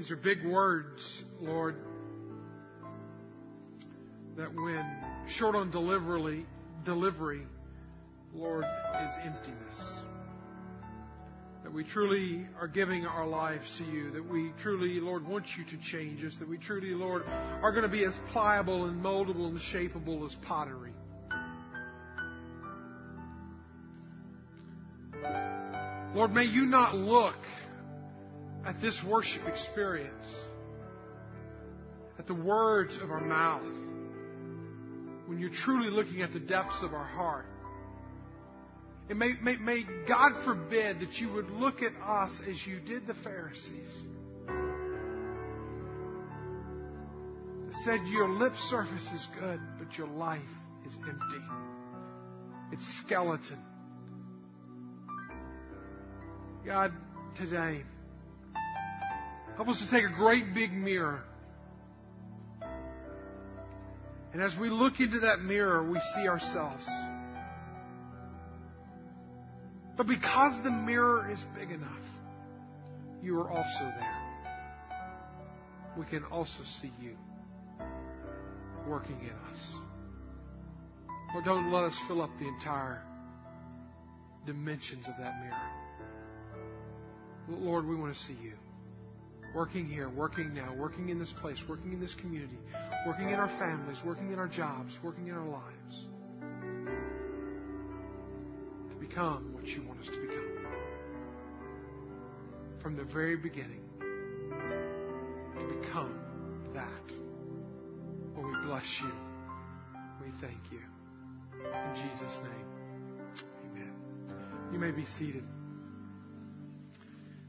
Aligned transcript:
These 0.00 0.10
are 0.10 0.16
big 0.16 0.46
words, 0.46 1.24
Lord, 1.40 1.76
that 4.38 4.48
when 4.54 5.04
short 5.28 5.54
on 5.54 5.70
delivery, 5.70 6.46
delivery, 6.86 7.42
Lord, 8.34 8.64
is 8.64 9.10
emptiness. 9.22 10.00
That 11.64 11.74
we 11.74 11.84
truly 11.84 12.46
are 12.58 12.66
giving 12.66 13.04
our 13.04 13.26
lives 13.26 13.70
to 13.76 13.84
you. 13.84 14.10
That 14.12 14.26
we 14.26 14.52
truly, 14.62 15.00
Lord, 15.00 15.28
want 15.28 15.44
you 15.58 15.64
to 15.64 15.76
change 15.92 16.24
us. 16.24 16.34
That 16.38 16.48
we 16.48 16.56
truly, 16.56 16.94
Lord, 16.94 17.24
are 17.26 17.70
going 17.70 17.82
to 17.82 17.90
be 17.90 18.06
as 18.06 18.18
pliable 18.32 18.86
and 18.86 19.04
moldable 19.04 19.48
and 19.48 19.58
shapeable 19.58 20.24
as 20.26 20.34
pottery. 20.36 20.94
Lord, 26.14 26.32
may 26.32 26.44
you 26.44 26.64
not 26.64 26.94
look 26.94 27.36
at 28.66 28.80
this 28.80 29.02
worship 29.04 29.46
experience, 29.46 30.26
at 32.18 32.26
the 32.26 32.34
words 32.34 32.96
of 33.02 33.10
our 33.10 33.20
mouth, 33.20 33.62
when 35.26 35.38
you're 35.38 35.50
truly 35.50 35.90
looking 35.90 36.22
at 36.22 36.32
the 36.32 36.40
depths 36.40 36.82
of 36.82 36.92
our 36.92 37.04
heart. 37.04 37.46
And 39.08 39.18
may, 39.18 39.32
may, 39.42 39.56
may 39.56 39.84
God 40.06 40.44
forbid 40.44 41.00
that 41.00 41.18
you 41.18 41.32
would 41.32 41.50
look 41.50 41.82
at 41.82 41.92
us 42.02 42.32
as 42.48 42.64
you 42.66 42.80
did 42.80 43.06
the 43.06 43.14
Pharisees. 43.14 43.90
Said, 47.84 48.00
Your 48.08 48.28
lip 48.28 48.52
surface 48.68 49.08
is 49.14 49.28
good, 49.38 49.60
but 49.78 49.96
your 49.96 50.08
life 50.08 50.40
is 50.86 50.94
empty. 51.08 51.44
It's 52.72 52.84
skeleton. 53.04 53.58
God, 56.64 56.92
today, 57.36 57.82
help 59.60 59.76
us 59.76 59.84
to 59.84 59.90
take 59.90 60.06
a 60.06 60.14
great 60.14 60.54
big 60.54 60.72
mirror. 60.72 61.22
And 64.32 64.40
as 64.40 64.56
we 64.58 64.70
look 64.70 65.00
into 65.00 65.20
that 65.20 65.42
mirror, 65.42 65.86
we 65.86 66.00
see 66.14 66.26
ourselves. 66.26 66.82
But 69.98 70.06
because 70.06 70.64
the 70.64 70.70
mirror 70.70 71.30
is 71.30 71.44
big 71.54 71.70
enough, 71.72 71.92
you 73.22 73.38
are 73.38 73.50
also 73.50 73.80
there. 73.80 74.22
We 75.98 76.06
can 76.06 76.24
also 76.24 76.62
see 76.80 76.90
you 76.98 77.16
working 78.88 79.20
in 79.20 79.50
us. 79.50 79.60
Lord, 81.34 81.44
don't 81.44 81.70
let 81.70 81.84
us 81.84 82.00
fill 82.08 82.22
up 82.22 82.30
the 82.38 82.48
entire 82.48 83.02
dimensions 84.46 85.06
of 85.06 85.12
that 85.18 85.38
mirror. 85.42 85.70
Lord, 87.60 87.86
we 87.86 87.94
want 87.94 88.14
to 88.14 88.20
see 88.22 88.38
you 88.42 88.54
working 89.54 89.86
here, 89.86 90.08
working 90.08 90.54
now, 90.54 90.74
working 90.76 91.08
in 91.08 91.18
this 91.18 91.32
place, 91.32 91.58
working 91.68 91.92
in 91.92 92.00
this 92.00 92.14
community, 92.14 92.58
working 93.06 93.30
in 93.30 93.34
our 93.34 93.48
families, 93.58 93.98
working 94.04 94.32
in 94.32 94.38
our 94.38 94.48
jobs, 94.48 94.98
working 95.02 95.28
in 95.28 95.34
our 95.34 95.46
lives 95.46 96.06
to 98.90 98.96
become 98.96 99.52
what 99.52 99.66
you 99.66 99.82
want 99.82 100.00
us 100.00 100.06
to 100.06 100.20
become. 100.20 100.46
From 102.80 102.96
the 102.96 103.04
very 103.04 103.36
beginning, 103.36 103.82
to 105.58 105.66
become 105.80 106.18
that. 106.74 106.86
Well, 108.34 108.46
we 108.46 108.66
bless 108.66 109.00
you. 109.02 109.12
We 110.24 110.30
thank 110.40 110.60
you. 110.70 110.80
In 111.62 111.94
Jesus' 111.94 112.38
name, 112.42 112.66
amen. 113.66 113.92
You 114.72 114.78
may 114.78 114.92
be 114.92 115.04
seated. 115.04 115.44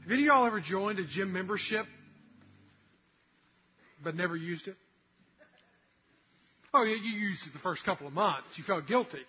Have 0.02 0.10
any 0.10 0.22
of 0.22 0.26
y'all 0.26 0.46
ever 0.46 0.60
joined 0.60 0.98
a 0.98 1.04
gym 1.04 1.32
membership 1.32 1.86
but 4.02 4.16
never 4.16 4.36
used 4.36 4.66
it? 4.66 4.74
Oh, 6.74 6.82
yeah, 6.82 6.96
you 6.96 7.20
used 7.20 7.46
it 7.46 7.52
the 7.52 7.60
first 7.60 7.84
couple 7.84 8.08
of 8.08 8.12
months. 8.12 8.48
You 8.56 8.64
felt 8.64 8.86
guilty. 8.88 9.20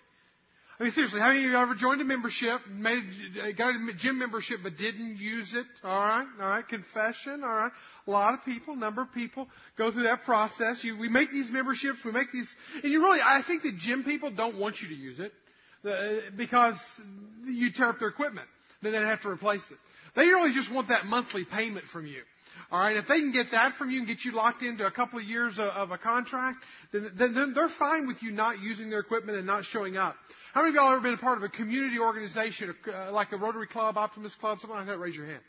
I 0.80 0.84
mean, 0.84 0.92
seriously, 0.92 1.20
have 1.20 1.32
any 1.32 1.46
of 1.46 1.52
you 1.52 1.56
ever 1.56 1.76
joined 1.76 2.02
a 2.02 2.04
membership, 2.04 2.62
made, 2.68 3.04
got 3.56 3.76
a 3.76 3.94
gym 3.94 4.18
membership, 4.18 4.62
but 4.64 4.76
didn't 4.76 5.18
use 5.18 5.54
it? 5.54 5.68
All 5.84 6.04
right, 6.04 6.26
all 6.42 6.48
right, 6.48 6.68
confession, 6.68 7.44
all 7.44 7.56
right. 7.56 7.72
A 8.08 8.12
lot 8.12 8.34
of 8.34 8.44
people, 8.44 8.76
number 8.76 9.04
of 9.04 9.12
people 9.14 9.48
go 9.78 9.92
through 9.92 10.04
that 10.04 10.24
process. 10.24 10.84
You, 10.84 10.98
we 10.98 11.10
make 11.10 11.32
these 11.32 11.52
memberships, 11.52 12.00
we 12.04 12.12
make 12.12 12.32
these, 12.32 12.48
and 12.82 12.92
you 12.92 13.02
really, 13.02 13.20
I 13.22 13.44
think 13.46 13.62
that 13.62 13.78
gym 13.78 14.04
people 14.04 14.32
don't 14.32 14.58
want 14.58 14.82
you 14.82 14.88
to 14.88 14.96
use 14.96 15.20
it 15.20 15.32
uh, 15.88 16.32
because 16.36 16.76
you 17.46 17.72
tear 17.72 17.90
up 17.90 18.00
their 18.00 18.10
equipment. 18.10 18.48
Then 18.82 18.94
they 18.94 18.98
have 18.98 19.22
to 19.22 19.30
replace 19.30 19.64
it. 19.70 19.78
They 20.16 20.28
really 20.28 20.54
just 20.54 20.72
want 20.72 20.90
that 20.90 21.06
monthly 21.06 21.46
payment 21.46 21.86
from 21.86 22.06
you. 22.06 22.22
All 22.72 22.80
right, 22.80 22.98
if 22.98 23.08
they 23.08 23.20
can 23.20 23.32
get 23.32 23.52
that 23.52 23.74
from 23.76 23.90
you 23.90 24.00
and 24.00 24.08
get 24.08 24.24
you 24.24 24.32
locked 24.32 24.62
into 24.62 24.86
a 24.86 24.92
couple 24.92 25.20
of 25.20 25.26
years 25.26 25.58
of, 25.58 25.92
a 25.92 25.98
contract, 25.98 26.60
then, 26.92 27.12
then 27.16 27.54
they're 27.54 27.70
fine 27.70 28.08
with 28.08 28.22
you 28.22 28.32
not 28.32 28.60
using 28.60 28.90
their 28.90 29.00
equipment 29.00 29.38
and 29.38 29.48
not 29.48 29.66
showing 29.66 29.98
up. 29.98 30.16
How 30.54 30.62
many 30.62 30.70
of 30.70 30.76
y'all 30.76 30.92
ever 30.92 31.02
been 31.02 31.16
a 31.16 31.18
part 31.18 31.38
of 31.38 31.44
a 31.44 31.50
community 31.50 31.98
organization, 32.00 32.76
uh, 32.92 33.12
like 33.12 33.32
a 33.32 33.38
Rotary 33.38 33.68
Club, 33.68 33.98
Optimist 33.98 34.40
Club, 34.40 34.60
something 34.60 34.78
like 34.78 34.88
that? 34.88 35.00
Raise 35.00 35.16
your 35.16 35.26
hand. 35.26 35.42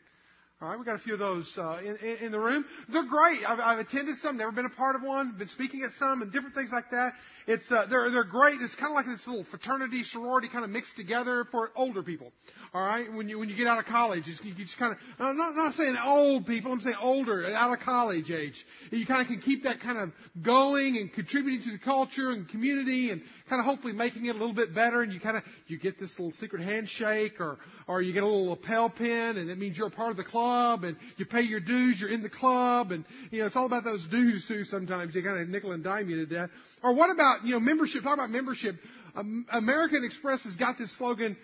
All 0.64 0.70
right, 0.70 0.78
we 0.78 0.86
got 0.86 0.94
a 0.94 0.98
few 0.98 1.12
of 1.12 1.18
those 1.18 1.58
uh, 1.58 1.78
in, 1.84 2.16
in, 2.22 2.32
the 2.32 2.40
room. 2.40 2.64
They're 2.88 3.04
great. 3.04 3.40
I've, 3.46 3.60
I've 3.60 3.78
attended 3.80 4.16
some, 4.22 4.38
never 4.38 4.50
been 4.50 4.64
a 4.64 4.70
part 4.70 4.96
of 4.96 5.02
one, 5.02 5.34
been 5.36 5.48
speaking 5.48 5.82
at 5.82 5.90
some, 5.98 6.22
and 6.22 6.32
different 6.32 6.54
things 6.54 6.70
like 6.72 6.90
that. 6.90 7.12
It's 7.46 7.70
uh, 7.70 7.84
they're 7.84 8.10
they're 8.10 8.24
great. 8.24 8.62
It's 8.62 8.74
kind 8.74 8.90
of 8.90 8.94
like 8.94 9.04
this 9.04 9.26
little 9.26 9.44
fraternity 9.44 10.04
sorority 10.04 10.48
kind 10.48 10.64
of 10.64 10.70
mixed 10.70 10.96
together 10.96 11.46
for 11.50 11.70
older 11.76 12.02
people. 12.02 12.32
All 12.72 12.80
right, 12.80 13.12
when 13.12 13.28
you 13.28 13.38
when 13.38 13.50
you 13.50 13.56
get 13.56 13.66
out 13.66 13.78
of 13.78 13.84
college, 13.84 14.26
you 14.26 14.54
just 14.54 14.78
kind 14.78 14.92
of 14.92 14.98
I'm 15.18 15.36
not 15.36 15.54
not 15.54 15.74
saying 15.74 15.98
old 16.02 16.46
people. 16.46 16.72
I'm 16.72 16.80
saying 16.80 16.96
older, 16.98 17.44
out 17.54 17.78
of 17.78 17.84
college 17.84 18.30
age. 18.30 18.64
You 18.90 19.04
kind 19.04 19.20
of 19.20 19.26
can 19.26 19.42
keep 19.42 19.64
that 19.64 19.80
kind 19.80 19.98
of 19.98 20.12
going 20.42 20.96
and 20.96 21.12
contributing 21.12 21.62
to 21.64 21.72
the 21.72 21.84
culture 21.84 22.30
and 22.30 22.48
community, 22.48 23.10
and 23.10 23.20
kind 23.48 23.60
of 23.60 23.66
hopefully 23.66 23.92
making 23.92 24.26
it 24.26 24.30
a 24.30 24.38
little 24.38 24.54
bit 24.54 24.74
better. 24.74 25.02
And 25.02 25.12
you 25.12 25.20
kind 25.20 25.36
of 25.36 25.42
you 25.66 25.78
get 25.78 25.98
this 25.98 26.18
little 26.18 26.32
secret 26.34 26.62
handshake, 26.62 27.40
or 27.40 27.58
or 27.86 28.02
you 28.02 28.12
get 28.12 28.22
a 28.22 28.26
little 28.26 28.50
lapel 28.50 28.90
pin, 28.90 29.36
and 29.36 29.50
it 29.50 29.58
means 29.58 29.76
you're 29.76 29.88
a 29.88 29.90
part 29.90 30.10
of 30.10 30.16
the 30.16 30.24
club, 30.24 30.84
and 30.84 30.96
you 31.16 31.26
pay 31.26 31.42
your 31.42 31.60
dues. 31.60 32.00
You're 32.00 32.10
in 32.10 32.22
the 32.22 32.30
club, 32.30 32.92
and 32.92 33.04
you 33.30 33.40
know 33.40 33.46
it's 33.46 33.56
all 33.56 33.66
about 33.66 33.84
those 33.84 34.06
dues 34.06 34.46
too. 34.46 34.64
Sometimes 34.64 35.14
they 35.14 35.22
kind 35.22 35.40
of 35.40 35.48
nickel 35.48 35.72
and 35.72 35.84
dime 35.84 36.08
you 36.08 36.24
to 36.24 36.26
death. 36.26 36.50
Or 36.82 36.94
what 36.94 37.10
about 37.10 37.44
you 37.44 37.52
know 37.52 37.60
membership? 37.60 38.02
Talk 38.02 38.14
about 38.14 38.30
membership. 38.30 38.76
Um, 39.16 39.46
American 39.50 40.04
Express 40.04 40.42
has 40.42 40.56
got 40.56 40.76
this 40.76 40.96
slogan 40.98 41.36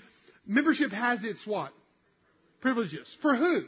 Membership 0.50 0.90
has 0.90 1.22
its 1.22 1.46
what? 1.46 1.72
Privileges. 2.60 3.14
For 3.22 3.36
who? 3.36 3.62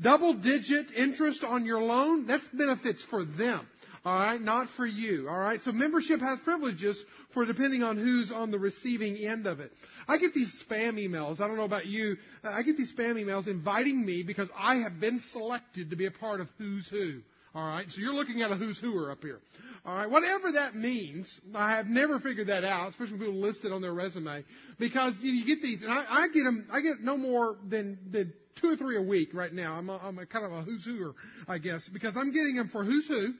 Double 0.00 0.34
digit 0.34 0.90
interest 0.96 1.44
on 1.44 1.66
your 1.66 1.80
loan? 1.80 2.26
That's 2.26 2.42
benefits 2.52 3.04
for 3.10 3.24
them. 3.24 3.66
Alright? 4.04 4.40
Not 4.40 4.68
for 4.76 4.84
you. 4.84 5.28
Alright? 5.28 5.62
So 5.62 5.72
membership 5.72 6.20
has 6.20 6.38
privileges 6.40 7.02
for 7.32 7.46
depending 7.46 7.82
on 7.82 7.96
who's 7.96 8.30
on 8.30 8.50
the 8.50 8.58
receiving 8.58 9.16
end 9.16 9.46
of 9.46 9.60
it. 9.60 9.72
I 10.06 10.18
get 10.18 10.34
these 10.34 10.62
spam 10.68 10.94
emails. 10.94 11.40
I 11.40 11.48
don't 11.48 11.56
know 11.56 11.64
about 11.64 11.86
you. 11.86 12.16
I 12.42 12.62
get 12.62 12.76
these 12.76 12.92
spam 12.92 13.14
emails 13.14 13.46
inviting 13.46 14.04
me 14.04 14.22
because 14.22 14.48
I 14.56 14.76
have 14.76 15.00
been 15.00 15.20
selected 15.32 15.90
to 15.90 15.96
be 15.96 16.06
a 16.06 16.10
part 16.10 16.40
of 16.40 16.48
who's 16.58 16.86
who. 16.88 17.20
All 17.54 17.64
right, 17.64 17.88
so 17.88 18.00
you're 18.00 18.14
looking 18.14 18.42
at 18.42 18.50
a 18.50 18.56
who's 18.56 18.80
whoer 18.80 19.12
up 19.12 19.22
here. 19.22 19.38
All 19.86 19.94
right, 19.94 20.10
whatever 20.10 20.52
that 20.52 20.74
means, 20.74 21.32
I 21.54 21.76
have 21.76 21.86
never 21.86 22.18
figured 22.18 22.48
that 22.48 22.64
out, 22.64 22.90
especially 22.90 23.18
when 23.18 23.28
people 23.28 23.40
list 23.40 23.64
it 23.64 23.70
on 23.70 23.80
their 23.80 23.94
resume, 23.94 24.44
because 24.80 25.14
you, 25.20 25.30
know, 25.32 25.38
you 25.38 25.46
get 25.46 25.62
these, 25.62 25.80
and 25.80 25.92
I, 25.92 26.04
I 26.08 26.28
get 26.34 26.42
them. 26.42 26.66
I 26.72 26.80
get 26.80 27.00
no 27.00 27.16
more 27.16 27.56
than, 27.68 27.96
than 28.10 28.32
two 28.60 28.72
or 28.72 28.76
three 28.76 28.96
a 28.96 29.02
week 29.02 29.34
right 29.34 29.52
now. 29.52 29.74
I'm 29.74 29.88
a, 29.88 29.98
I'm 29.98 30.18
a 30.18 30.26
kind 30.26 30.44
of 30.44 30.50
a 30.50 30.62
who's 30.62 30.84
whoer, 30.84 31.14
I 31.46 31.58
guess, 31.58 31.88
because 31.92 32.16
I'm 32.16 32.32
getting 32.32 32.56
them 32.56 32.70
for 32.70 32.82
who's 32.82 33.06
who. 33.06 33.34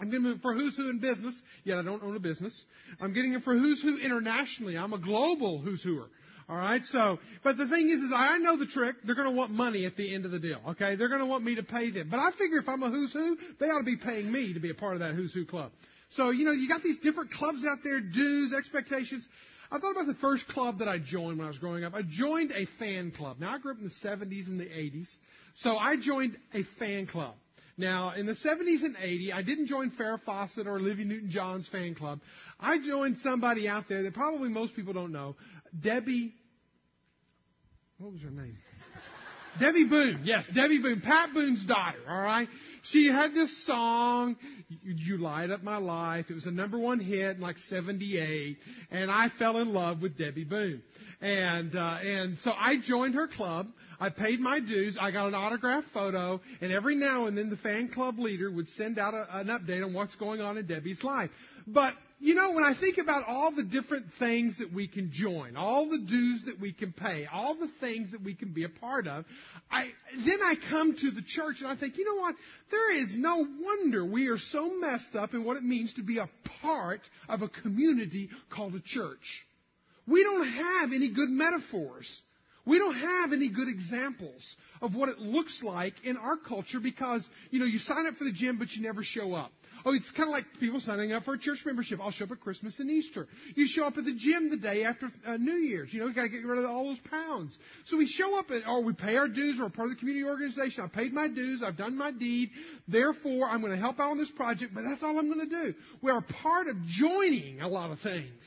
I'm 0.00 0.10
getting 0.10 0.24
them 0.24 0.40
for 0.40 0.54
who's 0.54 0.76
who 0.76 0.88
in 0.88 0.98
business, 0.98 1.40
yet 1.64 1.78
I 1.78 1.82
don't 1.82 2.02
own 2.02 2.16
a 2.16 2.20
business. 2.20 2.64
I'm 3.00 3.12
getting 3.12 3.32
them 3.32 3.42
for 3.42 3.54
who's 3.54 3.82
who 3.82 3.98
internationally. 3.98 4.78
I'm 4.78 4.92
a 4.92 4.98
global 4.98 5.58
who's 5.58 5.82
whoer. 5.82 6.06
All 6.48 6.56
right. 6.56 6.82
So, 6.84 7.18
but 7.44 7.56
the 7.56 7.68
thing 7.68 7.88
is, 7.90 8.00
is 8.00 8.10
I 8.14 8.38
know 8.38 8.56
the 8.56 8.66
trick. 8.66 8.96
They're 9.04 9.14
going 9.14 9.30
to 9.30 9.36
want 9.36 9.52
money 9.52 9.86
at 9.86 9.96
the 9.96 10.12
end 10.12 10.24
of 10.24 10.32
the 10.32 10.40
deal. 10.40 10.60
Okay. 10.70 10.96
They're 10.96 11.08
going 11.08 11.20
to 11.20 11.26
want 11.26 11.44
me 11.44 11.54
to 11.56 11.62
pay 11.62 11.90
them. 11.90 12.08
But 12.10 12.18
I 12.18 12.30
figure 12.32 12.58
if 12.58 12.68
I'm 12.68 12.82
a 12.82 12.90
who's 12.90 13.12
who, 13.12 13.36
they 13.60 13.66
ought 13.66 13.78
to 13.78 13.84
be 13.84 13.96
paying 13.96 14.32
me 14.32 14.54
to 14.54 14.60
be 14.60 14.70
a 14.70 14.74
part 14.74 14.94
of 14.94 15.00
that 15.00 15.14
who's 15.14 15.32
who 15.32 15.44
club. 15.44 15.70
So, 16.10 16.30
you 16.30 16.44
know, 16.44 16.50
you 16.50 16.68
got 16.68 16.82
these 16.82 16.98
different 16.98 17.30
clubs 17.30 17.64
out 17.64 17.78
there, 17.84 18.00
dues, 18.00 18.52
expectations. 18.52 19.24
I 19.70 19.78
thought 19.78 19.92
about 19.92 20.08
the 20.08 20.14
first 20.14 20.48
club 20.48 20.80
that 20.80 20.88
I 20.88 20.98
joined 20.98 21.38
when 21.38 21.46
I 21.46 21.50
was 21.50 21.58
growing 21.58 21.84
up. 21.84 21.94
I 21.94 22.02
joined 22.02 22.50
a 22.50 22.66
fan 22.80 23.12
club. 23.12 23.36
Now, 23.38 23.54
I 23.54 23.58
grew 23.58 23.70
up 23.70 23.78
in 23.78 23.84
the 23.84 24.08
70s 24.08 24.48
and 24.48 24.58
the 24.58 24.64
80s. 24.64 25.06
So 25.54 25.76
I 25.76 25.96
joined 25.96 26.36
a 26.52 26.64
fan 26.80 27.06
club. 27.06 27.34
Now, 27.80 28.12
in 28.16 28.26
the 28.26 28.34
70s 28.34 28.84
and 28.84 28.94
80s, 28.96 29.32
I 29.32 29.42
didn't 29.42 29.66
join 29.66 29.90
Farrah 29.90 30.22
Fawcett 30.22 30.66
or 30.66 30.76
Olivia 30.76 31.06
Newton-John's 31.06 31.68
fan 31.68 31.94
club. 31.94 32.20
I 32.60 32.78
joined 32.78 33.18
somebody 33.18 33.68
out 33.68 33.88
there 33.88 34.02
that 34.04 34.14
probably 34.14 34.50
most 34.50 34.76
people 34.76 34.92
don't 34.92 35.12
know, 35.12 35.34
Debbie 35.78 36.34
what 38.00 38.12
was 38.12 38.22
her 38.22 38.30
name? 38.30 38.56
Debbie 39.60 39.84
Boone, 39.84 40.22
yes, 40.24 40.46
Debbie 40.54 40.80
Boone, 40.80 41.02
Pat 41.02 41.34
Boone's 41.34 41.62
daughter, 41.66 41.98
alright? 42.08 42.48
She 42.84 43.08
had 43.08 43.34
this 43.34 43.66
song, 43.66 44.36
You 44.82 45.18
Light 45.18 45.50
Up 45.50 45.62
My 45.62 45.76
Life. 45.76 46.30
It 46.30 46.34
was 46.34 46.46
a 46.46 46.50
number 46.50 46.78
one 46.78 46.98
hit 46.98 47.36
in 47.36 47.42
like 47.42 47.58
78, 47.68 48.56
and 48.90 49.10
I 49.10 49.28
fell 49.38 49.58
in 49.58 49.74
love 49.74 50.00
with 50.00 50.16
Debbie 50.16 50.44
Boone. 50.44 50.82
And, 51.20 51.76
uh, 51.76 51.98
and 52.02 52.38
so 52.38 52.52
I 52.56 52.78
joined 52.78 53.16
her 53.16 53.28
club. 53.28 53.66
I 54.00 54.08
paid 54.08 54.40
my 54.40 54.60
dues. 54.60 54.96
I 54.98 55.10
got 55.10 55.28
an 55.28 55.34
autographed 55.34 55.88
photo, 55.92 56.40
and 56.62 56.72
every 56.72 56.94
now 56.94 57.26
and 57.26 57.36
then 57.36 57.50
the 57.50 57.56
fan 57.58 57.88
club 57.88 58.18
leader 58.18 58.50
would 58.50 58.68
send 58.68 58.98
out 58.98 59.12
a, 59.12 59.26
an 59.38 59.48
update 59.48 59.84
on 59.84 59.92
what's 59.92 60.16
going 60.16 60.40
on 60.40 60.56
in 60.56 60.66
Debbie's 60.66 61.04
life. 61.04 61.30
But 61.66 61.94
you 62.22 62.34
know, 62.34 62.52
when 62.52 62.64
I 62.64 62.74
think 62.78 62.98
about 62.98 63.24
all 63.26 63.50
the 63.50 63.62
different 63.62 64.06
things 64.18 64.58
that 64.58 64.72
we 64.74 64.86
can 64.86 65.10
join, 65.10 65.56
all 65.56 65.88
the 65.88 65.98
dues 65.98 66.44
that 66.44 66.60
we 66.60 66.70
can 66.70 66.92
pay, 66.92 67.26
all 67.32 67.54
the 67.54 67.70
things 67.80 68.12
that 68.12 68.22
we 68.22 68.34
can 68.34 68.52
be 68.52 68.64
a 68.64 68.68
part 68.68 69.06
of, 69.06 69.24
I, 69.70 69.86
then 70.14 70.38
I 70.42 70.54
come 70.68 70.94
to 70.96 71.10
the 71.10 71.22
church 71.26 71.56
and 71.60 71.68
I 71.68 71.76
think, 71.76 71.96
you 71.96 72.04
know 72.04 72.20
what? 72.20 72.34
There 72.70 72.94
is 73.02 73.14
no 73.16 73.46
wonder 73.60 74.04
we 74.04 74.28
are 74.28 74.36
so 74.36 74.78
messed 74.78 75.16
up 75.16 75.32
in 75.32 75.44
what 75.44 75.56
it 75.56 75.62
means 75.62 75.94
to 75.94 76.02
be 76.02 76.18
a 76.18 76.28
part 76.60 77.00
of 77.26 77.40
a 77.40 77.48
community 77.48 78.28
called 78.50 78.74
a 78.74 78.80
church. 78.80 79.46
We 80.06 80.22
don't 80.22 80.46
have 80.46 80.92
any 80.92 81.10
good 81.10 81.30
metaphors. 81.30 82.20
We 82.70 82.78
don't 82.78 82.94
have 82.94 83.32
any 83.32 83.48
good 83.48 83.66
examples 83.66 84.54
of 84.80 84.94
what 84.94 85.08
it 85.08 85.18
looks 85.18 85.60
like 85.60 85.94
in 86.04 86.16
our 86.16 86.36
culture 86.36 86.78
because, 86.78 87.28
you 87.50 87.58
know, 87.58 87.64
you 87.64 87.80
sign 87.80 88.06
up 88.06 88.14
for 88.14 88.22
the 88.22 88.30
gym, 88.30 88.58
but 88.58 88.70
you 88.70 88.80
never 88.80 89.02
show 89.02 89.34
up. 89.34 89.50
Oh, 89.84 89.92
it's 89.92 90.08
kind 90.12 90.28
of 90.28 90.32
like 90.32 90.44
people 90.60 90.78
signing 90.78 91.10
up 91.10 91.24
for 91.24 91.34
a 91.34 91.38
church 91.38 91.66
membership. 91.66 91.98
I'll 92.00 92.12
show 92.12 92.26
up 92.26 92.30
at 92.30 92.38
Christmas 92.38 92.78
and 92.78 92.88
Easter. 92.88 93.26
You 93.56 93.66
show 93.66 93.86
up 93.86 93.98
at 93.98 94.04
the 94.04 94.14
gym 94.14 94.50
the 94.50 94.56
day 94.56 94.84
after 94.84 95.08
uh, 95.26 95.36
New 95.36 95.56
Year's. 95.56 95.92
You 95.92 95.98
know, 95.98 96.06
you 96.06 96.14
got 96.14 96.22
to 96.22 96.28
get 96.28 96.44
rid 96.44 96.60
of 96.60 96.70
all 96.70 96.84
those 96.84 97.00
pounds. 97.10 97.58
So 97.86 97.96
we 97.96 98.06
show 98.06 98.38
up 98.38 98.52
at, 98.52 98.68
or 98.68 98.84
we 98.84 98.92
pay 98.92 99.16
our 99.16 99.26
dues. 99.26 99.58
We're 99.58 99.66
a 99.66 99.70
part 99.70 99.88
of 99.88 99.96
the 99.96 99.98
community 99.98 100.24
organization. 100.24 100.84
I 100.84 100.86
paid 100.86 101.12
my 101.12 101.26
dues. 101.26 101.64
I've 101.64 101.76
done 101.76 101.96
my 101.96 102.12
deed. 102.12 102.50
Therefore, 102.86 103.48
I'm 103.48 103.62
going 103.62 103.72
to 103.72 103.78
help 103.78 103.98
out 103.98 104.12
on 104.12 104.18
this 104.18 104.30
project, 104.30 104.74
but 104.74 104.84
that's 104.84 105.02
all 105.02 105.18
I'm 105.18 105.26
going 105.26 105.50
to 105.50 105.64
do. 105.64 105.74
We 106.02 106.12
are 106.12 106.22
part 106.22 106.68
of 106.68 106.76
joining 106.86 107.62
a 107.62 107.68
lot 107.68 107.90
of 107.90 107.98
things. 107.98 108.44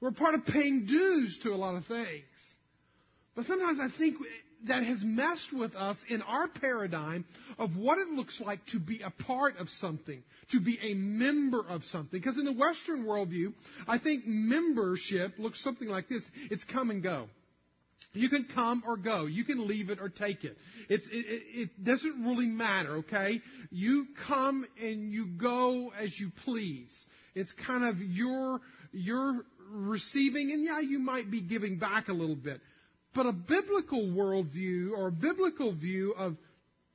We're 0.00 0.12
part 0.12 0.34
of 0.34 0.46
paying 0.46 0.86
dues 0.86 1.40
to 1.42 1.50
a 1.50 1.56
lot 1.56 1.74
of 1.74 1.84
things. 1.84 2.24
But 3.38 3.46
sometimes 3.46 3.78
I 3.78 3.88
think 3.96 4.16
that 4.66 4.82
has 4.82 5.00
messed 5.04 5.52
with 5.52 5.76
us 5.76 5.96
in 6.08 6.22
our 6.22 6.48
paradigm 6.48 7.24
of 7.56 7.76
what 7.76 7.98
it 7.98 8.08
looks 8.08 8.40
like 8.40 8.58
to 8.72 8.80
be 8.80 9.00
a 9.00 9.10
part 9.10 9.58
of 9.58 9.68
something, 9.68 10.24
to 10.50 10.58
be 10.58 10.76
a 10.82 10.94
member 10.94 11.64
of 11.64 11.84
something. 11.84 12.18
Because 12.18 12.36
in 12.36 12.44
the 12.44 12.52
Western 12.52 13.04
worldview, 13.04 13.54
I 13.86 13.98
think 13.98 14.26
membership 14.26 15.34
looks 15.38 15.62
something 15.62 15.86
like 15.86 16.08
this. 16.08 16.24
It's 16.50 16.64
come 16.64 16.90
and 16.90 17.00
go. 17.00 17.28
You 18.12 18.28
can 18.28 18.48
come 18.52 18.82
or 18.84 18.96
go. 18.96 19.26
You 19.26 19.44
can 19.44 19.68
leave 19.68 19.90
it 19.90 20.00
or 20.00 20.08
take 20.08 20.42
it. 20.42 20.56
It's, 20.88 21.06
it, 21.06 21.12
it 21.12 21.84
doesn't 21.84 22.24
really 22.24 22.46
matter, 22.46 22.96
okay? 22.96 23.40
You 23.70 24.06
come 24.26 24.66
and 24.82 25.12
you 25.12 25.26
go 25.26 25.92
as 25.96 26.18
you 26.18 26.32
please. 26.44 26.90
It's 27.36 27.52
kind 27.68 27.84
of 27.84 28.00
your, 28.00 28.58
your 28.90 29.44
receiving, 29.70 30.50
and 30.50 30.64
yeah, 30.64 30.80
you 30.80 30.98
might 30.98 31.30
be 31.30 31.40
giving 31.40 31.78
back 31.78 32.08
a 32.08 32.12
little 32.12 32.34
bit. 32.34 32.60
But 33.18 33.26
a 33.26 33.32
biblical 33.32 34.06
worldview 34.06 34.92
or 34.96 35.08
a 35.08 35.10
biblical 35.10 35.72
view 35.72 36.14
of 36.16 36.36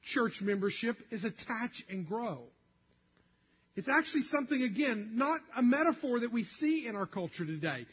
church 0.04 0.40
membership 0.42 0.96
is 1.12 1.26
attach 1.26 1.84
and 1.90 2.08
grow. 2.08 2.44
It's 3.76 3.90
actually 3.90 4.22
something, 4.22 4.64
again, 4.64 5.12
not 5.16 5.42
a 5.54 5.62
metaphor 5.62 6.22
that 6.22 6.32
we 6.32 6.46
see 6.46 6.88
in 6.88 6.96
our 6.96 7.06
culture 7.06 7.46
today, 7.46 7.86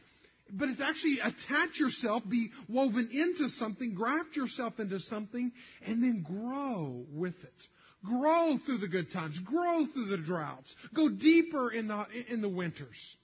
but 0.48 0.68
it's 0.68 0.80
actually 0.80 1.18
attach 1.18 1.80
yourself, 1.80 2.22
be 2.28 2.50
woven 2.68 3.10
into 3.12 3.48
something, 3.48 3.94
graft 3.94 4.36
yourself 4.36 4.78
into 4.78 5.00
something, 5.00 5.50
and 5.84 6.00
then 6.00 6.22
grow 6.22 7.04
with 7.12 7.34
it. 7.42 7.66
Grow 8.04 8.58
through 8.64 8.78
the 8.78 8.86
good 8.86 9.10
times, 9.10 9.40
grow 9.40 9.86
through 9.92 10.06
the 10.06 10.18
droughts, 10.18 10.76
go 10.94 11.08
deeper 11.08 11.72
in 11.72 11.88
the, 11.88 12.06
in 12.28 12.42
the 12.42 12.48
winters. 12.48 13.16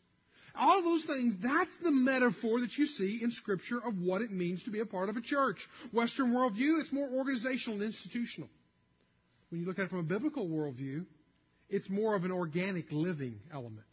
All 0.58 0.82
those 0.82 1.04
things, 1.04 1.34
that's 1.42 1.74
the 1.82 1.90
metaphor 1.90 2.60
that 2.60 2.76
you 2.76 2.86
see 2.86 3.20
in 3.22 3.30
Scripture 3.30 3.78
of 3.84 3.98
what 3.98 4.22
it 4.22 4.30
means 4.30 4.62
to 4.64 4.70
be 4.70 4.80
a 4.80 4.86
part 4.86 5.08
of 5.08 5.16
a 5.16 5.20
church. 5.20 5.58
Western 5.92 6.32
worldview, 6.32 6.80
it's 6.80 6.92
more 6.92 7.08
organizational 7.08 7.80
and 7.80 7.86
institutional. 7.86 8.48
When 9.50 9.60
you 9.60 9.66
look 9.66 9.78
at 9.78 9.84
it 9.84 9.90
from 9.90 10.00
a 10.00 10.04
biblical 10.04 10.48
worldview, 10.48 11.04
it's 11.68 11.90
more 11.90 12.14
of 12.14 12.24
an 12.24 12.32
organic 12.32 12.86
living 12.90 13.40
element. 13.52 13.86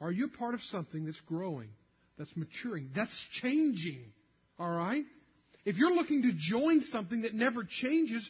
Are 0.00 0.10
you 0.10 0.26
a 0.26 0.36
part 0.36 0.54
of 0.54 0.62
something 0.62 1.04
that's 1.04 1.20
growing, 1.20 1.68
that's 2.18 2.36
maturing, 2.36 2.90
that's 2.94 3.26
changing? 3.40 4.12
All 4.58 4.70
right? 4.70 5.04
If 5.64 5.76
you're 5.76 5.94
looking 5.94 6.22
to 6.22 6.32
join 6.36 6.80
something 6.82 7.22
that 7.22 7.34
never 7.34 7.64
changes, 7.64 8.28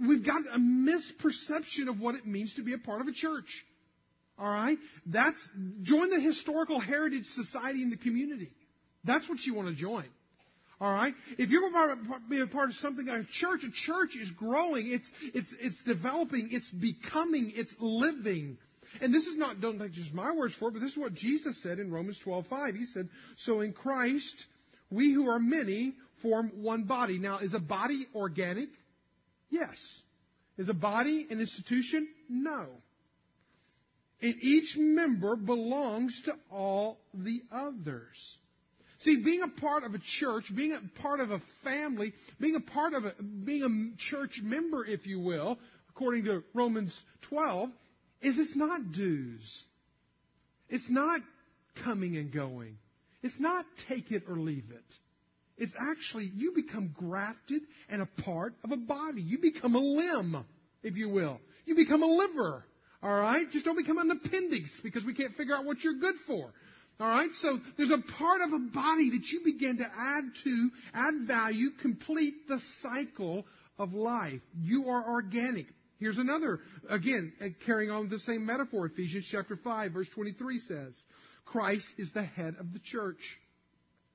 we've 0.00 0.24
got 0.24 0.42
a 0.52 0.58
misperception 0.58 1.88
of 1.88 1.98
what 1.98 2.14
it 2.14 2.26
means 2.26 2.54
to 2.54 2.62
be 2.62 2.72
a 2.72 2.78
part 2.78 3.00
of 3.00 3.08
a 3.08 3.12
church. 3.12 3.64
All 4.40 4.48
right? 4.48 4.78
That's, 5.04 5.36
join 5.82 6.08
the 6.08 6.18
Historical 6.18 6.80
Heritage 6.80 7.26
Society 7.26 7.82
in 7.82 7.90
the 7.90 7.98
community. 7.98 8.50
That's 9.04 9.28
what 9.28 9.40
you 9.44 9.54
want 9.54 9.68
to 9.68 9.74
join. 9.74 10.06
All 10.80 10.90
right? 10.90 11.12
If 11.36 11.50
you're 11.50 11.60
going 11.60 11.74
to 11.74 12.20
be 12.30 12.40
a 12.40 12.46
part 12.46 12.70
of 12.70 12.76
something 12.76 13.06
like 13.06 13.20
a 13.20 13.26
church, 13.30 13.64
a 13.64 13.70
church 13.70 14.16
is 14.16 14.30
growing. 14.30 14.90
It's, 14.90 15.10
it's, 15.34 15.54
it's 15.60 15.82
developing. 15.82 16.48
It's 16.52 16.70
becoming. 16.70 17.52
It's 17.54 17.74
living. 17.78 18.56
And 19.02 19.12
this 19.12 19.26
is 19.26 19.36
not, 19.36 19.60
don't 19.60 19.78
take 19.78 19.92
just 19.92 20.14
my 20.14 20.34
words 20.34 20.54
for 20.54 20.68
it, 20.68 20.72
but 20.72 20.80
this 20.80 20.92
is 20.92 20.98
what 20.98 21.12
Jesus 21.12 21.62
said 21.62 21.78
in 21.78 21.92
Romans 21.92 22.18
12:5. 22.24 22.76
He 22.76 22.86
said, 22.86 23.10
So 23.36 23.60
in 23.60 23.74
Christ, 23.74 24.46
we 24.90 25.12
who 25.12 25.28
are 25.28 25.38
many 25.38 25.92
form 26.22 26.50
one 26.62 26.84
body. 26.84 27.18
Now, 27.18 27.38
is 27.38 27.52
a 27.52 27.60
body 27.60 28.06
organic? 28.14 28.70
Yes. 29.50 29.76
Is 30.56 30.70
a 30.70 30.74
body 30.74 31.26
an 31.30 31.40
institution? 31.40 32.08
No. 32.28 32.66
And 34.22 34.34
each 34.40 34.76
member 34.76 35.36
belongs 35.36 36.20
to 36.26 36.34
all 36.50 36.98
the 37.14 37.42
others. 37.50 38.38
See, 38.98 39.22
being 39.22 39.40
a 39.40 39.48
part 39.60 39.84
of 39.84 39.94
a 39.94 39.98
church, 39.98 40.54
being 40.54 40.72
a 40.72 41.00
part 41.00 41.20
of 41.20 41.30
a 41.30 41.40
family, 41.64 42.12
being 42.38 42.56
a 42.56 42.60
part 42.60 42.92
of 42.92 43.04
a, 43.06 43.14
being 43.22 43.62
a 43.62 43.98
church 43.98 44.40
member, 44.42 44.84
if 44.84 45.06
you 45.06 45.18
will, 45.20 45.58
according 45.88 46.24
to 46.24 46.44
Romans 46.54 46.98
12, 47.22 47.70
is 48.20 48.38
it's 48.38 48.56
not 48.56 48.92
dues. 48.92 49.64
It's 50.68 50.90
not 50.90 51.22
coming 51.82 52.18
and 52.18 52.30
going. 52.30 52.76
It's 53.22 53.38
not 53.40 53.64
take 53.88 54.12
it 54.12 54.24
or 54.28 54.36
leave 54.36 54.70
it. 54.70 54.84
It's 55.56 55.74
actually, 55.78 56.30
you 56.34 56.52
become 56.54 56.94
grafted 56.94 57.62
and 57.88 58.02
a 58.02 58.22
part 58.22 58.54
of 58.64 58.70
a 58.70 58.76
body. 58.76 59.22
You 59.22 59.38
become 59.38 59.74
a 59.74 59.78
limb, 59.78 60.44
if 60.82 60.96
you 60.96 61.08
will. 61.08 61.40
You 61.64 61.74
become 61.74 62.02
a 62.02 62.06
liver. 62.06 62.64
All 63.02 63.10
right? 63.10 63.50
Just 63.50 63.64
don't 63.64 63.76
become 63.76 63.98
an 63.98 64.10
appendix 64.10 64.80
because 64.82 65.04
we 65.04 65.14
can't 65.14 65.34
figure 65.34 65.54
out 65.54 65.64
what 65.64 65.82
you're 65.82 65.98
good 65.98 66.16
for. 66.26 66.52
All 67.00 67.08
right? 67.08 67.30
So 67.32 67.58
there's 67.76 67.90
a 67.90 68.02
part 68.18 68.42
of 68.42 68.52
a 68.52 68.58
body 68.58 69.10
that 69.10 69.26
you 69.32 69.40
begin 69.44 69.78
to 69.78 69.86
add 69.98 70.24
to, 70.44 70.70
add 70.92 71.14
value, 71.26 71.70
complete 71.80 72.46
the 72.46 72.60
cycle 72.82 73.46
of 73.78 73.94
life. 73.94 74.40
You 74.60 74.90
are 74.90 75.12
organic. 75.12 75.66
Here's 75.98 76.18
another, 76.18 76.60
again, 76.88 77.32
uh, 77.42 77.48
carrying 77.66 77.90
on 77.90 78.08
the 78.08 78.18
same 78.18 78.44
metaphor. 78.46 78.86
Ephesians 78.86 79.28
chapter 79.30 79.56
5 79.56 79.92
verse 79.92 80.08
23 80.14 80.58
says, 80.60 80.94
Christ 81.44 81.86
is 81.98 82.10
the 82.12 82.22
head 82.22 82.56
of 82.58 82.72
the 82.72 82.78
church. 82.78 83.38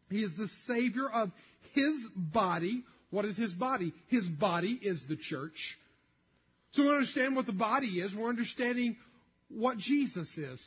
He 0.10 0.24
is 0.24 0.36
the 0.36 0.48
savior 0.68 1.08
of 1.10 1.32
his 1.74 2.08
body. 2.16 2.84
What 3.10 3.26
is 3.26 3.38
his 3.38 3.54
body? 3.54 3.94
His 4.08 4.28
body 4.28 4.80
is 4.82 5.06
the 5.08 5.16
church. 5.16 5.78
So 6.76 6.84
we 6.84 6.90
understand 6.90 7.36
what 7.36 7.46
the 7.46 7.54
body 7.54 7.88
is. 8.02 8.14
We're 8.14 8.30
understanding 8.30 8.98
what 9.50 9.78
Jesus 9.78 10.30
is. 10.38 10.66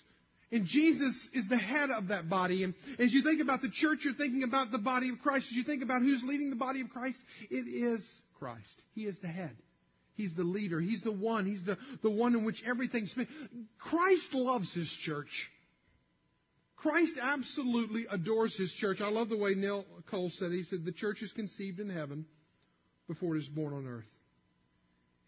And 0.50 0.64
Jesus 0.64 1.28
is 1.34 1.46
the 1.48 1.58
head 1.58 1.90
of 1.90 2.08
that 2.08 2.30
body. 2.30 2.64
And 2.64 2.74
as 2.98 3.12
you 3.12 3.22
think 3.22 3.42
about 3.42 3.60
the 3.60 3.68
church, 3.68 4.00
you're 4.04 4.14
thinking 4.14 4.42
about 4.42 4.72
the 4.72 4.78
body 4.78 5.10
of 5.10 5.18
Christ. 5.18 5.48
As 5.50 5.56
you 5.56 5.62
think 5.62 5.82
about 5.82 6.00
who's 6.00 6.22
leading 6.24 6.48
the 6.48 6.56
body 6.56 6.80
of 6.80 6.88
Christ, 6.88 7.18
it 7.50 7.68
is 7.68 8.02
Christ. 8.38 8.82
He 8.94 9.02
is 9.02 9.18
the 9.18 9.28
head. 9.28 9.54
He's 10.14 10.34
the 10.34 10.44
leader. 10.44 10.80
He's 10.80 11.02
the 11.02 11.12
one. 11.12 11.44
He's 11.44 11.62
the, 11.62 11.76
the 12.02 12.10
one 12.10 12.34
in 12.34 12.44
which 12.44 12.62
everything's 12.66 13.14
made. 13.14 13.28
Christ 13.78 14.32
loves 14.32 14.72
his 14.72 14.90
church. 14.90 15.50
Christ 16.76 17.18
absolutely 17.20 18.06
adores 18.10 18.56
his 18.56 18.72
church. 18.72 19.02
I 19.02 19.10
love 19.10 19.28
the 19.28 19.36
way 19.36 19.54
Neil 19.54 19.84
Cole 20.10 20.30
said 20.30 20.52
it. 20.52 20.56
He 20.56 20.64
said, 20.64 20.84
The 20.84 20.92
church 20.92 21.22
is 21.22 21.32
conceived 21.32 21.78
in 21.78 21.90
heaven 21.90 22.24
before 23.06 23.36
it 23.36 23.40
is 23.40 23.48
born 23.48 23.74
on 23.74 23.86
earth. 23.86 24.08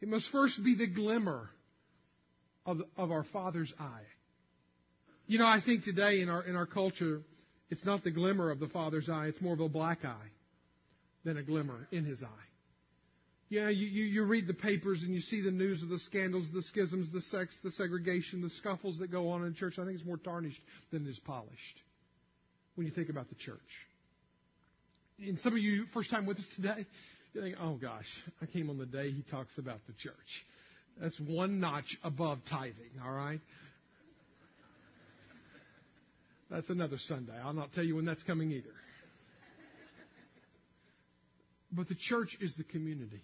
It 0.00 0.08
must 0.08 0.30
first 0.30 0.62
be 0.64 0.74
the 0.74 0.86
glimmer 0.86 1.50
of, 2.64 2.80
of 2.96 3.10
our 3.10 3.24
Father's 3.24 3.72
eye. 3.78 4.06
You 5.26 5.38
know, 5.38 5.46
I 5.46 5.60
think 5.60 5.84
today 5.84 6.20
in 6.20 6.28
our, 6.28 6.42
in 6.42 6.56
our 6.56 6.66
culture, 6.66 7.22
it's 7.68 7.84
not 7.84 8.02
the 8.02 8.10
glimmer 8.10 8.50
of 8.50 8.58
the 8.58 8.68
Father's 8.68 9.08
eye, 9.08 9.26
it's 9.26 9.40
more 9.40 9.54
of 9.54 9.60
a 9.60 9.68
black 9.68 10.04
eye 10.04 10.30
than 11.24 11.36
a 11.36 11.42
glimmer 11.42 11.86
in 11.92 12.04
His 12.04 12.22
eye. 12.22 12.46
Yeah, 13.48 13.68
you, 13.68 13.86
you, 13.86 14.04
you 14.04 14.24
read 14.24 14.46
the 14.46 14.54
papers 14.54 15.02
and 15.02 15.12
you 15.12 15.20
see 15.20 15.40
the 15.40 15.50
news 15.50 15.82
of 15.82 15.88
the 15.88 15.98
scandals, 15.98 16.52
the 16.52 16.62
schisms, 16.62 17.10
the 17.10 17.20
sex, 17.20 17.58
the 17.64 17.72
segregation, 17.72 18.42
the 18.42 18.50
scuffles 18.50 18.98
that 19.00 19.10
go 19.10 19.30
on 19.30 19.44
in 19.44 19.54
church. 19.54 19.74
I 19.76 19.84
think 19.84 19.96
it's 19.96 20.06
more 20.06 20.18
tarnished 20.18 20.60
than 20.92 21.04
it 21.04 21.10
is 21.10 21.18
polished 21.18 21.80
when 22.76 22.86
you 22.86 22.92
think 22.92 23.08
about 23.08 23.28
the 23.28 23.34
church. 23.34 23.58
And 25.18 25.38
some 25.40 25.52
of 25.52 25.58
you, 25.58 25.84
first 25.92 26.10
time 26.10 26.26
with 26.26 26.38
us 26.38 26.48
today, 26.54 26.86
you 27.32 27.42
think, 27.42 27.56
oh 27.60 27.74
gosh, 27.74 28.08
I 28.42 28.46
came 28.46 28.70
on 28.70 28.78
the 28.78 28.86
day 28.86 29.10
he 29.10 29.22
talks 29.22 29.56
about 29.58 29.80
the 29.86 29.92
church. 29.94 30.46
That's 31.00 31.18
one 31.20 31.60
notch 31.60 31.96
above 32.02 32.38
tithing, 32.48 33.00
all 33.04 33.12
right? 33.12 33.40
That's 36.50 36.68
another 36.68 36.98
Sunday. 36.98 37.34
I'll 37.42 37.52
not 37.52 37.72
tell 37.72 37.84
you 37.84 37.96
when 37.96 38.04
that's 38.04 38.22
coming 38.24 38.50
either. 38.50 38.70
But 41.72 41.88
the 41.88 41.94
church 41.94 42.36
is 42.40 42.56
the 42.56 42.64
community. 42.64 43.22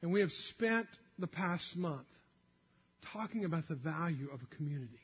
And 0.00 0.12
we 0.12 0.20
have 0.20 0.30
spent 0.30 0.86
the 1.18 1.26
past 1.26 1.76
month 1.76 2.06
talking 3.12 3.44
about 3.44 3.68
the 3.68 3.74
value 3.74 4.28
of 4.32 4.40
a 4.40 4.56
community. 4.56 5.00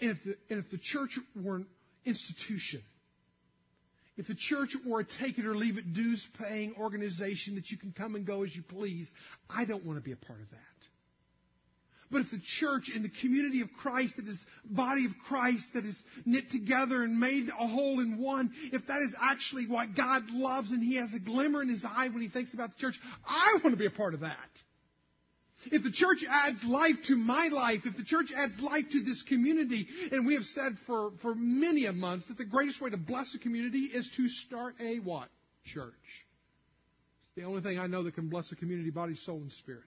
And 0.00 0.10
if 0.10 0.24
the, 0.24 0.36
and 0.50 0.64
if 0.64 0.70
the 0.70 0.78
church 0.78 1.16
were 1.40 1.56
an 1.56 1.66
institution, 2.04 2.82
if 4.16 4.26
the 4.26 4.34
church 4.34 4.76
were 4.86 5.00
a 5.00 5.04
take 5.04 5.38
it 5.38 5.46
or 5.46 5.54
leave 5.54 5.78
it 5.78 5.94
dues 5.94 6.26
paying 6.38 6.74
organization 6.78 7.54
that 7.54 7.70
you 7.70 7.78
can 7.78 7.92
come 7.92 8.14
and 8.14 8.26
go 8.26 8.44
as 8.44 8.54
you 8.54 8.62
please, 8.62 9.10
I 9.48 9.64
don't 9.64 9.84
want 9.84 9.98
to 9.98 10.04
be 10.04 10.12
a 10.12 10.16
part 10.16 10.40
of 10.40 10.50
that. 10.50 10.58
But 12.10 12.20
if 12.20 12.30
the 12.30 12.40
church 12.44 12.90
and 12.94 13.02
the 13.02 13.10
community 13.22 13.62
of 13.62 13.72
Christ 13.72 14.16
that 14.16 14.28
is 14.28 14.44
body 14.66 15.06
of 15.06 15.12
Christ 15.26 15.64
that 15.72 15.86
is 15.86 15.98
knit 16.26 16.50
together 16.50 17.02
and 17.02 17.18
made 17.18 17.48
a 17.48 17.66
whole 17.66 18.00
in 18.00 18.18
one, 18.18 18.52
if 18.70 18.86
that 18.86 19.00
is 19.00 19.14
actually 19.18 19.66
what 19.66 19.96
God 19.96 20.24
loves 20.30 20.70
and 20.70 20.82
He 20.82 20.96
has 20.96 21.14
a 21.14 21.18
glimmer 21.18 21.62
in 21.62 21.70
His 21.70 21.82
eye 21.84 22.08
when 22.08 22.20
He 22.20 22.28
thinks 22.28 22.52
about 22.52 22.70
the 22.72 22.78
church, 22.78 23.00
I 23.26 23.54
want 23.64 23.70
to 23.70 23.78
be 23.78 23.86
a 23.86 23.90
part 23.90 24.12
of 24.12 24.20
that. 24.20 24.36
If 25.66 25.82
the 25.82 25.92
church 25.92 26.24
adds 26.28 26.62
life 26.64 26.96
to 27.06 27.16
my 27.16 27.48
life, 27.48 27.82
if 27.84 27.96
the 27.96 28.04
church 28.04 28.32
adds 28.36 28.58
life 28.60 28.84
to 28.90 29.02
this 29.02 29.22
community, 29.22 29.86
and 30.10 30.26
we 30.26 30.34
have 30.34 30.44
said 30.44 30.76
for, 30.86 31.12
for 31.22 31.34
many 31.34 31.86
a 31.86 31.92
month 31.92 32.28
that 32.28 32.38
the 32.38 32.44
greatest 32.44 32.80
way 32.80 32.90
to 32.90 32.96
bless 32.96 33.34
a 33.34 33.38
community 33.38 33.90
is 33.92 34.10
to 34.16 34.28
start 34.28 34.74
a 34.80 34.96
what? 34.98 35.28
Church. 35.64 35.92
It's 35.94 37.36
the 37.36 37.44
only 37.44 37.62
thing 37.62 37.78
I 37.78 37.86
know 37.86 38.02
that 38.02 38.14
can 38.14 38.28
bless 38.28 38.50
a 38.52 38.56
community, 38.56 38.90
body, 38.90 39.14
soul, 39.14 39.36
and 39.36 39.52
spirit. 39.52 39.84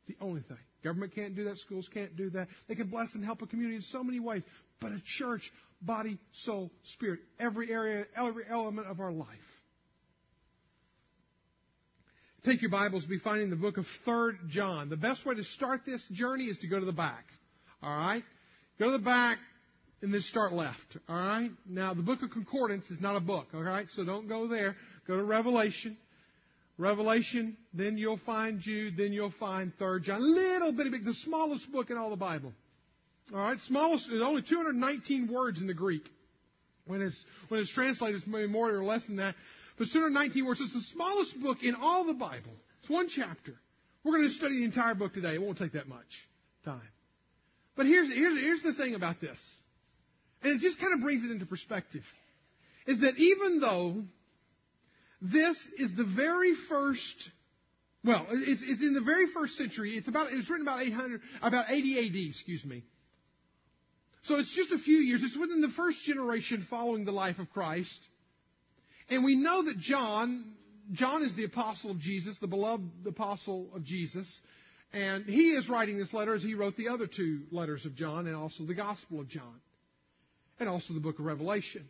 It's 0.00 0.18
the 0.18 0.24
only 0.24 0.42
thing. 0.42 0.58
Government 0.82 1.14
can't 1.14 1.34
do 1.34 1.44
that. 1.44 1.56
Schools 1.58 1.88
can't 1.92 2.14
do 2.14 2.28
that. 2.30 2.48
They 2.68 2.74
can 2.74 2.88
bless 2.88 3.14
and 3.14 3.24
help 3.24 3.40
a 3.40 3.46
community 3.46 3.76
in 3.76 3.82
so 3.82 4.04
many 4.04 4.20
ways. 4.20 4.42
But 4.80 4.92
a 4.92 5.00
church, 5.18 5.50
body, 5.80 6.18
soul, 6.32 6.70
spirit, 6.82 7.20
every 7.40 7.72
area, 7.72 8.04
every 8.14 8.44
element 8.48 8.88
of 8.88 9.00
our 9.00 9.12
life. 9.12 9.28
Take 12.44 12.60
your 12.60 12.70
Bibles, 12.70 13.06
be 13.06 13.18
finding 13.18 13.48
the 13.48 13.56
book 13.56 13.78
of 13.78 13.86
3rd 14.06 14.48
John. 14.48 14.90
The 14.90 14.98
best 14.98 15.24
way 15.24 15.34
to 15.34 15.44
start 15.44 15.86
this 15.86 16.06
journey 16.08 16.44
is 16.44 16.58
to 16.58 16.66
go 16.66 16.78
to 16.78 16.84
the 16.84 16.92
back. 16.92 17.24
Alright? 17.82 18.22
Go 18.78 18.90
to 18.90 18.92
the 18.92 18.98
back 18.98 19.38
and 20.02 20.12
then 20.12 20.20
start 20.20 20.52
left. 20.52 20.98
Alright? 21.08 21.52
Now, 21.66 21.94
the 21.94 22.02
book 22.02 22.22
of 22.22 22.30
Concordance 22.32 22.90
is 22.90 23.00
not 23.00 23.16
a 23.16 23.20
book. 23.20 23.46
Alright? 23.54 23.88
So 23.88 24.04
don't 24.04 24.28
go 24.28 24.46
there. 24.46 24.76
Go 25.06 25.16
to 25.16 25.24
Revelation. 25.24 25.96
Revelation, 26.76 27.56
then 27.72 27.96
you'll 27.96 28.20
find 28.26 28.60
Jude, 28.60 28.98
then 28.98 29.14
you'll 29.14 29.32
find 29.40 29.72
3rd 29.78 30.02
John. 30.02 30.20
Little 30.20 30.72
bitty 30.72 30.90
big, 30.90 31.04
the 31.06 31.14
smallest 31.14 31.72
book 31.72 31.88
in 31.88 31.96
all 31.96 32.10
the 32.10 32.16
Bible. 32.16 32.52
Alright? 33.32 33.60
Smallest, 33.60 34.08
there's 34.10 34.20
only 34.20 34.42
219 34.42 35.32
words 35.32 35.62
in 35.62 35.66
the 35.66 35.72
Greek. 35.72 36.06
When 36.86 37.00
it's, 37.00 37.24
when 37.48 37.60
it's 37.60 37.72
translated, 37.72 38.20
it's 38.20 38.26
maybe 38.26 38.48
more 38.48 38.68
or 38.70 38.84
less 38.84 39.06
than 39.06 39.16
that. 39.16 39.34
But 39.76 39.88
219 39.92 40.44
words. 40.44 40.60
It's 40.60 40.72
the 40.72 40.80
smallest 40.80 41.40
book 41.40 41.62
in 41.62 41.74
all 41.74 42.04
the 42.04 42.14
Bible. 42.14 42.52
It's 42.80 42.90
one 42.90 43.08
chapter. 43.08 43.54
We're 44.04 44.12
going 44.12 44.24
to 44.24 44.30
study 44.30 44.58
the 44.58 44.64
entire 44.64 44.94
book 44.94 45.14
today. 45.14 45.34
It 45.34 45.42
won't 45.42 45.58
take 45.58 45.72
that 45.72 45.88
much 45.88 46.28
time. 46.64 46.80
But 47.76 47.86
here's, 47.86 48.08
here's, 48.08 48.38
here's 48.38 48.62
the 48.62 48.74
thing 48.74 48.94
about 48.94 49.20
this. 49.20 49.38
And 50.42 50.52
it 50.52 50.60
just 50.60 50.78
kind 50.78 50.92
of 50.92 51.00
brings 51.00 51.24
it 51.24 51.30
into 51.30 51.46
perspective. 51.46 52.04
Is 52.86 53.00
that 53.00 53.16
even 53.16 53.60
though 53.60 54.04
this 55.22 55.56
is 55.78 55.96
the 55.96 56.04
very 56.04 56.54
first, 56.68 57.30
well, 58.04 58.26
it's, 58.30 58.62
it's 58.62 58.82
in 58.82 58.92
the 58.92 59.00
very 59.00 59.26
first 59.26 59.56
century. 59.56 59.92
It's 59.92 60.06
about, 60.06 60.32
it's 60.32 60.48
written 60.50 60.66
about 60.66 60.82
800, 60.82 61.20
about 61.42 61.70
80 61.70 61.98
AD, 61.98 62.28
excuse 62.28 62.64
me. 62.64 62.84
So 64.24 64.36
it's 64.36 64.54
just 64.54 64.70
a 64.70 64.78
few 64.78 64.98
years. 64.98 65.22
It's 65.22 65.36
within 65.36 65.62
the 65.62 65.68
first 65.68 66.02
generation 66.02 66.66
following 66.68 67.04
the 67.04 67.12
life 67.12 67.38
of 67.38 67.50
Christ. 67.52 68.00
And 69.10 69.24
we 69.24 69.34
know 69.34 69.62
that 69.64 69.78
John, 69.78 70.54
John 70.92 71.22
is 71.22 71.34
the 71.34 71.44
apostle 71.44 71.90
of 71.90 71.98
Jesus, 71.98 72.38
the 72.38 72.46
beloved 72.46 73.06
apostle 73.06 73.68
of 73.74 73.84
Jesus. 73.84 74.26
And 74.92 75.24
he 75.26 75.50
is 75.50 75.68
writing 75.68 75.98
this 75.98 76.12
letter 76.12 76.34
as 76.34 76.42
he 76.42 76.54
wrote 76.54 76.76
the 76.76 76.88
other 76.88 77.06
two 77.06 77.42
letters 77.50 77.84
of 77.84 77.94
John 77.94 78.26
and 78.26 78.36
also 78.36 78.64
the 78.64 78.74
Gospel 78.74 79.20
of 79.20 79.28
John. 79.28 79.60
And 80.60 80.68
also 80.68 80.94
the 80.94 81.00
book 81.00 81.18
of 81.18 81.24
Revelation. 81.24 81.88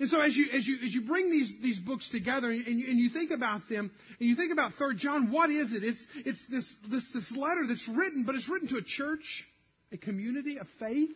And 0.00 0.08
so 0.08 0.20
as 0.20 0.36
you, 0.36 0.46
as 0.52 0.66
you, 0.66 0.76
as 0.84 0.92
you 0.92 1.02
bring 1.02 1.30
these, 1.30 1.54
these 1.62 1.78
books 1.78 2.08
together 2.08 2.50
and 2.50 2.66
you, 2.66 2.86
and 2.88 2.98
you 2.98 3.10
think 3.10 3.30
about 3.30 3.68
them, 3.68 3.92
and 4.18 4.28
you 4.28 4.34
think 4.34 4.52
about 4.52 4.72
3 4.74 4.96
John, 4.96 5.30
what 5.30 5.50
is 5.50 5.72
it? 5.72 5.84
It's, 5.84 6.06
it's 6.24 6.46
this, 6.50 6.76
this, 6.90 7.04
this 7.14 7.30
letter 7.36 7.64
that's 7.68 7.88
written, 7.88 8.24
but 8.24 8.34
it's 8.34 8.48
written 8.48 8.68
to 8.68 8.78
a 8.78 8.82
church, 8.82 9.46
a 9.92 9.96
community, 9.96 10.58
of 10.58 10.66
faith 10.80 11.14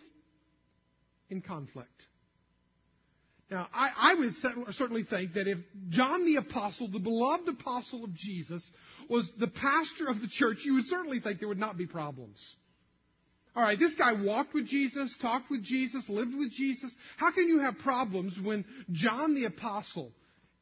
in 1.28 1.40
conflict. 1.40 1.90
Now, 3.50 3.66
I, 3.72 3.90
I 3.96 4.14
would 4.14 4.34
certainly 4.72 5.04
think 5.04 5.34
that 5.34 5.46
if 5.46 5.58
John 5.88 6.26
the 6.26 6.36
Apostle, 6.36 6.88
the 6.88 6.98
beloved 6.98 7.48
apostle 7.48 8.04
of 8.04 8.14
Jesus, 8.14 8.68
was 9.08 9.32
the 9.38 9.48
pastor 9.48 10.08
of 10.08 10.20
the 10.20 10.28
church, 10.28 10.58
you 10.64 10.74
would 10.74 10.84
certainly 10.84 11.20
think 11.20 11.38
there 11.38 11.48
would 11.48 11.58
not 11.58 11.78
be 11.78 11.86
problems. 11.86 12.56
All 13.56 13.62
right, 13.62 13.78
this 13.78 13.94
guy 13.94 14.12
walked 14.12 14.52
with 14.52 14.66
Jesus, 14.66 15.16
talked 15.20 15.50
with 15.50 15.64
Jesus, 15.64 16.08
lived 16.08 16.36
with 16.36 16.50
Jesus. 16.50 16.94
How 17.16 17.32
can 17.32 17.48
you 17.48 17.60
have 17.60 17.78
problems 17.78 18.38
when 18.38 18.66
John 18.92 19.34
the 19.34 19.46
Apostle 19.46 20.12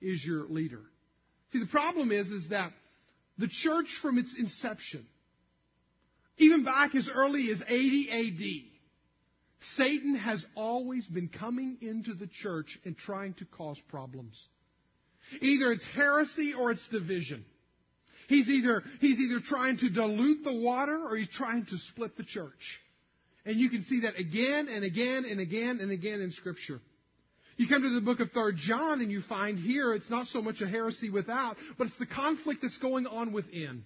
is 0.00 0.24
your 0.24 0.44
leader? 0.44 0.82
See, 1.52 1.58
the 1.58 1.66
problem 1.66 2.12
is, 2.12 2.28
is 2.28 2.48
that 2.48 2.72
the 3.36 3.48
church 3.48 3.98
from 4.00 4.16
its 4.16 4.34
inception, 4.38 5.04
even 6.38 6.64
back 6.64 6.94
as 6.94 7.10
early 7.12 7.50
as 7.50 7.60
80 7.66 8.10
AD, 8.10 8.75
Satan 9.76 10.14
has 10.14 10.44
always 10.54 11.06
been 11.06 11.28
coming 11.28 11.78
into 11.80 12.14
the 12.14 12.26
church 12.26 12.78
and 12.84 12.96
trying 12.96 13.34
to 13.34 13.44
cause 13.44 13.80
problems. 13.88 14.46
Either 15.40 15.72
it's 15.72 15.86
heresy 15.94 16.54
or 16.54 16.70
it's 16.70 16.86
division. 16.88 17.44
He's 18.28 18.48
either, 18.48 18.82
he's 19.00 19.18
either 19.18 19.40
trying 19.40 19.78
to 19.78 19.90
dilute 19.90 20.44
the 20.44 20.54
water 20.54 20.98
or 21.08 21.16
he's 21.16 21.28
trying 21.28 21.64
to 21.66 21.78
split 21.78 22.16
the 22.16 22.24
church. 22.24 22.80
And 23.44 23.56
you 23.56 23.70
can 23.70 23.84
see 23.84 24.00
that 24.00 24.18
again 24.18 24.68
and 24.68 24.84
again 24.84 25.24
and 25.24 25.40
again 25.40 25.78
and 25.80 25.92
again 25.92 26.20
in 26.20 26.32
Scripture. 26.32 26.80
You 27.56 27.68
come 27.68 27.82
to 27.82 27.90
the 27.90 28.00
book 28.00 28.20
of 28.20 28.32
3rd 28.32 28.56
John 28.56 29.00
and 29.00 29.10
you 29.10 29.22
find 29.22 29.58
here 29.58 29.94
it's 29.94 30.10
not 30.10 30.26
so 30.26 30.42
much 30.42 30.60
a 30.60 30.68
heresy 30.68 31.08
without, 31.08 31.56
but 31.78 31.86
it's 31.86 31.98
the 31.98 32.06
conflict 32.06 32.62
that's 32.62 32.78
going 32.78 33.06
on 33.06 33.32
within. 33.32 33.84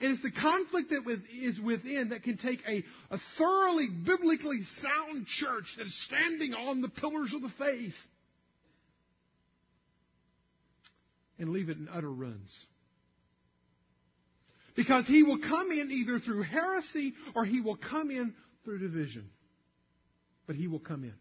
And 0.00 0.12
it's 0.12 0.22
the 0.22 0.30
conflict 0.30 0.90
that 0.90 1.02
is 1.42 1.60
within 1.60 2.10
that 2.10 2.22
can 2.22 2.36
take 2.36 2.60
a, 2.68 2.84
a 3.10 3.18
thoroughly 3.36 3.88
biblically 3.88 4.62
sound 4.76 5.26
church 5.26 5.74
that 5.76 5.86
is 5.86 6.04
standing 6.04 6.54
on 6.54 6.80
the 6.82 6.88
pillars 6.88 7.34
of 7.34 7.42
the 7.42 7.50
faith 7.58 7.94
and 11.38 11.48
leave 11.48 11.68
it 11.68 11.78
in 11.78 11.88
utter 11.92 12.10
ruins. 12.10 12.56
Because 14.76 15.08
he 15.08 15.24
will 15.24 15.38
come 15.38 15.72
in 15.72 15.90
either 15.90 16.20
through 16.20 16.42
heresy 16.42 17.14
or 17.34 17.44
he 17.44 17.60
will 17.60 17.76
come 17.76 18.12
in 18.12 18.34
through 18.64 18.78
division. 18.78 19.28
But 20.46 20.54
he 20.54 20.68
will 20.68 20.78
come 20.78 21.02
in. 21.02 21.14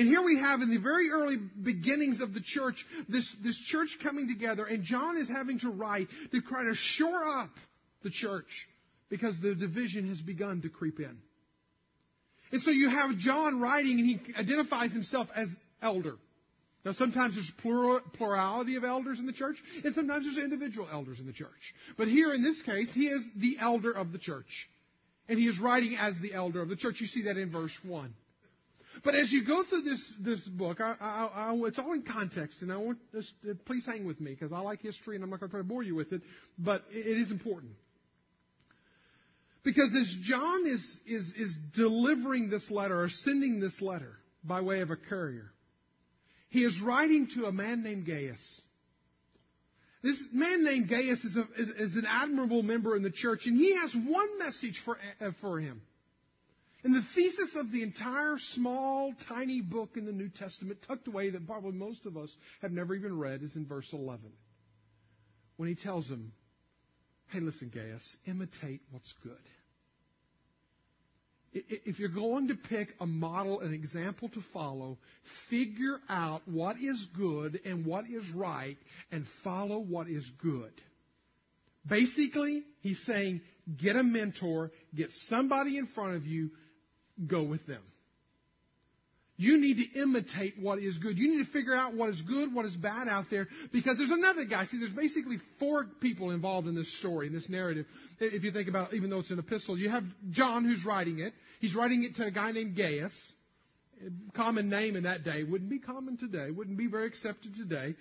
And 0.00 0.08
here 0.08 0.22
we 0.22 0.38
have 0.38 0.62
in 0.62 0.70
the 0.70 0.78
very 0.78 1.10
early 1.10 1.36
beginnings 1.36 2.22
of 2.22 2.32
the 2.32 2.40
church, 2.40 2.86
this, 3.10 3.36
this 3.44 3.54
church 3.58 3.98
coming 4.02 4.28
together, 4.28 4.64
and 4.64 4.82
John 4.82 5.18
is 5.18 5.28
having 5.28 5.58
to 5.58 5.68
write 5.68 6.08
to 6.32 6.40
try 6.40 6.64
to 6.64 6.74
shore 6.74 7.22
up 7.22 7.50
the 8.02 8.08
church 8.08 8.66
because 9.10 9.38
the 9.40 9.54
division 9.54 10.08
has 10.08 10.18
begun 10.22 10.62
to 10.62 10.70
creep 10.70 11.00
in. 11.00 11.18
And 12.50 12.62
so 12.62 12.70
you 12.70 12.88
have 12.88 13.18
John 13.18 13.60
writing, 13.60 14.00
and 14.00 14.08
he 14.08 14.20
identifies 14.38 14.90
himself 14.90 15.28
as 15.36 15.48
elder. 15.82 16.16
Now, 16.82 16.92
sometimes 16.92 17.34
there's 17.34 17.52
plural, 17.58 18.00
plurality 18.14 18.76
of 18.76 18.84
elders 18.84 19.18
in 19.18 19.26
the 19.26 19.34
church, 19.34 19.58
and 19.84 19.94
sometimes 19.94 20.24
there's 20.24 20.42
individual 20.42 20.88
elders 20.90 21.20
in 21.20 21.26
the 21.26 21.34
church. 21.34 21.74
But 21.98 22.08
here 22.08 22.32
in 22.32 22.42
this 22.42 22.62
case, 22.62 22.90
he 22.94 23.08
is 23.08 23.22
the 23.36 23.58
elder 23.60 23.92
of 23.92 24.12
the 24.12 24.18
church. 24.18 24.70
And 25.28 25.38
he 25.38 25.46
is 25.46 25.60
writing 25.60 25.98
as 25.98 26.18
the 26.22 26.32
elder 26.32 26.62
of 26.62 26.70
the 26.70 26.76
church. 26.76 27.02
You 27.02 27.06
see 27.06 27.24
that 27.24 27.36
in 27.36 27.52
verse 27.52 27.78
1. 27.82 28.14
But 29.02 29.14
as 29.14 29.32
you 29.32 29.44
go 29.46 29.62
through 29.62 29.82
this, 29.82 30.14
this 30.20 30.40
book, 30.40 30.80
I, 30.80 30.94
I, 31.00 31.50
I, 31.50 31.54
it's 31.66 31.78
all 31.78 31.92
in 31.92 32.02
context, 32.02 32.60
and 32.60 32.72
I 32.72 32.76
want 32.76 32.98
this, 33.12 33.32
please 33.64 33.86
hang 33.86 34.04
with 34.04 34.20
me 34.20 34.32
because 34.32 34.52
I 34.52 34.60
like 34.60 34.82
history 34.82 35.14
and 35.14 35.24
I'm 35.24 35.30
not 35.30 35.40
going 35.40 35.48
to 35.48 35.52
try 35.52 35.60
to 35.60 35.68
bore 35.68 35.82
you 35.82 35.94
with 35.94 36.12
it, 36.12 36.22
but 36.58 36.84
it, 36.90 37.06
it 37.06 37.18
is 37.18 37.30
important. 37.30 37.72
Because 39.62 39.94
as 39.94 40.16
John 40.22 40.66
is, 40.66 40.98
is, 41.06 41.32
is 41.36 41.54
delivering 41.74 42.50
this 42.50 42.70
letter 42.70 43.02
or 43.02 43.08
sending 43.08 43.60
this 43.60 43.80
letter 43.80 44.16
by 44.42 44.60
way 44.60 44.80
of 44.80 44.90
a 44.90 44.96
courier, 44.96 45.52
he 46.48 46.64
is 46.64 46.80
writing 46.80 47.28
to 47.34 47.46
a 47.46 47.52
man 47.52 47.82
named 47.82 48.06
Gaius. 48.06 48.60
This 50.02 50.20
man 50.32 50.64
named 50.64 50.88
Gaius 50.88 51.22
is, 51.24 51.36
a, 51.36 51.46
is, 51.58 51.68
is 51.68 51.96
an 51.96 52.06
admirable 52.08 52.62
member 52.62 52.96
in 52.96 53.02
the 53.02 53.10
church, 53.10 53.46
and 53.46 53.56
he 53.56 53.76
has 53.76 53.94
one 53.94 54.38
message 54.38 54.80
for, 54.84 54.96
uh, 55.20 55.30
for 55.40 55.60
him. 55.60 55.82
And 56.82 56.94
the 56.94 57.02
thesis 57.14 57.54
of 57.56 57.70
the 57.70 57.82
entire 57.82 58.36
small, 58.38 59.12
tiny 59.28 59.60
book 59.60 59.90
in 59.96 60.06
the 60.06 60.12
New 60.12 60.28
Testament, 60.30 60.78
tucked 60.86 61.08
away 61.08 61.30
that 61.30 61.46
probably 61.46 61.72
most 61.72 62.06
of 62.06 62.16
us 62.16 62.34
have 62.62 62.72
never 62.72 62.94
even 62.94 63.18
read, 63.18 63.42
is 63.42 63.54
in 63.54 63.66
verse 63.66 63.88
11. 63.92 64.30
When 65.56 65.68
he 65.68 65.74
tells 65.74 66.08
them, 66.08 66.32
hey, 67.28 67.40
listen, 67.40 67.70
Gaius, 67.72 68.16
imitate 68.26 68.80
what's 68.90 69.12
good. 69.22 69.36
If 71.52 71.98
you're 71.98 72.08
going 72.08 72.48
to 72.48 72.54
pick 72.54 72.94
a 73.00 73.06
model, 73.06 73.60
an 73.60 73.74
example 73.74 74.28
to 74.30 74.40
follow, 74.52 74.98
figure 75.50 75.98
out 76.08 76.42
what 76.46 76.76
is 76.76 77.08
good 77.16 77.60
and 77.64 77.84
what 77.84 78.04
is 78.08 78.28
right 78.30 78.76
and 79.10 79.26
follow 79.42 79.80
what 79.80 80.08
is 80.08 80.30
good. 80.40 80.72
Basically, 81.88 82.62
he's 82.82 83.04
saying 83.04 83.40
get 83.76 83.96
a 83.96 84.02
mentor, 84.02 84.70
get 84.94 85.10
somebody 85.28 85.76
in 85.76 85.86
front 85.88 86.14
of 86.14 86.24
you, 86.24 86.50
go 87.26 87.42
with 87.42 87.66
them. 87.66 87.82
You 89.36 89.58
need 89.58 89.78
to 89.78 90.00
imitate 90.00 90.56
what 90.60 90.80
is 90.80 90.98
good. 90.98 91.18
You 91.18 91.30
need 91.30 91.46
to 91.46 91.50
figure 91.50 91.74
out 91.74 91.94
what 91.94 92.10
is 92.10 92.20
good, 92.20 92.54
what 92.54 92.66
is 92.66 92.76
bad 92.76 93.08
out 93.08 93.30
there, 93.30 93.48
because 93.72 93.96
there's 93.96 94.10
another 94.10 94.44
guy. 94.44 94.66
See, 94.66 94.78
there's 94.78 94.92
basically 94.92 95.38
four 95.58 95.86
people 96.02 96.30
involved 96.32 96.68
in 96.68 96.74
this 96.74 96.98
story, 96.98 97.28
in 97.28 97.32
this 97.32 97.48
narrative. 97.48 97.86
If 98.18 98.44
you 98.44 98.52
think 98.52 98.68
about, 98.68 98.92
it, 98.92 98.96
even 98.96 99.08
though 99.08 99.20
it's 99.20 99.30
an 99.30 99.38
epistle, 99.38 99.78
you 99.78 99.88
have 99.88 100.04
John 100.30 100.66
who's 100.66 100.84
writing 100.84 101.20
it. 101.20 101.32
He's 101.58 101.74
writing 101.74 102.04
it 102.04 102.16
to 102.16 102.26
a 102.26 102.30
guy 102.30 102.52
named 102.52 102.76
Gaius. 102.76 103.14
Common 104.34 104.68
name 104.68 104.94
in 104.94 105.04
that 105.04 105.24
day. 105.24 105.42
Wouldn't 105.42 105.70
be 105.70 105.78
common 105.78 106.18
today. 106.18 106.50
Wouldn't 106.50 106.76
be 106.76 106.88
very 106.88 107.06
accepted 107.06 107.54
today. 107.54 107.94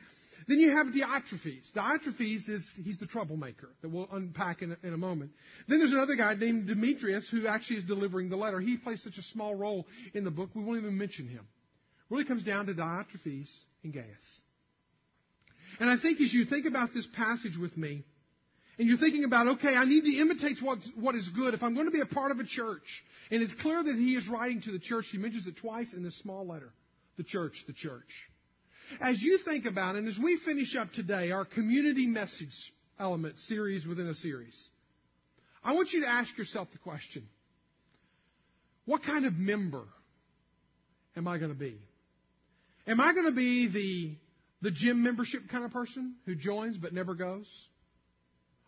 Then 0.49 0.59
you 0.59 0.71
have 0.71 0.87
Diotrephes. 0.87 1.71
Diotrephes 1.75 2.49
is, 2.49 2.67
he's 2.83 2.97
the 2.97 3.05
troublemaker 3.05 3.69
that 3.83 3.89
we'll 3.89 4.09
unpack 4.11 4.63
in 4.63 4.71
a, 4.71 4.77
in 4.87 4.95
a 4.95 4.97
moment. 4.97 5.29
Then 5.67 5.77
there's 5.77 5.91
another 5.91 6.15
guy 6.15 6.33
named 6.33 6.65
Demetrius 6.65 7.29
who 7.29 7.45
actually 7.45 7.77
is 7.77 7.83
delivering 7.83 8.29
the 8.29 8.35
letter. 8.35 8.59
He 8.59 8.75
plays 8.75 9.03
such 9.03 9.19
a 9.19 9.21
small 9.21 9.53
role 9.53 9.85
in 10.15 10.23
the 10.23 10.31
book, 10.31 10.49
we 10.55 10.63
won't 10.63 10.79
even 10.79 10.97
mention 10.97 11.27
him. 11.27 11.47
Really 12.09 12.25
comes 12.25 12.43
down 12.43 12.65
to 12.65 12.73
Diotrephes 12.73 13.47
and 13.83 13.93
Gaius. 13.93 14.07
And 15.79 15.87
I 15.87 15.97
think 16.01 16.19
as 16.19 16.33
you 16.33 16.45
think 16.45 16.65
about 16.65 16.95
this 16.95 17.07
passage 17.15 17.55
with 17.55 17.77
me, 17.77 18.03
and 18.79 18.87
you're 18.87 18.97
thinking 18.97 19.25
about, 19.25 19.49
okay, 19.49 19.75
I 19.75 19.85
need 19.85 20.05
to 20.05 20.17
imitate 20.17 20.63
what's, 20.63 20.89
what 20.95 21.13
is 21.13 21.29
good 21.29 21.53
if 21.53 21.61
I'm 21.61 21.75
going 21.75 21.85
to 21.85 21.91
be 21.91 22.01
a 22.01 22.07
part 22.07 22.31
of 22.31 22.39
a 22.39 22.43
church. 22.43 23.03
And 23.29 23.43
it's 23.43 23.53
clear 23.53 23.83
that 23.83 23.95
he 23.95 24.15
is 24.15 24.27
writing 24.27 24.61
to 24.61 24.71
the 24.71 24.79
church. 24.79 25.09
He 25.11 25.19
mentions 25.19 25.45
it 25.45 25.57
twice 25.57 25.93
in 25.93 26.01
this 26.01 26.17
small 26.17 26.47
letter. 26.47 26.73
The 27.17 27.23
church, 27.23 27.65
the 27.67 27.73
church. 27.73 28.09
As 28.99 29.21
you 29.21 29.39
think 29.39 29.65
about 29.65 29.95
it, 29.95 29.99
and 29.99 30.07
as 30.07 30.17
we 30.17 30.37
finish 30.37 30.75
up 30.75 30.91
today, 30.91 31.31
our 31.31 31.45
community 31.45 32.07
message 32.07 32.73
element 32.99 33.37
series 33.39 33.85
within 33.85 34.07
a 34.07 34.15
series, 34.15 34.69
I 35.63 35.73
want 35.73 35.91
you 35.91 36.01
to 36.01 36.07
ask 36.07 36.37
yourself 36.37 36.69
the 36.71 36.77
question 36.77 37.27
what 38.85 39.03
kind 39.03 39.25
of 39.25 39.37
member 39.37 39.83
am 41.15 41.27
I 41.27 41.37
going 41.37 41.51
to 41.51 41.57
be? 41.57 41.77
Am 42.87 42.99
I 42.99 43.13
going 43.13 43.27
to 43.27 43.31
be 43.31 43.67
the, 43.67 44.67
the 44.67 44.71
gym 44.71 45.03
membership 45.03 45.47
kind 45.49 45.63
of 45.63 45.71
person 45.71 46.15
who 46.25 46.33
joins 46.33 46.75
but 46.75 46.91
never 46.91 47.13
goes? 47.13 47.47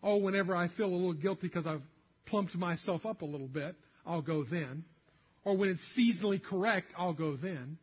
Oh, 0.00 0.18
whenever 0.18 0.54
I 0.54 0.68
feel 0.68 0.86
a 0.86 0.94
little 0.94 1.12
guilty 1.12 1.48
because 1.48 1.66
I've 1.66 1.82
plumped 2.26 2.54
myself 2.54 3.04
up 3.04 3.22
a 3.22 3.24
little 3.24 3.48
bit, 3.48 3.74
I'll 4.06 4.22
go 4.22 4.44
then. 4.44 4.84
Or 5.44 5.56
when 5.56 5.70
it's 5.70 5.82
seasonally 5.98 6.40
correct, 6.40 6.92
I'll 6.96 7.14
go 7.14 7.36
then. 7.36 7.78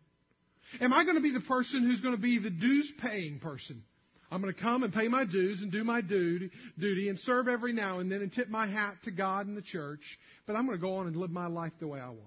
Am 0.82 0.94
I 0.94 1.04
going 1.04 1.16
to 1.16 1.22
be 1.22 1.32
the 1.32 1.40
person 1.42 1.84
who's 1.84 2.02
going 2.02 2.16
to 2.16 2.22
be 2.22 2.40
the 2.40 2.50
dues 2.50 2.92
paying 3.02 3.40
person? 3.40 3.84
I'm 4.32 4.42
going 4.42 4.54
to 4.54 4.62
come 4.62 4.84
and 4.84 4.94
pay 4.94 5.08
my 5.08 5.26
dues 5.26 5.62
and 5.62 5.72
do 5.72 5.84
my 5.84 6.02
duty, 6.02 6.52
duty 6.78 7.10
and 7.10 7.18
serve 7.18 7.48
every 7.48 7.74
now 7.74 8.00
and 8.00 8.12
then 8.12 8.22
and 8.22 8.32
tip 8.32 8.48
my 8.48 8.68
hat 8.68 8.96
to 9.06 9.12
God 9.12 9.48
and 9.48 9.58
the 9.58 9.62
church, 9.62 10.20
but 10.46 10.56
I'm 10.56 10.68
going 10.68 10.78
to 10.78 10.82
go 10.82 10.98
on 10.98 11.08
and 11.08 11.16
live 11.16 11.32
my 11.32 11.48
life 11.48 11.74
the 11.80 11.88
way 11.88 12.00
I 12.00 12.10
want. 12.10 12.20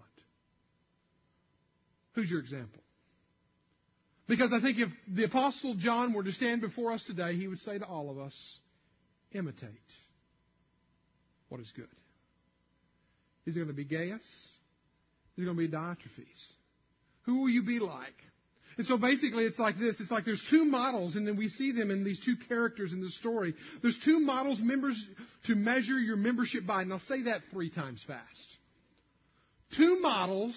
Who's 2.15 2.29
your 2.29 2.41
example? 2.41 2.83
Because 4.27 4.53
I 4.53 4.61
think 4.61 4.79
if 4.79 4.89
the 5.09 5.25
Apostle 5.25 5.75
John 5.75 6.13
were 6.13 6.25
to 6.25 6.33
stand 6.33 6.61
before 6.61 6.93
us 6.93 7.05
today, 7.05 7.35
he 7.35 7.47
would 7.47 7.59
say 7.59 7.79
to 7.79 7.85
all 7.85 8.11
of 8.11 8.19
us, 8.19 8.59
imitate 9.33 9.71
what 11.49 11.61
is 11.61 11.73
good. 11.77 11.89
Is 13.47 13.55
it 13.55 13.59
going 13.59 13.69
to 13.69 13.75
be 13.75 13.85
Gaius? 13.85 14.21
Is 14.21 15.43
it 15.43 15.45
going 15.45 15.57
to 15.57 15.63
be 15.63 15.69
Diotrephes? 15.69 16.53
Who 17.23 17.43
will 17.43 17.49
you 17.49 17.63
be 17.63 17.79
like? 17.79 18.15
And 18.79 18.87
so 18.87 18.97
basically 18.97 19.45
it's 19.45 19.59
like 19.59 19.79
this. 19.79 20.01
It's 20.01 20.11
like 20.11 20.25
there's 20.25 20.43
two 20.51 20.65
models 20.65 21.17
and 21.17 21.27
then 21.27 21.37
we 21.37 21.49
see 21.49 21.73
them 21.73 21.91
in 21.91 22.05
these 22.05 22.21
two 22.21 22.37
characters 22.49 22.93
in 22.93 23.01
the 23.01 23.11
story. 23.11 23.55
There's 23.83 23.99
two 23.99 24.21
models 24.21 24.61
members 24.61 25.07
to 25.45 25.55
measure 25.55 25.99
your 25.99 26.17
membership 26.17 26.67
by. 26.67 26.83
And 26.83 26.93
I'll 26.93 27.01
say 27.01 27.23
that 27.23 27.43
three 27.51 27.71
times 27.71 28.03
fast. 28.07 28.57
Two 29.77 30.01
models, 30.01 30.55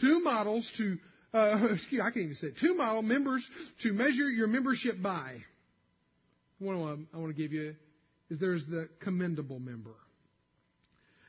two 0.00 0.20
models 0.20 0.70
to, 0.78 0.98
uh, 1.32 1.68
excuse, 1.74 2.00
I 2.00 2.10
can't 2.10 2.16
even 2.16 2.34
say 2.34 2.48
it. 2.48 2.58
Two 2.58 2.74
model 2.74 3.02
members 3.02 3.48
to 3.82 3.92
measure 3.92 4.28
your 4.28 4.48
membership 4.48 5.00
by. 5.00 5.36
One 6.58 6.76
of 6.76 6.82
them 6.82 7.08
I 7.14 7.18
want 7.18 7.36
to 7.36 7.40
give 7.40 7.52
you 7.52 7.74
is 8.30 8.40
there's 8.40 8.66
the 8.66 8.88
commendable 9.00 9.60
member. 9.60 9.94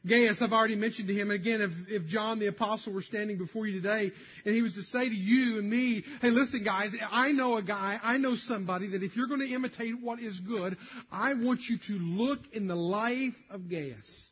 Gaius, 0.05 0.38
I've 0.41 0.53
already 0.53 0.75
mentioned 0.75 1.07
to 1.07 1.13
him, 1.13 1.31
and 1.31 1.39
again, 1.39 1.62
if, 1.62 1.71
if 1.89 2.07
John 2.07 2.39
the 2.39 2.47
Apostle 2.47 2.93
were 2.93 3.01
standing 3.01 3.38
before 3.38 3.65
you 3.65 3.81
today, 3.81 4.12
and 4.45 4.55
he 4.55 4.62
was 4.62 4.75
to 4.75 4.83
say 4.83 5.10
to 5.10 5.15
you 5.15 5.60
and 5.60 5.69
me, 5.69 6.03
hey, 6.21 6.29
listen, 6.29 6.63
guys, 6.63 6.95
I 7.12 7.31
know 7.31 7.57
a 7.57 7.63
guy, 7.63 7.99
I 8.01 8.17
know 8.17 8.36
somebody 8.36 8.89
that 8.89 9.03
if 9.03 9.15
you're 9.15 9.27
going 9.27 9.41
to 9.41 9.53
imitate 9.53 9.99
what 10.01 10.19
is 10.19 10.39
good, 10.39 10.77
I 11.12 11.33
want 11.33 11.62
you 11.69 11.77
to 11.88 11.93
look 11.93 12.39
in 12.53 12.67
the 12.67 12.75
life 12.75 13.33
of 13.49 13.69
Gaius. 13.69 14.27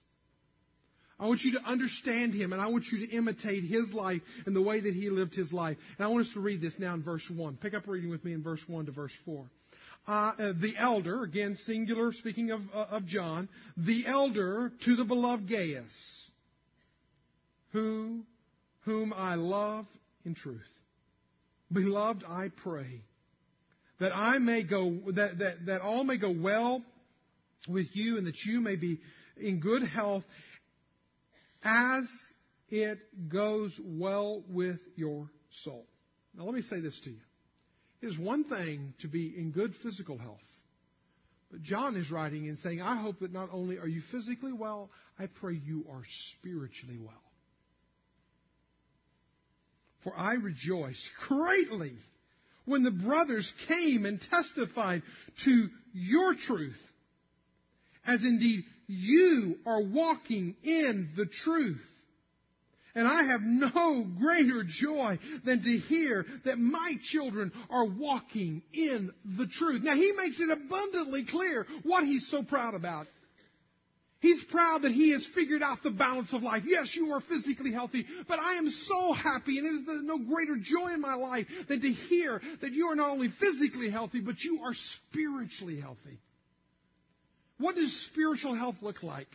I 1.19 1.27
want 1.27 1.41
you 1.41 1.53
to 1.53 1.63
understand 1.63 2.33
him, 2.33 2.51
and 2.51 2.61
I 2.61 2.67
want 2.67 2.85
you 2.91 3.05
to 3.05 3.11
imitate 3.13 3.63
his 3.63 3.93
life 3.93 4.21
and 4.45 4.55
the 4.55 4.61
way 4.61 4.81
that 4.81 4.93
he 4.93 5.09
lived 5.09 5.33
his 5.33 5.53
life. 5.53 5.77
And 5.97 6.05
I 6.05 6.09
want 6.09 6.27
us 6.27 6.33
to 6.33 6.41
read 6.41 6.61
this 6.61 6.77
now 6.77 6.93
in 6.93 7.03
verse 7.03 7.29
1. 7.29 7.57
Pick 7.57 7.73
up 7.73 7.87
reading 7.87 8.09
with 8.09 8.25
me 8.25 8.33
in 8.33 8.43
verse 8.43 8.61
1 8.67 8.87
to 8.87 8.91
verse 8.91 9.13
4 9.23 9.45
uh, 10.07 10.53
the 10.61 10.73
elder, 10.77 11.23
again 11.23 11.55
singular, 11.65 12.13
speaking 12.13 12.51
of, 12.51 12.61
uh, 12.73 12.85
of 12.91 13.05
John, 13.05 13.49
the 13.75 14.05
elder 14.05 14.71
to 14.85 14.95
the 14.95 15.05
beloved 15.05 15.49
Gaius, 15.49 15.83
who, 17.71 18.21
whom 18.81 19.13
I 19.15 19.35
love 19.35 19.85
in 20.23 20.35
truth. 20.35 20.61
Beloved, 21.71 22.23
I 22.27 22.49
pray 22.55 23.01
that 23.99 24.15
I 24.15 24.37
may 24.37 24.63
go, 24.63 24.91
that, 25.13 25.39
that, 25.39 25.65
that 25.65 25.81
all 25.81 26.03
may 26.03 26.17
go 26.17 26.31
well 26.31 26.83
with 27.67 27.87
you 27.93 28.17
and 28.17 28.27
that 28.27 28.43
you 28.45 28.61
may 28.61 28.75
be 28.75 28.99
in 29.37 29.59
good 29.59 29.81
health 29.81 30.23
as 31.65 32.07
it 32.69 32.99
goes 33.27 33.77
well 33.83 34.43
with 34.47 34.79
your 34.95 35.29
soul. 35.63 35.85
Now 36.37 36.45
let 36.45 36.53
me 36.53 36.61
say 36.61 36.79
this 36.79 36.99
to 37.01 37.09
you. 37.09 37.19
It 38.01 38.07
is 38.07 38.19
one 38.19 38.43
thing 38.43 38.93
to 38.99 39.07
be 39.07 39.33
in 39.35 39.51
good 39.51 39.73
physical 39.81 40.17
health. 40.17 40.37
But 41.51 41.63
John 41.63 41.95
is 41.95 42.11
writing 42.11 42.47
and 42.47 42.57
saying, 42.57 42.81
I 42.81 42.95
hope 42.97 43.19
that 43.19 43.33
not 43.33 43.49
only 43.51 43.77
are 43.77 43.87
you 43.87 44.01
physically 44.11 44.53
well, 44.53 44.89
I 45.17 45.27
pray 45.27 45.53
you 45.53 45.85
are 45.91 46.03
spiritually 46.07 46.99
well. 46.99 47.13
For 50.03 50.13
I 50.15 50.33
rejoiced 50.33 51.09
greatly 51.27 51.93
when 52.65 52.83
the 52.83 52.91
brothers 52.91 53.51
came 53.67 54.05
and 54.05 54.21
testified 54.21 55.01
to 55.45 55.67
your 55.93 56.35
truth, 56.35 56.79
as 58.05 58.23
indeed 58.23 58.65
you 58.87 59.57
are 59.65 59.81
walking 59.81 60.55
in 60.63 61.09
the 61.15 61.25
truth. 61.25 61.81
And 62.95 63.05
I 63.05 63.23
have 63.23 63.41
no 63.41 64.05
greater 64.19 64.63
joy 64.65 65.19
than 65.43 65.61
to 65.63 65.77
hear 65.77 66.25
that 66.45 66.57
my 66.57 66.95
children 67.03 67.51
are 67.69 67.85
walking 67.85 68.61
in 68.73 69.11
the 69.37 69.47
truth. 69.47 69.83
Now 69.83 69.95
he 69.95 70.13
makes 70.13 70.39
it 70.39 70.49
abundantly 70.49 71.25
clear 71.25 71.67
what 71.83 72.05
he's 72.05 72.27
so 72.29 72.41
proud 72.41 72.73
about. 72.73 73.07
He's 74.21 74.41
proud 74.45 74.83
that 74.83 74.93
he 74.93 75.11
has 75.11 75.27
figured 75.35 75.61
out 75.61 75.83
the 75.83 75.91
balance 75.91 76.33
of 76.33 76.41
life. 76.41 76.63
Yes, 76.65 76.95
you 76.95 77.11
are 77.11 77.21
physically 77.21 77.71
healthy, 77.71 78.05
but 78.27 78.39
I 78.39 78.55
am 78.55 78.71
so 78.71 79.11
happy 79.11 79.59
and 79.59 79.85
there's 79.85 80.03
no 80.03 80.17
greater 80.17 80.55
joy 80.55 80.93
in 80.93 81.01
my 81.01 81.15
life 81.15 81.47
than 81.67 81.81
to 81.81 81.89
hear 81.89 82.41
that 82.61 82.71
you 82.71 82.87
are 82.87 82.95
not 82.95 83.11
only 83.11 83.27
physically 83.39 83.89
healthy, 83.89 84.21
but 84.21 84.41
you 84.41 84.61
are 84.63 84.73
spiritually 84.73 85.81
healthy. 85.81 86.17
What 87.57 87.75
does 87.75 88.05
spiritual 88.11 88.55
health 88.55 88.75
look 88.81 89.03
like? 89.03 89.27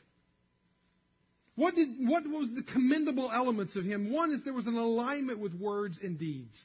What, 1.56 1.74
did, 1.74 1.88
what 2.00 2.24
was 2.24 2.52
the 2.54 2.62
commendable 2.62 3.30
elements 3.30 3.76
of 3.76 3.85
him? 3.85 4.12
One 4.12 4.33
is 4.33 4.44
there 4.44 4.54
was 4.54 4.66
an 4.66 4.76
alignment 4.76 5.40
with 5.40 5.54
words 5.54 5.98
and 6.02 6.18
deeds. 6.18 6.59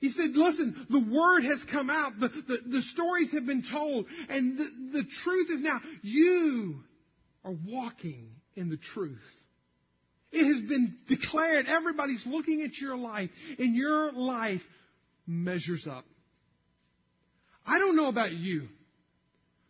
He 0.00 0.10
said, 0.10 0.30
listen, 0.34 0.86
the 0.90 1.00
word 1.00 1.44
has 1.44 1.64
come 1.70 1.88
out. 1.88 2.12
The, 2.20 2.28
the, 2.28 2.58
the 2.66 2.82
stories 2.82 3.32
have 3.32 3.46
been 3.46 3.62
told. 3.62 4.06
And 4.28 4.58
the, 4.58 4.64
the 4.92 5.04
truth 5.04 5.48
is 5.50 5.60
now, 5.60 5.80
you 6.02 6.80
are 7.44 7.54
walking 7.66 8.28
in 8.54 8.68
the 8.68 8.76
truth. 8.76 9.18
It 10.32 10.44
has 10.44 10.60
been 10.68 10.96
declared. 11.08 11.66
Everybody's 11.66 12.26
looking 12.26 12.62
at 12.62 12.76
your 12.78 12.96
life, 12.96 13.30
and 13.58 13.74
your 13.74 14.12
life 14.12 14.62
measures 15.26 15.86
up. 15.90 16.04
I 17.66 17.78
don't 17.78 17.96
know 17.96 18.08
about 18.08 18.32
you, 18.32 18.68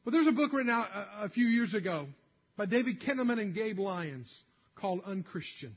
but 0.06 0.12
there's 0.12 0.28
a 0.28 0.32
book 0.32 0.52
written 0.52 0.70
out 0.70 0.88
a, 0.94 1.24
a 1.24 1.28
few 1.28 1.48
years 1.48 1.74
ago 1.74 2.06
by 2.56 2.64
David 2.64 3.00
Kinnaman 3.00 3.40
and 3.40 3.52
Gabe 3.52 3.80
Lyons 3.80 4.32
called 4.76 5.00
Unchristian. 5.04 5.76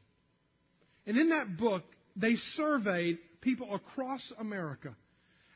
And 1.07 1.17
in 1.17 1.29
that 1.29 1.57
book, 1.57 1.81
they 2.15 2.35
surveyed 2.35 3.17
people 3.41 3.73
across 3.73 4.31
America, 4.37 4.95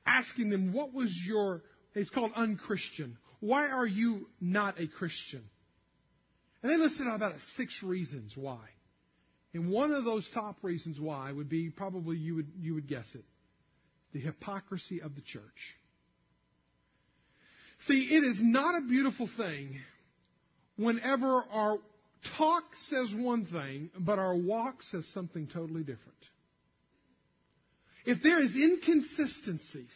asking 0.07 0.49
them, 0.49 0.73
what 0.73 0.91
was 0.91 1.15
your, 1.23 1.61
it's 1.93 2.09
called 2.09 2.31
Unchristian. 2.35 3.15
Why 3.41 3.67
are 3.67 3.85
you 3.85 4.27
not 4.41 4.79
a 4.79 4.87
Christian? 4.87 5.43
And 6.63 6.71
they 6.71 6.77
listed 6.77 7.05
out 7.05 7.17
about 7.17 7.35
six 7.55 7.83
reasons 7.83 8.35
why. 8.35 8.57
And 9.53 9.69
one 9.69 9.91
of 9.91 10.03
those 10.03 10.27
top 10.33 10.57
reasons 10.63 10.99
why 10.99 11.31
would 11.31 11.47
be 11.47 11.69
probably 11.69 12.17
you 12.17 12.37
would, 12.37 12.47
you 12.59 12.73
would 12.73 12.87
guess 12.87 13.05
it 13.13 13.23
the 14.13 14.19
hypocrisy 14.19 14.99
of 15.01 15.13
the 15.13 15.21
church. 15.21 15.75
See, 17.87 18.15
it 18.15 18.23
is 18.23 18.37
not 18.41 18.75
a 18.75 18.81
beautiful 18.81 19.27
thing 19.37 19.79
whenever 20.77 21.43
our 21.51 21.77
talk 22.37 22.63
says 22.87 23.13
one 23.13 23.45
thing, 23.45 23.89
but 23.97 24.19
our 24.19 24.35
walk 24.35 24.83
says 24.83 25.05
something 25.13 25.47
totally 25.47 25.81
different. 25.81 26.17
If 28.05 28.21
there 28.21 28.41
is 28.41 28.55
inconsistencies, 28.55 29.93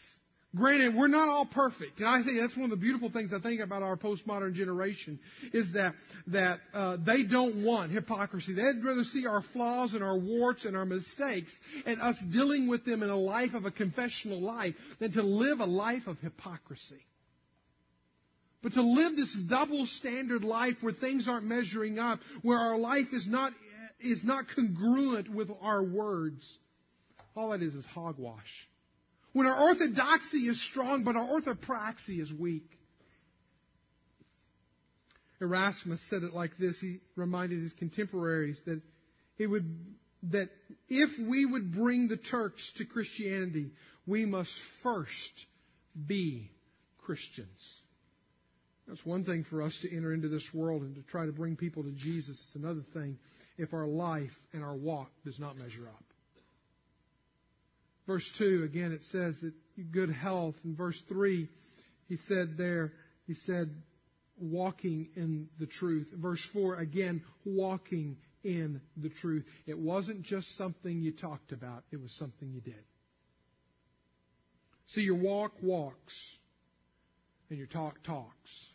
Granted, 0.56 0.95
we're 0.95 1.08
not 1.08 1.28
all 1.28 1.45
perfect, 1.45 2.00
and 2.00 2.08
I 2.08 2.23
think 2.23 2.39
that's 2.39 2.56
one 2.56 2.63
of 2.63 2.69
the 2.71 2.78
beautiful 2.78 3.12
things 3.12 3.34
I 3.34 3.39
think 3.39 3.60
about 3.60 3.84
our 3.84 3.97
postmodern 3.97 4.54
generation 4.54 5.19
is 5.54 5.73
that 5.73 5.93
that 6.28 6.60
uh, 6.73 6.97
they 7.06 7.23
don't 7.23 7.63
want 7.63 7.91
hypocrisy. 7.91 8.54
They'd 8.54 8.84
rather 8.84 9.04
see 9.04 9.28
our 9.28 9.43
flaws 9.54 9.93
and 9.93 10.02
our 10.02 10.17
warts 10.17 10.63
and 10.63 10.76
our 10.76 10.86
mistakes 10.86 11.52
and 11.86 12.02
us 12.02 12.15
dealing 12.32 12.67
with 12.67 12.86
them 12.86 13.04
in 13.04 13.10
a 13.10 13.15
life 13.15 13.54
of 13.56 13.65
a 13.65 13.71
confessional 13.71 14.41
life 14.41 14.73
than 15.00 15.12
to 15.12 15.21
live 15.21 15.60
a 15.60 15.65
life 15.65 16.08
of 16.08 16.17
hypocrisy. 16.19 17.06
But 18.67 18.73
to 18.73 18.82
live 18.82 19.15
this 19.15 19.34
double 19.34 19.86
standard 19.86 20.43
life 20.43 20.75
where 20.82 20.91
things 20.91 21.30
aren't 21.30 21.45
measuring 21.45 21.99
up, 21.99 22.19
where 22.41 22.58
our 22.58 22.77
life 22.77 23.13
is 23.13 23.25
not 23.25 23.53
is 24.01 24.25
not 24.25 24.43
congruent 24.53 25.34
with 25.34 25.49
our 25.62 25.82
words, 25.82 26.58
all 27.34 27.51
that 27.51 27.62
is 27.62 27.73
is 27.73 27.86
hogwash. 27.86 28.67
When 29.32 29.47
our 29.47 29.69
orthodoxy 29.69 30.49
is 30.49 30.62
strong, 30.62 31.06
but 31.06 31.15
our 31.15 31.25
orthopraxy 31.25 32.19
is 32.19 32.34
weak. 32.34 32.69
Erasmus 35.39 36.01
said 36.10 36.23
it 36.23 36.34
like 36.34 36.58
this. 36.58 36.77
He 36.82 36.99
reminded 37.15 37.62
his 37.62 37.71
contemporaries 37.71 38.62
that 38.65 38.82
it 39.38 39.47
would, 39.47 39.77
that 40.23 40.49
if 40.89 41.17
we 41.17 41.45
would 41.45 41.73
bring 41.73 42.10
the 42.10 42.17
Turks 42.17 42.73
to 42.80 42.86
Christianity, 42.86 43.71
we 44.06 44.25
must 44.25 44.51
first 44.84 45.45
be 46.06 46.51
Christians. 46.97 47.82
That's 48.88 49.06
one 49.06 49.26
thing 49.26 49.43
for 49.43 49.62
us 49.62 49.78
to 49.82 49.93
enter 49.93 50.13
into 50.13 50.30
this 50.30 50.47
world 50.54 50.82
and 50.82 50.95
to 50.95 51.02
try 51.02 51.26
to 51.26 51.34
bring 51.34 51.58
people 51.58 51.84
to 51.84 51.91
Jesus. 51.91 52.41
It's 52.45 52.56
another 52.56 52.84
thing 52.93 53.17
if 53.58 53.73
our 53.73 53.86
life 53.86 54.32
and 54.54 54.63
our 54.63 54.76
walk 54.76 55.10
does 55.26 55.39
not 55.39 55.58
measure 55.58 55.88
up. 55.88 56.04
Verse 58.06 58.30
2, 58.38 58.63
again, 58.63 58.93
it 58.93 59.04
says 59.12 59.36
that 59.41 59.54
good 59.91 60.10
health. 60.10 60.56
In 60.63 60.76
verse 60.76 61.02
3, 61.10 61.50
he 62.08 62.15
said 62.15 62.56
there, 62.58 62.93
he 63.26 63.34
said, 63.34 63.69
walking 64.39 65.10
in 65.17 65.50
the 65.60 65.65
truth. 65.65 66.08
Verse 66.15 66.43
4, 66.54 66.76
again, 66.76 67.21
walking 67.43 68.15
in 68.45 68.80
the 68.95 69.10
truth. 69.10 69.45
It 69.65 69.78
wasn't 69.78 70.21
just 70.21 70.56
something 70.58 71.02
you 71.02 71.12
talked 71.12 71.52
about, 71.52 71.84
it 71.91 72.02
was 72.02 72.13
something 72.17 72.50
you 72.50 72.62
did. 72.62 72.76
See, 74.88 75.02
your 75.02 75.17
walk 75.17 75.52
walks, 75.62 76.13
and 77.50 77.58
your 77.58 77.67
talk 77.67 78.02
talks. 78.04 78.69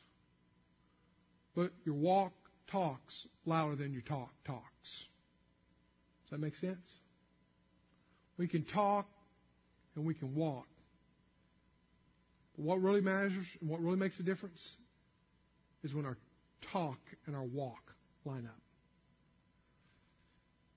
But 1.55 1.73
your 1.85 1.95
walk 1.95 2.33
talks 2.71 3.27
louder 3.45 3.77
than 3.77 3.93
your 3.93 4.03
talk 4.03 4.31
talks. 4.45 5.07
Does 6.25 6.31
that 6.31 6.41
make 6.41 6.57
sense? 6.57 6.99
We 8.38 8.49
can 8.49 8.65
talk 8.65 9.07
and 9.95 10.07
we 10.07 10.15
can 10.15 10.35
walk. 10.35 10.67
But 12.57 12.65
what 12.65 12.81
really 12.81 13.01
matters 13.01 13.33
and 13.61 13.69
what 13.69 13.81
really 13.81 13.99
makes 13.99 14.19
a 14.19 14.23
difference 14.23 14.77
is 15.85 15.95
when 15.95 16.07
our 16.07 16.17
talk 16.73 16.99
and 17.27 17.37
our 17.37 17.45
walk 17.45 17.95
line 18.25 18.47
up. 18.47 18.61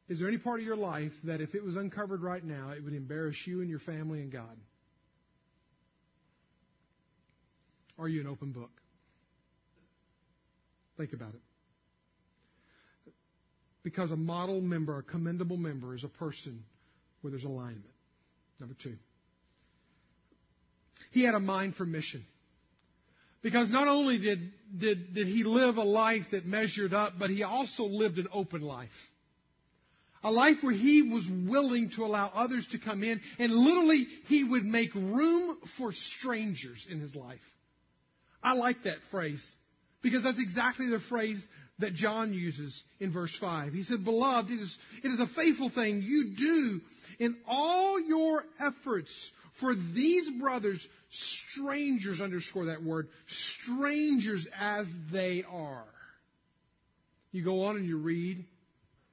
Is 0.07 0.19
there 0.19 0.27
any 0.27 0.37
part 0.37 0.59
of 0.59 0.65
your 0.65 0.75
life 0.75 1.13
that 1.23 1.41
if 1.41 1.55
it 1.55 1.63
was 1.63 1.75
uncovered 1.75 2.21
right 2.21 2.43
now, 2.43 2.71
it 2.71 2.83
would 2.83 2.93
embarrass 2.93 3.47
you 3.47 3.61
and 3.61 3.69
your 3.69 3.79
family 3.79 4.21
and 4.21 4.31
God? 4.31 4.57
Are 7.97 8.07
you 8.07 8.21
an 8.21 8.27
open 8.27 8.51
book? 8.51 8.69
Think 10.97 11.13
about 11.13 11.33
it. 11.33 11.41
Because 13.83 14.11
a 14.11 14.15
model 14.15 14.61
member, 14.61 14.97
a 14.97 15.03
commendable 15.03 15.57
member, 15.57 15.93
is 15.93 16.03
a 16.03 16.09
person 16.09 16.63
where 17.21 17.31
there's 17.31 17.43
alignment. 17.43 17.85
Number 18.59 18.75
two, 18.81 18.95
he 21.11 21.23
had 21.23 21.35
a 21.35 21.39
mind 21.39 21.75
for 21.75 21.85
mission. 21.85 22.25
Because 23.41 23.69
not 23.69 23.87
only 23.87 24.17
did, 24.17 24.51
did, 24.75 25.13
did 25.13 25.27
he 25.27 25.43
live 25.43 25.77
a 25.77 25.83
life 25.83 26.23
that 26.31 26.45
measured 26.45 26.93
up, 26.95 27.13
but 27.19 27.29
he 27.29 27.43
also 27.43 27.83
lived 27.83 28.17
an 28.17 28.27
open 28.33 28.61
life. 28.61 28.89
A 30.23 30.31
life 30.31 30.57
where 30.61 30.73
he 30.73 31.03
was 31.03 31.27
willing 31.29 31.91
to 31.91 32.05
allow 32.05 32.31
others 32.33 32.67
to 32.71 32.79
come 32.79 33.03
in, 33.03 33.21
and 33.37 33.51
literally 33.51 34.07
he 34.27 34.43
would 34.43 34.65
make 34.65 34.95
room 34.95 35.57
for 35.77 35.91
strangers 35.91 36.87
in 36.89 36.99
his 36.99 37.15
life. 37.15 37.37
I 38.41 38.53
like 38.53 38.81
that 38.85 38.97
phrase 39.11 39.45
because 40.05 40.21
that's 40.21 40.39
exactly 40.39 40.87
the 40.87 40.99
phrase 40.99 41.43
that 41.79 41.95
John 41.95 42.31
uses 42.31 42.83
in 42.99 43.11
verse 43.11 43.35
5. 43.41 43.73
He 43.73 43.81
said, 43.81 44.05
Beloved, 44.05 44.51
it 44.51 44.59
is, 44.59 44.77
it 45.03 45.09
is 45.09 45.19
a 45.19 45.25
faithful 45.25 45.71
thing 45.71 46.03
you 46.03 46.35
do 46.37 46.79
in 47.17 47.35
all 47.47 47.99
your 47.99 48.43
efforts 48.59 49.31
for 49.59 49.73
these 49.73 50.29
brothers, 50.39 50.87
strangers, 51.09 52.21
underscore 52.21 52.65
that 52.65 52.83
word, 52.83 53.07
strangers 53.27 54.47
as 54.59 54.85
they 55.11 55.43
are. 55.49 55.85
You 57.31 57.43
go 57.43 57.63
on 57.63 57.75
and 57.75 57.87
you 57.87 57.97
read, 57.97 58.45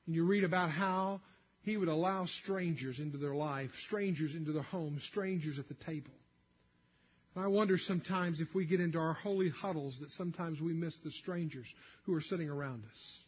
and 0.06 0.14
you 0.14 0.26
read 0.26 0.44
about 0.44 0.68
how 0.68 1.22
he 1.62 1.78
would 1.78 1.88
allow 1.88 2.26
strangers 2.26 2.98
into 2.98 3.16
their 3.16 3.34
life, 3.34 3.70
strangers 3.86 4.34
into 4.34 4.52
their 4.52 4.62
home, 4.62 5.00
strangers 5.00 5.58
at 5.58 5.68
the 5.68 5.84
table. 5.86 6.12
I 7.34 7.46
wonder 7.46 7.78
sometimes 7.78 8.40
if 8.40 8.54
we 8.54 8.66
get 8.66 8.80
into 8.80 8.98
our 8.98 9.14
holy 9.14 9.48
huddles 9.48 9.98
that 10.00 10.10
sometimes 10.12 10.60
we 10.60 10.74
miss 10.74 10.96
the 10.98 11.10
strangers 11.10 11.66
who 12.04 12.14
are 12.14 12.20
sitting 12.20 12.50
around 12.50 12.84
us. 12.90 13.18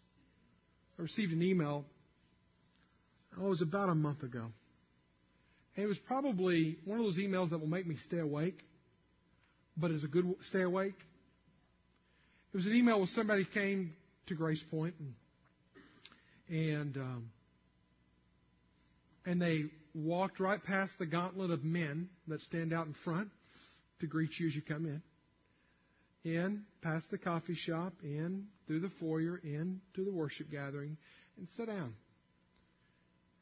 I 0.99 1.03
received 1.03 1.33
an 1.33 1.43
email, 1.43 1.87
oh, 3.40 3.47
it 3.47 3.49
was 3.49 3.62
about 3.62 3.88
a 3.88 3.95
month 3.95 4.23
ago. 4.23 4.53
And 5.77 5.85
it 5.85 5.88
was 5.88 5.99
probably 5.99 6.77
one 6.85 6.99
of 6.99 7.05
those 7.05 7.17
emails 7.17 7.51
that 7.51 7.59
will 7.59 7.67
make 7.67 7.87
me 7.87 7.97
stay 7.97 8.19
awake, 8.19 8.59
but 9.77 9.90
it's 9.90 10.05
a 10.05 10.09
good 10.09 10.35
stay 10.43 10.62
awake. 10.62 10.99
It 12.53 12.57
was 12.57 12.67
an 12.67 12.75
email 12.75 12.99
where 12.99 13.09
somebody 13.09 13.47
came 13.47 13.95
to 14.27 14.35
Grace 14.35 14.62
Point 14.71 14.95
and 14.99 15.14
and, 16.47 16.97
um, 16.99 17.31
and 19.25 19.40
they 19.40 19.64
walked 19.95 20.40
right 20.40 20.62
past 20.62 20.99
the 20.99 21.07
gauntlet 21.07 21.51
of 21.51 21.64
men 21.64 22.11
that 22.29 22.43
stand 22.43 22.73
out 22.73 22.87
in 22.87 22.93
front 22.93 23.31
to 24.00 24.07
greet 24.07 24.38
you 24.38 24.48
as 24.48 24.54
you 24.54 24.62
come 24.62 24.87
in. 24.87 25.02
In, 26.24 26.64
past 26.83 27.11
the 27.11 27.18
coffee 27.18 27.54
shop, 27.54 27.92
in, 28.02 28.46
through 28.66 28.80
the 28.80 28.90
foyer, 29.00 29.38
in 29.42 29.80
to 29.94 30.04
the 30.04 30.12
worship 30.12 30.50
gathering, 30.50 30.96
and 31.37 31.48
sit 31.50 31.66
down. 31.66 31.94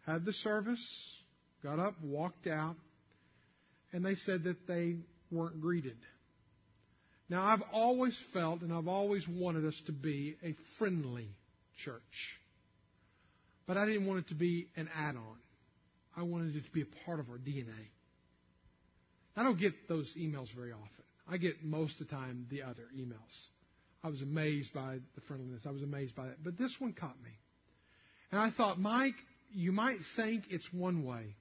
Had 0.05 0.25
the 0.25 0.33
service, 0.33 1.17
got 1.63 1.79
up, 1.79 1.95
walked 2.03 2.49
out, 2.49 2.75
and 3.93 4.05
they 4.05 4.17
said 4.17 4.45
that 4.45 4.67
they 4.67 4.97
weren't 5.31 5.61
greeted. 5.61 5.97
Now, 7.29 7.45
I've 7.45 7.63
always 7.73 8.19
felt 8.35 8.63
and 8.63 8.73
I've 8.73 8.89
always 8.89 9.27
wanted 9.29 9.65
us 9.65 9.81
to 9.87 9.93
be 9.93 10.37
a 10.43 10.55
friendly 10.79 11.29
church. 11.85 12.39
But 13.67 13.77
I 13.77 13.87
didn't 13.87 14.07
want 14.07 14.21
it 14.21 14.29
to 14.29 14.35
be 14.35 14.69
an 14.77 14.89
add 14.95 15.17
on. 15.17 15.37
I 16.17 16.25
wanted 16.25 16.57
it 16.57 16.65
to 16.65 16.71
be 16.73 16.83
a 16.83 17.07
part 17.07 17.21
of 17.21 17.31
our 17.31 17.39
DNA. 17.39 17.89
I 19.37 19.43
don't 19.43 19.59
get 19.59 19.89
those 19.89 20.15
emails 20.19 20.53
very 20.55 20.73
often. 20.73 21.05
I 21.29 21.37
get 21.37 21.65
most 21.65 22.01
of 22.01 22.09
the 22.09 22.15
time 22.15 22.47
the 22.51 22.63
other 22.63 22.85
emails. 22.97 23.49
I 24.05 24.09
was 24.09 24.21
amazed 24.21 24.75
by 24.75 24.99
the 25.15 25.21
friendliness. 25.23 25.63
I 25.67 25.71
was 25.71 25.83
amazed 25.83 26.15
by 26.15 26.27
that. 26.27 26.43
But 26.43 26.59
this 26.59 26.75
one 26.79 26.93
caught 26.93 27.21
me. 27.23 27.31
And 28.31 28.41
I 28.41 28.51
thought, 28.51 28.79
Mike, 28.79 29.15
you 29.53 29.73
might 29.73 29.99
think 30.17 30.45
it's 30.51 30.69
one 30.73 31.05
way. 31.05 31.37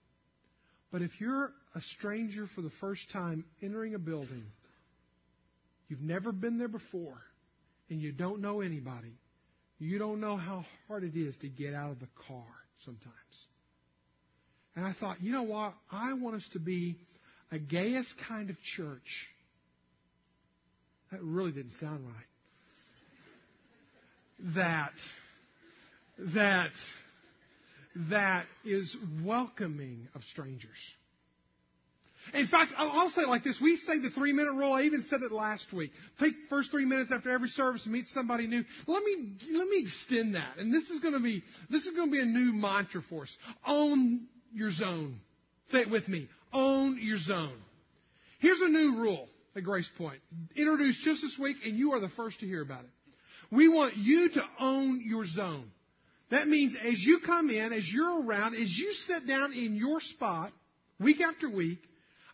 But 0.91 1.01
if 1.01 1.19
you're 1.19 1.51
a 1.73 1.81
stranger 1.81 2.47
for 2.47 2.61
the 2.61 2.69
first 2.81 3.09
time 3.11 3.45
entering 3.61 3.95
a 3.95 3.99
building, 3.99 4.43
you've 5.87 6.01
never 6.01 6.31
been 6.31 6.57
there 6.57 6.67
before, 6.67 7.17
and 7.89 8.01
you 8.01 8.11
don't 8.11 8.41
know 8.41 8.61
anybody, 8.61 9.13
you 9.79 9.97
don't 9.97 10.19
know 10.19 10.35
how 10.35 10.65
hard 10.87 11.03
it 11.03 11.15
is 11.15 11.35
to 11.37 11.49
get 11.49 11.73
out 11.73 11.91
of 11.91 11.99
the 11.99 12.09
car 12.27 12.45
sometimes. 12.85 13.15
And 14.75 14.85
I 14.85 14.93
thought, 14.93 15.21
you 15.21 15.31
know 15.31 15.43
what? 15.43 15.73
I 15.91 16.13
want 16.13 16.35
us 16.35 16.47
to 16.53 16.59
be 16.59 16.97
a 17.51 17.59
Gaius 17.59 18.11
kind 18.27 18.49
of 18.49 18.61
church. 18.61 19.27
That 21.11 21.21
really 21.21 21.51
didn't 21.51 21.73
sound 21.73 22.05
right. 22.05 22.15
That 24.55 24.93
that, 26.35 26.71
that 28.09 28.45
is 28.63 28.95
welcoming 29.23 30.07
of 30.15 30.23
strangers. 30.23 30.69
In 32.35 32.47
fact, 32.47 32.71
I'll 32.77 33.09
say 33.09 33.23
it 33.23 33.29
like 33.29 33.43
this. 33.43 33.59
We 33.59 33.77
say 33.77 33.99
the 33.99 34.11
three 34.11 34.31
minute 34.31 34.53
rule. 34.53 34.73
I 34.73 34.83
even 34.83 35.03
said 35.09 35.23
it 35.23 35.31
last 35.31 35.73
week. 35.73 35.91
Take 36.19 36.43
the 36.43 36.47
first 36.49 36.69
three 36.69 36.85
minutes 36.85 37.11
after 37.11 37.31
every 37.31 37.49
service 37.49 37.83
and 37.85 37.93
meet 37.93 38.05
somebody 38.13 38.45
new. 38.45 38.63
Let 38.85 39.03
me, 39.03 39.33
let 39.51 39.67
me 39.67 39.79
extend 39.81 40.35
that. 40.35 40.57
And 40.59 40.71
this 40.71 40.91
is 40.91 40.99
going 40.99 41.15
to 41.15 41.19
be, 41.19 41.43
this 41.71 41.87
is 41.87 41.95
going 41.95 42.09
to 42.09 42.11
be 42.11 42.21
a 42.21 42.25
new 42.25 42.53
mantra 42.53 43.01
for 43.09 43.23
us. 43.23 43.35
Own 43.65 44.27
your 44.53 44.69
zone. 44.69 45.19
Say 45.69 45.79
it 45.79 45.89
with 45.89 46.07
me. 46.07 46.29
Own 46.53 46.99
your 47.01 47.17
zone. 47.17 47.57
Here's 48.39 48.59
a 48.59 48.69
new 48.69 48.97
rule 48.97 49.27
at 49.55 49.63
Grace 49.63 49.89
Point. 49.97 50.19
Introduced 50.55 51.01
just 51.01 51.21
this 51.21 51.37
week, 51.37 51.57
and 51.65 51.77
you 51.77 51.93
are 51.93 51.99
the 51.99 52.09
first 52.09 52.39
to 52.39 52.47
hear 52.47 52.61
about 52.61 52.83
it. 52.83 52.89
We 53.51 53.67
want 53.67 53.97
you 53.97 54.29
to 54.29 54.43
own 54.59 55.01
your 55.05 55.25
zone. 55.25 55.69
That 56.29 56.47
means 56.47 56.75
as 56.81 57.03
you 57.03 57.19
come 57.25 57.49
in, 57.49 57.73
as 57.73 57.91
you're 57.91 58.23
around, 58.23 58.55
as 58.55 58.75
you 58.77 58.93
sit 58.93 59.27
down 59.27 59.53
in 59.53 59.75
your 59.75 59.99
spot, 59.99 60.51
week 60.99 61.19
after 61.19 61.49
week, 61.49 61.79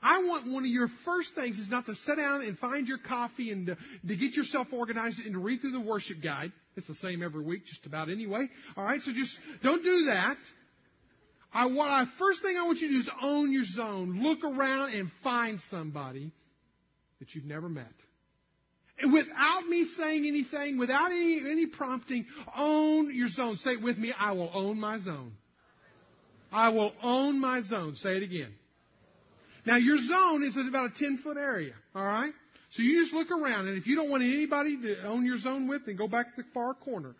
I 0.01 0.23
want 0.23 0.51
one 0.51 0.63
of 0.63 0.69
your 0.69 0.89
first 1.03 1.33
things 1.33 1.57
is 1.57 1.69
not 1.69 1.87
to 1.87 1.95
sit 1.95 2.17
down 2.17 2.41
and 2.41 2.57
find 2.59 2.87
your 2.87 2.99
coffee 2.99 3.51
and 3.51 3.67
to, 3.67 3.77
to 4.07 4.15
get 4.15 4.33
yourself 4.33 4.67
organized 4.71 5.19
and 5.19 5.33
to 5.33 5.39
read 5.39 5.61
through 5.61 5.71
the 5.71 5.81
worship 5.81 6.17
guide. 6.23 6.51
It's 6.75 6.85
the 6.85 6.95
same 6.95 7.23
every 7.23 7.43
week, 7.43 7.65
just 7.65 7.87
about 7.87 8.09
anyway. 8.09 8.47
All 8.75 8.83
right, 8.83 9.01
so 9.01 9.11
just 9.11 9.35
don't 9.63 9.83
do 9.83 10.05
that. 10.05 10.37
I 11.57 11.65
what 11.65 11.89
I 11.89 12.05
first 12.19 12.43
thing 12.43 12.55
I 12.55 12.67
want 12.67 12.77
you 12.81 12.87
to 12.89 12.93
do 12.93 12.99
is 12.99 13.09
own 13.19 13.51
your 13.51 13.63
zone. 13.63 14.19
Look 14.21 14.43
around 14.43 14.93
and 14.93 15.09
find 15.23 15.59
somebody 15.71 16.31
that 17.17 17.33
you've 17.33 17.45
never 17.45 17.67
met. 17.67 17.91
And 18.99 19.11
without 19.11 19.65
me 19.67 19.85
saying 19.97 20.27
anything, 20.27 20.77
without 20.77 21.11
any, 21.11 21.39
any 21.49 21.65
prompting, 21.65 22.27
own 22.55 23.11
your 23.11 23.27
zone. 23.27 23.55
Say 23.55 23.71
it 23.71 23.81
with 23.81 23.97
me. 23.97 24.13
I 24.19 24.33
will 24.33 24.51
own 24.53 24.79
my 24.79 24.99
zone. 24.99 25.31
I 26.51 26.69
will 26.69 26.93
own 27.01 27.39
my 27.39 27.63
zone. 27.63 27.95
Say 27.95 28.17
it 28.17 28.23
again. 28.23 28.53
Now, 29.65 29.77
your 29.77 29.97
zone 29.97 30.43
is 30.43 30.55
about 30.57 30.91
a 30.91 30.93
10 30.93 31.17
foot 31.23 31.37
area, 31.37 31.73
all 31.95 32.05
right? 32.05 32.33
So 32.69 32.83
you 32.83 33.01
just 33.01 33.13
look 33.13 33.31
around, 33.31 33.67
and 33.67 33.77
if 33.79 33.87
you 33.87 33.95
don't 33.95 34.11
want 34.11 34.21
anybody 34.21 34.79
to 34.83 35.07
own 35.07 35.25
your 35.25 35.39
zone 35.39 35.67
with, 35.67 35.87
then 35.87 35.95
go 35.95 36.07
back 36.07 36.35
to 36.35 36.43
the 36.43 36.47
far 36.53 36.75
corner. 36.75 37.15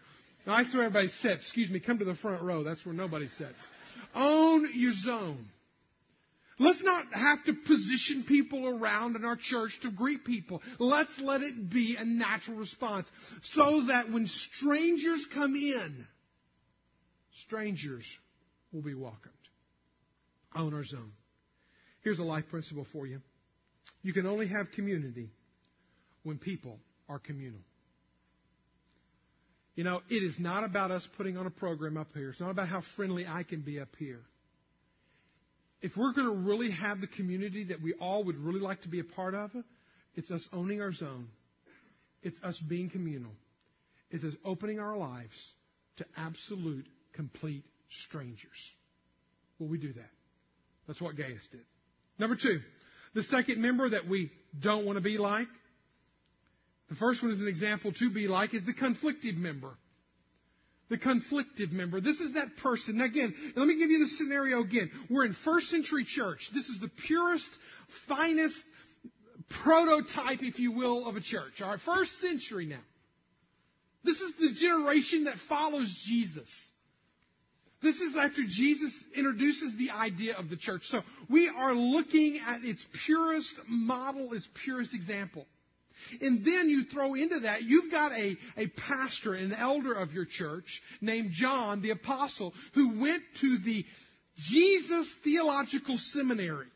I 0.45 0.63
where 0.73 0.83
everybody 0.83 1.09
sits. 1.09 1.43
Excuse 1.43 1.69
me, 1.69 1.79
come 1.79 1.99
to 1.99 2.05
the 2.05 2.15
front 2.15 2.41
row. 2.41 2.63
That's 2.63 2.85
where 2.85 2.95
nobody 2.95 3.27
sits. 3.27 3.57
Own 4.15 4.69
your 4.73 4.93
zone. 4.93 5.45
Let's 6.59 6.83
not 6.83 7.05
have 7.13 7.43
to 7.45 7.53
position 7.53 8.25
people 8.27 8.67
around 8.67 9.15
in 9.15 9.25
our 9.25 9.35
church 9.35 9.77
to 9.83 9.91
greet 9.91 10.25
people. 10.25 10.61
Let's 10.79 11.19
let 11.19 11.41
it 11.41 11.69
be 11.69 11.97
a 11.99 12.03
natural 12.03 12.57
response 12.57 13.07
so 13.43 13.83
that 13.87 14.11
when 14.11 14.25
strangers 14.25 15.25
come 15.35 15.55
in, 15.55 16.07
strangers 17.45 18.05
will 18.71 18.81
be 18.81 18.95
welcomed. 18.95 19.33
Own 20.55 20.73
our 20.73 20.83
zone. 20.83 21.11
Here's 22.03 22.19
a 22.19 22.23
life 22.23 22.45
principle 22.49 22.87
for 22.91 23.05
you. 23.05 23.21
You 24.01 24.13
can 24.13 24.25
only 24.25 24.47
have 24.47 24.71
community 24.71 25.29
when 26.23 26.39
people 26.39 26.79
are 27.07 27.19
communal. 27.19 27.59
You 29.77 29.83
know, 29.83 30.01
it 30.09 30.23
is 30.23 30.39
not 30.39 30.63
about 30.63 30.89
us 30.89 31.07
putting 31.17 31.37
on 31.37 31.45
a 31.45 31.51
program 31.51 31.97
up 31.97 32.07
here. 32.15 32.31
It's 32.31 32.39
not 32.39 32.49
about 32.49 32.67
how 32.67 32.81
friendly 32.95 33.27
I 33.27 33.43
can 33.43 33.61
be 33.61 33.79
up 33.79 33.95
here. 33.99 34.21
If 35.83 35.95
we're 35.95 36.13
going 36.13 36.25
to 36.25 36.33
really 36.33 36.71
have 36.71 36.99
the 36.99 37.05
community 37.05 37.65
that 37.65 37.79
we 37.79 37.93
all 37.93 38.23
would 38.23 38.37
really 38.37 38.59
like 38.59 38.81
to 38.81 38.87
be 38.87 38.99
a 38.99 39.03
part 39.03 39.35
of, 39.35 39.51
it's 40.15 40.31
us 40.31 40.49
owning 40.51 40.81
our 40.81 40.91
zone. 40.91 41.27
It's 42.23 42.39
us 42.43 42.59
being 42.59 42.89
communal. 42.89 43.29
It's 44.09 44.23
us 44.23 44.33
opening 44.43 44.79
our 44.79 44.97
lives 44.97 45.51
to 45.97 46.05
absolute, 46.17 46.87
complete 47.13 47.63
strangers. 48.07 48.71
Will 49.59 49.67
we 49.67 49.77
do 49.77 49.93
that? 49.93 50.09
That's 50.87 50.99
what 50.99 51.15
Gaius 51.15 51.47
did. 51.51 51.61
Number 52.17 52.35
two, 52.35 52.61
the 53.13 53.21
second 53.21 53.61
member 53.61 53.87
that 53.87 54.07
we 54.07 54.31
don't 54.59 54.87
want 54.87 54.97
to 54.97 55.03
be 55.03 55.19
like. 55.19 55.47
The 56.89 56.95
first 56.95 57.21
one 57.21 57.31
is 57.31 57.41
an 57.41 57.47
example 57.47 57.91
to 57.93 58.09
be 58.09 58.27
like 58.27 58.53
is 58.53 58.65
the 58.65 58.73
conflicted 58.73 59.37
member. 59.37 59.77
The 60.89 60.97
conflicted 60.97 61.73
member. 61.73 61.99
This 61.99 62.21
is 62.21 62.35
that 62.35 62.55
person. 62.57 62.97
Now 62.97 63.05
again, 63.05 63.35
let 63.57 63.67
me 63.67 63.77
give 63.77 63.89
you 63.89 63.99
the 63.99 64.07
scenario 64.07 64.61
again. 64.61 64.89
We're 65.09 65.25
in 65.25 65.33
first 65.33 65.69
century 65.69 66.05
church. 66.05 66.49
This 66.53 66.69
is 66.69 66.79
the 66.79 66.89
purest, 67.07 67.49
finest 68.07 68.55
prototype, 69.63 70.41
if 70.41 70.59
you 70.59 70.71
will, 70.71 71.07
of 71.07 71.17
a 71.17 71.21
church. 71.21 71.61
All 71.61 71.71
right, 71.71 71.79
first 71.81 72.19
century 72.19 72.65
now. 72.65 72.79
This 74.05 74.21
is 74.21 74.31
the 74.39 74.53
generation 74.53 75.25
that 75.25 75.35
follows 75.49 75.93
Jesus. 76.05 76.49
This 77.81 77.99
is 77.99 78.15
after 78.15 78.41
Jesus 78.47 78.93
introduces 79.13 79.75
the 79.77 79.91
idea 79.91 80.35
of 80.37 80.49
the 80.49 80.55
church. 80.55 80.83
So 80.85 81.01
we 81.29 81.49
are 81.49 81.73
looking 81.73 82.39
at 82.47 82.63
its 82.63 82.85
purest 83.05 83.53
model, 83.67 84.33
its 84.33 84.47
purest 84.63 84.93
example. 84.93 85.45
And 86.21 86.45
then 86.45 86.69
you 86.69 86.83
throw 86.85 87.15
into 87.15 87.41
that, 87.41 87.63
you've 87.63 87.91
got 87.91 88.11
a, 88.11 88.37
a 88.57 88.67
pastor, 88.67 89.33
an 89.33 89.53
elder 89.53 89.93
of 89.93 90.13
your 90.13 90.25
church 90.25 90.81
named 91.01 91.31
John 91.31 91.81
the 91.81 91.91
Apostle, 91.91 92.53
who 92.73 93.01
went 93.01 93.23
to 93.41 93.57
the 93.59 93.85
Jesus 94.37 95.07
Theological 95.23 95.97
Seminary. 95.97 96.67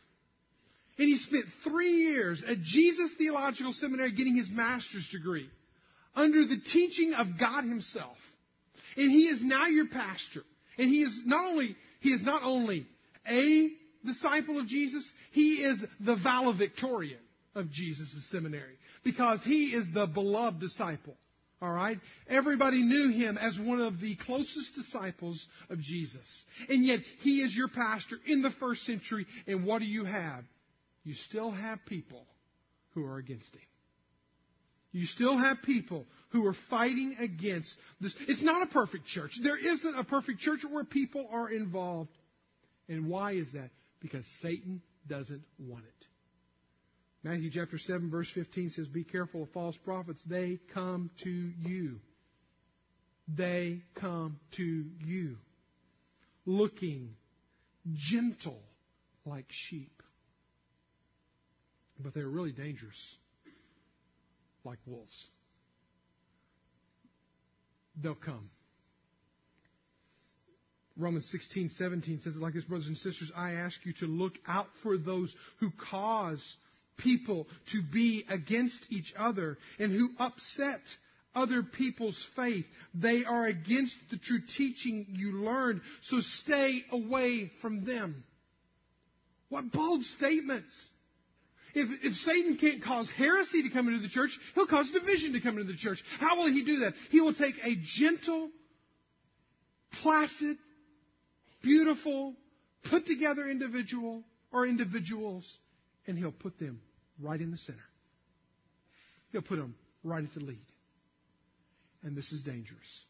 And 0.97 1.07
he 1.07 1.15
spent 1.15 1.45
three 1.63 2.03
years 2.03 2.43
at 2.47 2.61
Jesus 2.61 3.11
Theological 3.17 3.73
Seminary 3.73 4.11
getting 4.11 4.35
his 4.35 4.49
master's 4.49 5.07
degree 5.11 5.49
under 6.15 6.45
the 6.45 6.59
teaching 6.59 7.13
of 7.13 7.39
God 7.39 7.63
himself. 7.63 8.17
And 8.97 9.09
he 9.09 9.27
is 9.27 9.41
now 9.43 9.67
your 9.67 9.87
pastor. 9.87 10.43
And 10.77 10.89
he 10.89 11.01
is 11.01 11.21
not 11.25 11.45
only, 11.45 11.75
he 12.01 12.09
is 12.09 12.21
not 12.21 12.43
only 12.43 12.85
a 13.27 13.69
disciple 14.05 14.59
of 14.59 14.67
Jesus, 14.67 15.09
he 15.31 15.63
is 15.63 15.79
the 15.99 16.15
valedictorian 16.15 17.19
of 17.55 17.71
Jesus' 17.71 18.27
seminary 18.29 18.75
because 19.03 19.43
he 19.43 19.67
is 19.67 19.85
the 19.93 20.07
beloved 20.07 20.59
disciple. 20.59 21.15
All 21.61 21.71
right? 21.71 21.99
Everybody 22.27 22.81
knew 22.81 23.09
him 23.11 23.37
as 23.37 23.57
one 23.59 23.79
of 23.79 23.99
the 23.99 24.15
closest 24.15 24.73
disciples 24.73 25.47
of 25.69 25.79
Jesus. 25.79 26.45
And 26.69 26.83
yet, 26.83 27.01
he 27.19 27.41
is 27.41 27.55
your 27.55 27.67
pastor 27.67 28.17
in 28.25 28.41
the 28.41 28.49
first 28.49 28.83
century. 28.85 29.27
And 29.45 29.65
what 29.65 29.79
do 29.79 29.85
you 29.85 30.03
have? 30.05 30.43
You 31.03 31.13
still 31.13 31.51
have 31.51 31.79
people 31.85 32.25
who 32.93 33.05
are 33.05 33.17
against 33.17 33.53
him. 33.55 33.61
You 34.91 35.05
still 35.05 35.37
have 35.37 35.57
people 35.63 36.05
who 36.29 36.45
are 36.47 36.55
fighting 36.69 37.15
against 37.19 37.73
this. 38.01 38.13
It's 38.27 38.41
not 38.41 38.63
a 38.63 38.65
perfect 38.65 39.05
church. 39.05 39.31
There 39.41 39.57
isn't 39.57 39.97
a 39.97 40.03
perfect 40.03 40.39
church 40.39 40.61
where 40.69 40.83
people 40.83 41.27
are 41.31 41.49
involved. 41.49 42.09
And 42.89 43.07
why 43.07 43.33
is 43.33 43.51
that? 43.53 43.69
Because 44.01 44.25
Satan 44.41 44.81
doesn't 45.07 45.43
want 45.59 45.85
it. 45.85 46.07
Matthew 47.23 47.51
chapter 47.51 47.77
7 47.77 48.09
verse 48.09 48.31
15 48.33 48.71
says, 48.71 48.87
Be 48.87 49.03
careful 49.03 49.43
of 49.43 49.49
false 49.51 49.77
prophets. 49.77 50.19
They 50.25 50.59
come 50.73 51.11
to 51.23 51.29
you. 51.29 51.99
They 53.27 53.81
come 53.95 54.39
to 54.57 54.85
you. 55.05 55.37
Looking 56.45 57.15
gentle 57.93 58.59
like 59.25 59.45
sheep. 59.49 60.01
But 61.99 62.15
they're 62.15 62.27
really 62.27 62.51
dangerous 62.51 63.15
like 64.63 64.79
wolves. 64.85 65.27
They'll 68.01 68.15
come. 68.15 68.49
Romans 70.97 71.29
16, 71.31 71.69
17 71.69 72.21
says 72.21 72.35
it 72.35 72.41
like 72.41 72.53
this, 72.53 72.63
brothers 72.63 72.87
and 72.87 72.97
sisters. 72.97 73.31
I 73.35 73.53
ask 73.53 73.77
you 73.85 73.93
to 73.99 74.07
look 74.07 74.33
out 74.47 74.67
for 74.83 74.97
those 74.97 75.33
who 75.59 75.71
cause 75.89 76.57
people 77.01 77.47
to 77.71 77.81
be 77.81 78.25
against 78.29 78.87
each 78.89 79.13
other 79.17 79.57
and 79.79 79.91
who 79.91 80.09
upset 80.19 80.81
other 81.33 81.63
people's 81.63 82.27
faith. 82.35 82.65
They 82.93 83.23
are 83.25 83.45
against 83.45 83.95
the 84.09 84.17
true 84.17 84.41
teaching 84.55 85.07
you 85.09 85.43
learned, 85.43 85.81
so 86.03 86.19
stay 86.19 86.83
away 86.91 87.51
from 87.61 87.85
them. 87.85 88.23
What 89.49 89.71
bold 89.71 90.03
statements! 90.03 90.71
If, 91.73 91.87
if 92.03 92.13
Satan 92.17 92.57
can't 92.57 92.83
cause 92.83 93.09
heresy 93.09 93.63
to 93.63 93.69
come 93.69 93.87
into 93.87 94.01
the 94.01 94.09
church, 94.09 94.37
he'll 94.55 94.67
cause 94.67 94.89
division 94.91 95.33
to 95.33 95.41
come 95.41 95.57
into 95.57 95.71
the 95.71 95.77
church. 95.77 96.03
How 96.19 96.37
will 96.37 96.47
he 96.47 96.65
do 96.65 96.79
that? 96.79 96.93
He 97.11 97.21
will 97.21 97.33
take 97.33 97.55
a 97.63 97.77
gentle, 97.81 98.49
placid, 100.01 100.57
beautiful, 101.63 102.35
put 102.89 103.05
together 103.05 103.47
individual 103.47 104.23
or 104.51 104.67
individuals, 104.67 105.57
and 106.07 106.17
he'll 106.17 106.33
put 106.33 106.59
them 106.59 106.81
right 107.21 107.39
in 107.39 107.51
the 107.51 107.57
center. 107.57 107.79
He'll 109.31 109.41
put 109.41 109.57
them 109.57 109.75
right 110.03 110.23
at 110.23 110.33
the 110.33 110.41
lead. 110.41 110.57
And 112.03 112.15
this 112.15 112.31
is 112.31 112.43
dangerous. 112.43 113.03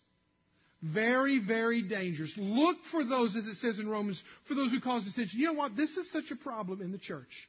Very, 0.82 1.40
very 1.40 1.84
dangerous. 1.84 2.34
Look 2.38 2.78
for 2.92 3.04
those, 3.04 3.36
as 3.36 3.46
it 3.46 3.56
says 3.58 3.80
in 3.80 3.88
Romans, 3.88 4.22
for 4.48 4.56
those 4.56 4.72
who 4.72 4.80
cause 4.80 5.04
dissension. 5.06 5.40
You 5.40 5.48
know 5.48 5.54
what? 5.54 5.76
This 5.76 5.96
is 5.96 6.12
such 6.12 6.32
a 6.32 6.36
problem 6.36 6.82
in 6.82 6.92
the 6.92 6.98
church. 6.98 7.48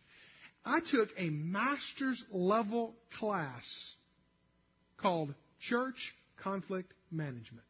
I 0.65 0.81
took 0.81 1.09
a 1.17 1.31
master's 1.31 2.23
level 2.31 2.95
class 3.19 3.95
called 4.99 5.35
Church 5.61 6.15
Conflict 6.43 6.93
Management. 7.11 7.67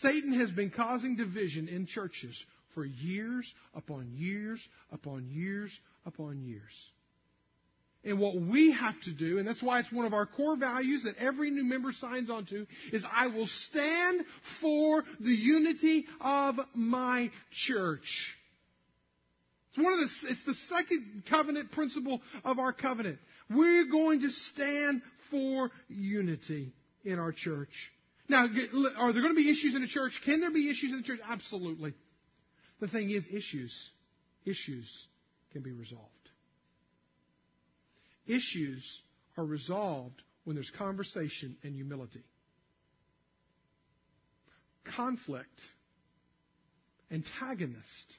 Satan 0.00 0.32
has 0.32 0.50
been 0.50 0.70
causing 0.70 1.16
division 1.16 1.68
in 1.68 1.86
churches 1.86 2.42
for 2.74 2.84
years 2.84 3.52
upon 3.74 4.10
years 4.14 4.66
upon 4.90 5.28
years 5.28 5.78
upon 6.06 6.42
years. 6.42 6.90
And 8.04 8.18
what 8.18 8.34
we 8.34 8.72
have 8.72 9.00
to 9.02 9.12
do, 9.12 9.38
and 9.38 9.46
that's 9.46 9.62
why 9.62 9.78
it's 9.78 9.92
one 9.92 10.06
of 10.06 10.14
our 10.14 10.26
core 10.26 10.56
values 10.56 11.04
that 11.04 11.16
every 11.18 11.50
new 11.50 11.62
member 11.62 11.92
signs 11.92 12.30
on 12.30 12.46
to, 12.46 12.66
is 12.92 13.04
I 13.10 13.28
will 13.28 13.46
stand 13.46 14.22
for 14.60 15.04
the 15.20 15.30
unity 15.30 16.06
of 16.20 16.56
my 16.74 17.30
church. 17.52 18.34
It's 19.70 19.84
one 19.84 19.92
of 19.92 20.00
the, 20.00 20.10
it's 20.30 20.44
the 20.44 20.54
second 20.68 21.24
covenant 21.30 21.70
principle 21.70 22.20
of 22.44 22.58
our 22.58 22.72
covenant. 22.72 23.18
We're 23.48 23.86
going 23.86 24.20
to 24.22 24.30
stand 24.30 25.02
for 25.30 25.70
unity 25.88 26.72
in 27.04 27.18
our 27.18 27.32
church. 27.32 27.92
Now, 28.28 28.46
are 28.96 29.12
there 29.12 29.22
going 29.22 29.34
to 29.34 29.40
be 29.40 29.50
issues 29.50 29.74
in 29.74 29.82
the 29.82 29.88
church? 29.88 30.20
Can 30.24 30.40
there 30.40 30.50
be 30.50 30.70
issues 30.70 30.90
in 30.90 30.98
the 30.98 31.04
church? 31.04 31.20
Absolutely. 31.28 31.94
The 32.80 32.88
thing 32.88 33.10
is, 33.10 33.26
issues, 33.28 33.90
issues 34.44 35.06
can 35.52 35.62
be 35.62 35.72
resolved. 35.72 36.08
Issues 38.26 39.00
are 39.36 39.44
resolved 39.44 40.20
when 40.44 40.56
there's 40.56 40.70
conversation 40.78 41.56
and 41.62 41.74
humility. 41.74 42.22
Conflict, 44.96 45.60
antagonist, 47.10 48.16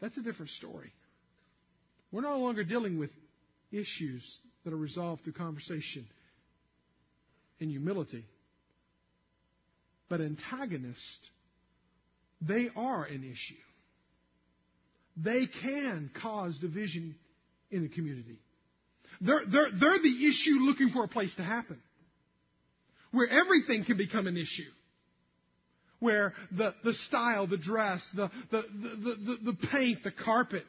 that's 0.00 0.16
a 0.16 0.22
different 0.22 0.50
story. 0.50 0.92
We're 2.12 2.22
no 2.22 2.38
longer 2.38 2.64
dealing 2.64 2.98
with 2.98 3.10
issues 3.72 4.40
that 4.64 4.72
are 4.72 4.76
resolved 4.76 5.24
through 5.24 5.34
conversation 5.34 6.06
and 7.60 7.70
humility. 7.70 8.24
But 10.08 10.20
antagonists, 10.20 11.30
they 12.40 12.68
are 12.76 13.04
an 13.04 13.24
issue. 13.24 13.60
They 15.16 15.46
can 15.46 16.10
cause 16.22 16.58
division 16.58 17.16
in 17.70 17.82
the 17.82 17.88
community. 17.88 18.38
They're, 19.20 19.42
they're, 19.46 19.70
they're 19.72 19.98
the 19.98 20.28
issue 20.28 20.58
looking 20.60 20.90
for 20.90 21.04
a 21.04 21.08
place 21.08 21.34
to 21.36 21.42
happen. 21.42 21.80
Where 23.10 23.28
everything 23.28 23.84
can 23.84 23.96
become 23.96 24.26
an 24.26 24.36
issue. 24.36 24.70
Where 25.98 26.34
the, 26.52 26.74
the 26.84 26.92
style, 26.92 27.46
the 27.46 27.56
dress, 27.56 28.06
the, 28.14 28.30
the, 28.50 28.62
the, 28.62 29.14
the, 29.14 29.52
the 29.52 29.68
paint, 29.72 30.04
the 30.04 30.12
carpet. 30.12 30.64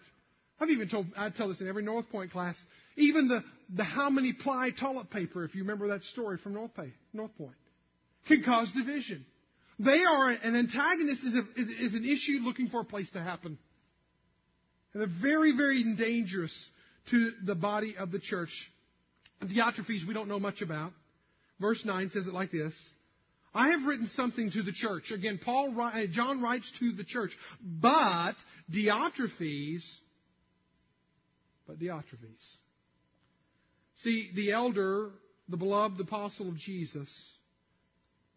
I've 0.59 0.69
even 0.69 0.89
told, 0.89 1.07
I 1.15 1.29
tell 1.29 1.49
this 1.49 1.61
in 1.61 1.67
every 1.67 1.83
North 1.83 2.09
Point 2.09 2.31
class. 2.31 2.55
Even 2.95 3.27
the, 3.27 3.43
the 3.75 3.83
how 3.83 4.09
many 4.09 4.33
ply 4.33 4.71
toilet 4.77 5.09
paper, 5.11 5.43
if 5.43 5.55
you 5.55 5.61
remember 5.61 5.89
that 5.89 6.03
story 6.03 6.37
from 6.37 6.53
North, 6.53 6.73
Pay, 6.75 6.91
North 7.13 7.35
Point, 7.37 7.55
can 8.27 8.43
cause 8.43 8.71
division. 8.71 9.25
They 9.77 10.03
are, 10.03 10.29
an 10.29 10.55
antagonist 10.55 11.23
is, 11.23 11.35
a, 11.35 11.45
is, 11.55 11.67
is 11.69 11.93
an 11.93 12.03
issue 12.03 12.39
looking 12.41 12.67
for 12.67 12.81
a 12.81 12.85
place 12.85 13.09
to 13.11 13.21
happen. 13.21 13.57
And 14.93 15.01
they're 15.01 15.21
very, 15.21 15.55
very 15.55 15.95
dangerous 15.95 16.69
to 17.11 17.31
the 17.43 17.55
body 17.55 17.95
of 17.97 18.11
the 18.11 18.19
church. 18.19 18.71
Diotrephes 19.43 20.07
we 20.07 20.13
don't 20.13 20.27
know 20.27 20.39
much 20.39 20.61
about. 20.61 20.91
Verse 21.59 21.83
9 21.85 22.09
says 22.09 22.27
it 22.27 22.33
like 22.33 22.51
this. 22.51 22.73
I 23.53 23.69
have 23.69 23.85
written 23.85 24.07
something 24.07 24.51
to 24.51 24.61
the 24.61 24.71
church. 24.71 25.11
Again, 25.11 25.39
Paul, 25.43 25.73
uh, 25.79 26.05
John 26.11 26.41
writes 26.41 26.71
to 26.79 26.91
the 26.91 27.03
church. 27.03 27.35
But 27.61 28.35
Diotrephes, 28.71 29.81
but 31.67 31.79
Diotrephes. 31.79 32.55
See, 33.97 34.29
the 34.35 34.51
elder, 34.51 35.09
the 35.49 35.57
beloved 35.57 35.99
apostle 35.99 36.49
of 36.49 36.57
Jesus, 36.57 37.09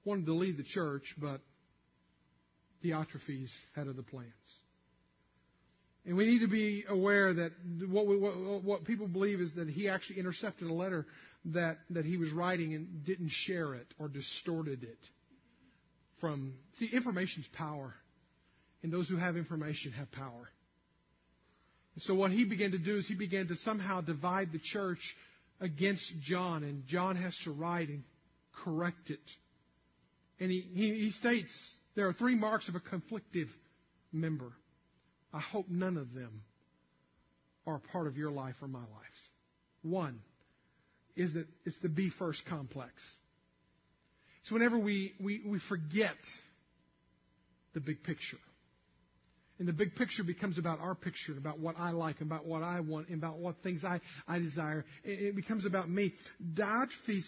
wanted 0.05 0.27
to 0.27 0.33
lead 0.33 0.57
the 0.57 0.65
church, 0.65 1.15
but 1.19 1.41
Diotrephes 2.83 3.51
had 3.77 3.89
other 3.89 4.03
plans. 4.03 4.31
And 6.05 6.17
we 6.17 6.27
need 6.27 6.41
to 6.41 6.49
be 6.49 6.85
aware 6.89 7.33
that 7.33 7.53
what, 7.89 8.07
we, 8.07 8.17
what, 8.17 8.65
what, 8.65 8.85
people 8.85 9.07
believe 9.07 9.41
is 9.41 9.55
that 9.55 9.69
he 9.69 9.89
actually 9.89 10.19
intercepted 10.19 10.69
a 10.69 10.73
letter 10.73 11.07
that, 11.47 11.79
that 11.91 12.05
he 12.05 12.17
was 12.17 12.33
writing 12.33 12.75
and 12.75 13.05
didn't 13.05 13.31
share 13.31 13.75
it 13.75 13.87
or 13.99 14.09
distorted 14.09 14.83
it 14.83 14.99
from. 16.21 16.55
See, 16.73 16.87
information's 16.87 17.47
power. 17.49 17.95
And 18.83 18.93
those 18.93 19.09
who 19.09 19.17
have 19.17 19.37
information 19.37 19.93
have 19.93 20.11
power. 20.11 20.51
And 21.95 22.03
so 22.03 22.15
what 22.15 22.33
he 22.33 22.45
began 22.45 22.73
to 22.73 22.79
do 22.79 22.97
is 22.97 23.07
he 23.07 23.15
began 23.15 23.49
to 23.49 23.57
somehow 23.57 24.01
divide 24.01 24.51
the 24.51 24.59
church 24.59 25.17
against 25.61 26.13
John, 26.21 26.65
and 26.65 26.87
John 26.87 27.15
has 27.17 27.39
to 27.45 27.53
write 27.53 27.89
and 27.89 28.03
correct 28.65 29.11
it. 29.11 29.21
And 30.41 30.51
he, 30.51 30.61
he, 30.61 30.95
he 30.95 31.11
states 31.13 31.53
there 31.95 32.09
are 32.09 32.13
three 32.13 32.35
marks 32.35 32.69
of 32.69 32.75
a 32.75 32.81
conflictive 32.81 33.49
member. 34.13 34.53
I 35.33 35.41
hope 35.41 35.67
none 35.69 35.97
of 35.97 36.13
them 36.13 36.43
are 37.67 37.77
a 37.77 37.81
part 37.81 38.07
of 38.07 38.17
your 38.17 38.31
life 38.31 38.57
or 38.61 38.69
my 38.69 38.81
life. 38.81 38.89
One 39.83 40.21
is 41.17 41.35
that 41.35 41.47
it's 41.65 41.79
the 41.79 41.89
be 41.89 42.11
first 42.11 42.45
complex. 42.47 42.93
So 44.45 44.55
whenever 44.55 44.79
we, 44.79 45.15
we, 45.21 45.43
we 45.47 45.59
forget 45.61 46.17
the 47.75 47.81
big 47.81 48.03
picture, 48.03 48.39
and 49.59 49.69
the 49.69 49.73
big 49.73 49.95
picture 49.95 50.25
becomes 50.25 50.59
about 50.59 50.81
our 50.81 50.95
picture, 50.95 51.37
about 51.39 51.61
what 51.61 51.77
I 51.79 51.91
like, 51.91 52.21
about 52.21 52.47
what 52.47 52.63
I 52.63 52.81
want, 52.81 53.11
about 53.11 53.39
what 53.39 53.63
things 53.63 53.85
I, 53.85 54.01
I 54.27 54.41
desire. 54.41 54.85
It, 55.05 55.21
it 55.21 55.37
becomes 55.37 55.67
about 55.67 55.89
me. 55.89 56.15
Diotrephes, 56.55 57.25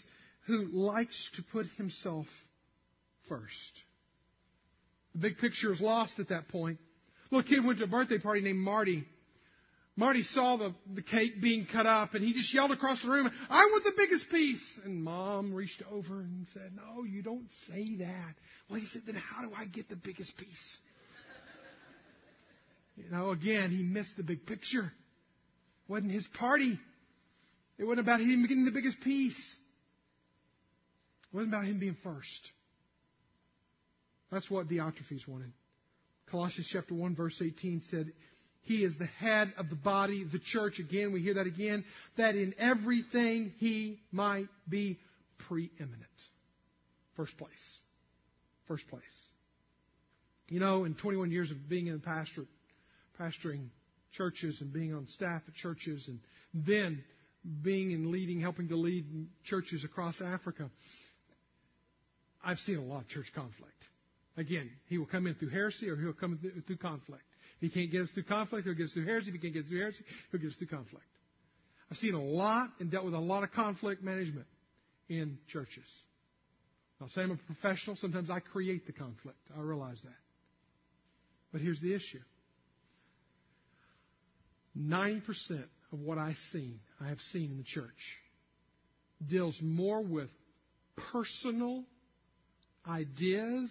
who 0.47 0.67
likes 0.73 1.31
to 1.37 1.43
put 1.53 1.67
himself 1.77 2.27
first. 3.29 3.53
The 5.15 5.21
big 5.21 5.39
picture 5.39 5.73
is 5.73 5.81
lost 5.81 6.19
at 6.19 6.31
that 6.31 6.49
point. 6.49 6.79
Little 7.35 7.57
kid 7.57 7.67
went 7.67 7.81
to 7.81 7.85
a 7.85 7.89
birthday 7.89 8.19
party 8.19 8.43
named 8.43 8.61
Marty. 8.61 9.05
Marty 9.97 10.23
saw 10.23 10.57
the, 10.57 10.73
the 10.95 11.03
cake 11.03 11.43
being 11.43 11.67
cut 11.67 11.85
up 11.85 12.15
and 12.15 12.25
he 12.25 12.33
just 12.33 12.55
yelled 12.55 12.71
across 12.71 13.03
the 13.03 13.11
room, 13.11 13.29
I 13.51 13.65
want 13.73 13.83
the 13.83 13.93
biggest 13.97 14.31
piece. 14.31 14.63
And 14.85 15.03
mom 15.03 15.53
reached 15.53 15.83
over 15.91 16.21
and 16.21 16.47
said, 16.55 16.71
No, 16.77 17.03
you 17.03 17.25
don't 17.25 17.49
say 17.69 17.97
that. 17.97 18.35
Well, 18.71 18.79
he 18.79 18.87
said, 18.87 19.03
Then 19.05 19.17
how 19.17 19.43
do 19.43 19.53
I 19.53 19.65
get 19.65 19.89
the 19.89 19.97
biggest 19.97 20.37
piece? 20.37 20.79
You 22.97 23.11
know, 23.11 23.31
again, 23.31 23.73
he 23.73 23.83
missed 23.83 24.17
the 24.17 24.23
big 24.23 24.47
picture. 24.47 24.85
It 24.85 25.93
wasn't 25.93 26.13
his 26.13 26.29
party. 26.39 26.79
It 27.79 27.83
wasn't 27.83 28.07
about 28.07 28.21
him 28.21 28.43
getting 28.43 28.65
the 28.65 28.71
biggest 28.71 29.01
piece. 29.01 29.57
It 31.33 31.37
wasn't 31.37 31.53
about 31.53 31.65
him 31.65 31.81
being 31.81 31.97
first. 32.05 32.53
That's 34.31 34.49
what 34.49 34.69
Diotrephes 34.69 35.27
wanted. 35.27 35.51
Colossians 36.31 36.69
chapter 36.73 36.95
1 36.95 37.15
verse 37.15 37.41
18 37.41 37.83
said, 37.91 38.13
He 38.63 38.85
is 38.85 38.97
the 38.99 39.07
head 39.07 39.53
of 39.57 39.69
the 39.69 39.77
body 39.77 40.25
the 40.25 40.39
church. 40.39 40.79
Again, 40.79 41.13
we 41.13 41.21
hear 41.21 41.35
that 41.35 41.47
again, 41.47 41.85
that 42.17 42.35
in 42.35 42.55
everything 42.59 43.53
He 43.59 44.01
might 44.11 44.49
be 44.69 44.99
preeminent. 45.49 46.03
First 47.17 47.37
place. 47.37 47.51
First 48.67 48.89
place. 48.89 49.03
You 50.49 50.61
know, 50.61 50.85
in 50.85 50.95
21 50.95 51.31
years 51.31 51.51
of 51.51 51.69
being 51.69 51.87
in 51.87 51.95
the 51.95 52.01
pastorate, 52.01 52.49
pastoring 53.21 53.69
churches 54.13 54.61
and 54.61 54.73
being 54.73 54.95
on 54.95 55.07
staff 55.09 55.43
at 55.49 55.55
churches 55.55 56.09
and 56.09 56.21
then 56.53 57.03
being 57.63 57.93
and 57.93 58.07
leading, 58.09 58.41
helping 58.41 58.69
to 58.69 58.77
lead 58.77 59.05
churches 59.45 59.85
across 59.85 60.21
Africa, 60.21 60.71
I've 62.45 62.59
seen 62.59 62.77
a 62.77 62.83
lot 62.83 63.03
of 63.03 63.09
church 63.09 63.33
conflict. 63.35 63.73
Again, 64.37 64.71
he 64.89 64.99
will 64.99 65.07
come 65.07 65.27
in 65.27 65.35
through 65.35 65.51
heresy 65.51 65.89
or 65.89 65.97
he'll 65.97 66.13
come 66.13 66.39
in 66.43 66.63
through 66.63 66.77
conflict. 66.79 67.25
If 67.61 67.73
he 67.73 67.81
can't 67.81 67.93
get 67.93 68.03
us 68.03 68.11
through 68.11 68.25
conflict, 68.25 68.65
he'll 68.65 68.75
get 68.75 68.87
us 68.87 68.93
through 68.93 69.07
heresy. 69.07 69.29
If 69.29 69.35
he 69.35 69.41
can't 69.41 69.55
get 69.55 69.65
us 69.65 69.69
through 69.69 69.81
heresy, 69.81 70.05
he'll 70.33 70.41
get 70.41 70.49
us 70.51 70.57
through 70.57 70.69
conflict. 70.69 71.07
I've 71.91 71.97
seen 71.99 72.15
a 72.15 72.23
lot 72.23 72.71
and 72.81 72.91
dealt 72.91 73.05
with 73.05 73.15
a 73.15 73.19
lot 73.19 73.45
of 73.45 73.53
conflict 73.53 74.03
management 74.03 74.47
in 75.09 75.39
churches. 75.49 75.87
I'll 77.01 77.09
say 77.09 77.23
I'm 77.23 77.31
a 77.31 77.37
professional. 77.37 77.97
Sometimes 77.97 78.31
I 78.31 78.41
create 78.41 78.87
the 78.87 78.93
conflict. 78.93 79.39
I 79.57 79.61
realize 79.61 80.01
that. 80.03 80.15
But 81.53 81.61
here's 81.61 81.81
the 81.81 81.95
issue. 81.95 82.21
90% 84.77 85.23
of 85.93 86.01
what 86.01 86.19
I've 86.19 86.39
seen, 86.51 86.81
I 87.01 87.09
have 87.09 87.21
seen 87.21 87.53
in 87.53 87.59
the 87.59 87.65
church, 87.65 88.19
deals 89.25 89.57
more 89.63 90.03
with 90.03 90.31
personal 91.13 91.85
ideas 92.89 93.71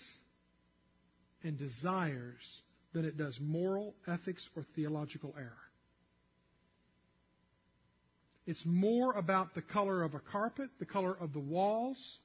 and 1.43 1.57
desires 1.57 2.61
than 2.93 3.05
it 3.05 3.17
does 3.17 3.37
moral, 3.41 3.95
ethics, 4.07 4.47
or 4.55 4.65
theological 4.75 5.33
error. 5.37 5.51
It's 8.45 8.63
more 8.65 9.13
about 9.13 9.55
the 9.55 9.61
color 9.61 10.03
of 10.03 10.13
a 10.13 10.19
carpet, 10.19 10.69
the 10.79 10.85
color 10.85 11.15
of 11.17 11.33
the 11.33 11.39
walls, 11.39 12.17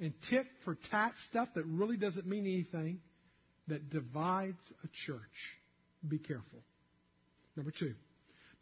and 0.00 0.12
tit 0.28 0.46
for 0.64 0.76
tat 0.90 1.12
stuff 1.28 1.48
that 1.54 1.64
really 1.64 1.96
doesn't 1.96 2.26
mean 2.26 2.44
anything 2.44 3.00
that 3.68 3.90
divides 3.90 4.58
a 4.84 4.88
church. 5.06 5.20
Be 6.06 6.18
careful. 6.18 6.60
Number 7.56 7.72
two, 7.76 7.94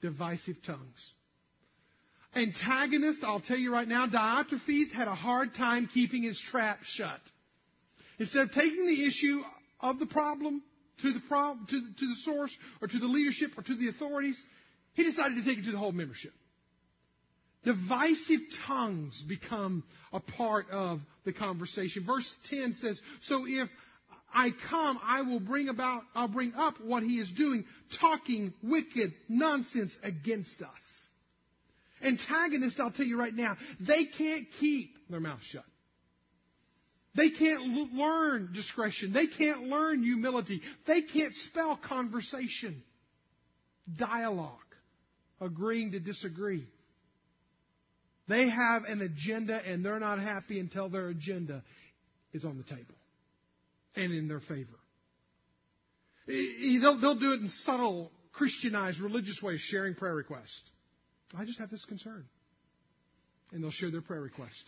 divisive 0.01 0.57
tongues. 0.65 1.12
Antagonist, 2.35 3.23
I'll 3.23 3.41
tell 3.41 3.57
you 3.57 3.73
right 3.73 3.87
now, 3.87 4.07
Diotrephes 4.07 4.93
had 4.93 5.07
a 5.07 5.15
hard 5.15 5.55
time 5.55 5.89
keeping 5.93 6.25
his 6.25 6.41
trap 6.51 6.79
shut. 6.83 7.21
Instead 8.19 8.43
of 8.43 8.53
taking 8.53 8.87
the 8.87 9.05
issue 9.05 9.43
of 9.85 9.99
the 9.99 10.07
problem 10.07 10.62
to 11.03 11.12
the, 11.12 11.20
prob- 11.28 11.68
to, 11.68 11.80
to 11.80 12.07
the 12.07 12.16
source 12.22 12.57
or 12.80 12.89
to 12.89 12.99
the 12.99 13.07
leadership 13.07 13.51
or 13.57 13.62
to 13.62 13.74
the 13.74 13.89
authorities, 13.89 14.41
he 14.95 15.05
decided 15.05 15.37
to 15.37 15.45
take 15.45 15.59
it 15.59 15.64
to 15.66 15.72
the 15.72 15.78
whole 15.78 15.93
membership. 15.93 16.32
Divisive 17.64 18.41
tongues 18.66 19.22
become 19.28 19.85
a 20.12 20.20
part 20.20 20.70
of 20.70 21.01
the 21.24 21.32
conversation. 21.32 22.05
Verse 22.05 22.35
10 22.51 22.74
says, 22.74 23.01
So 23.22 23.45
if 23.47 23.68
I 24.32 24.51
come, 24.68 24.99
I 25.03 25.22
will 25.22 25.41
bring 25.41 25.68
about, 25.68 26.03
I'll 26.14 26.28
bring 26.28 26.55
up 26.55 26.80
what 26.80 27.03
he 27.03 27.18
is 27.18 27.30
doing, 27.30 27.64
talking 28.01 28.53
wicked 28.62 29.12
nonsense 29.28 29.97
against 30.03 30.62
us. 30.62 30.68
Antagonists, 32.03 32.80
I'll 32.80 32.91
tell 32.91 33.07
you 33.07 33.18
right 33.18 33.35
now, 33.35 33.57
they 33.80 34.05
can't 34.05 34.47
keep 34.61 34.95
their 35.09 35.20
mouth 35.20 35.41
shut. 35.43 35.64
They 37.15 37.31
can't 37.31 37.95
learn 37.95 38.51
discretion. 38.53 39.12
They 39.12 39.27
can't 39.27 39.65
learn 39.65 40.03
humility. 40.03 40.61
They 40.87 41.03
can't 41.03 41.33
spell 41.35 41.77
conversation, 41.77 42.83
dialogue, 43.97 44.59
agreeing 45.41 45.93
to 45.93 46.01
disagree. 46.01 46.67
They 48.27 48.49
have 48.49 48.85
an 48.85 49.01
agenda 49.01 49.61
and 49.67 49.85
they're 49.85 50.01
not 50.01 50.19
happy 50.19 50.59
until 50.59 50.89
their 50.89 51.09
agenda 51.09 51.62
is 52.33 52.45
on 52.45 52.57
the 52.57 52.65
table 52.65 52.95
and 53.95 54.12
in 54.12 54.27
their 54.29 54.41
favor. 54.41 54.79
They'll, 56.27 57.01
they'll 57.01 57.19
do 57.19 57.33
it 57.35 57.41
in 57.41 57.49
subtle, 57.49 58.11
Christianized, 58.33 58.99
religious 58.99 59.41
ways, 59.43 59.61
sharing 59.61 59.95
prayer 59.95 60.15
requests. 60.15 60.62
I 61.37 61.45
just 61.45 61.59
have 61.59 61.71
this 61.71 61.85
concern. 61.85 62.25
And 63.53 63.62
they'll 63.62 63.71
share 63.71 63.91
their 63.91 64.01
prayer 64.01 64.23
request. 64.23 64.65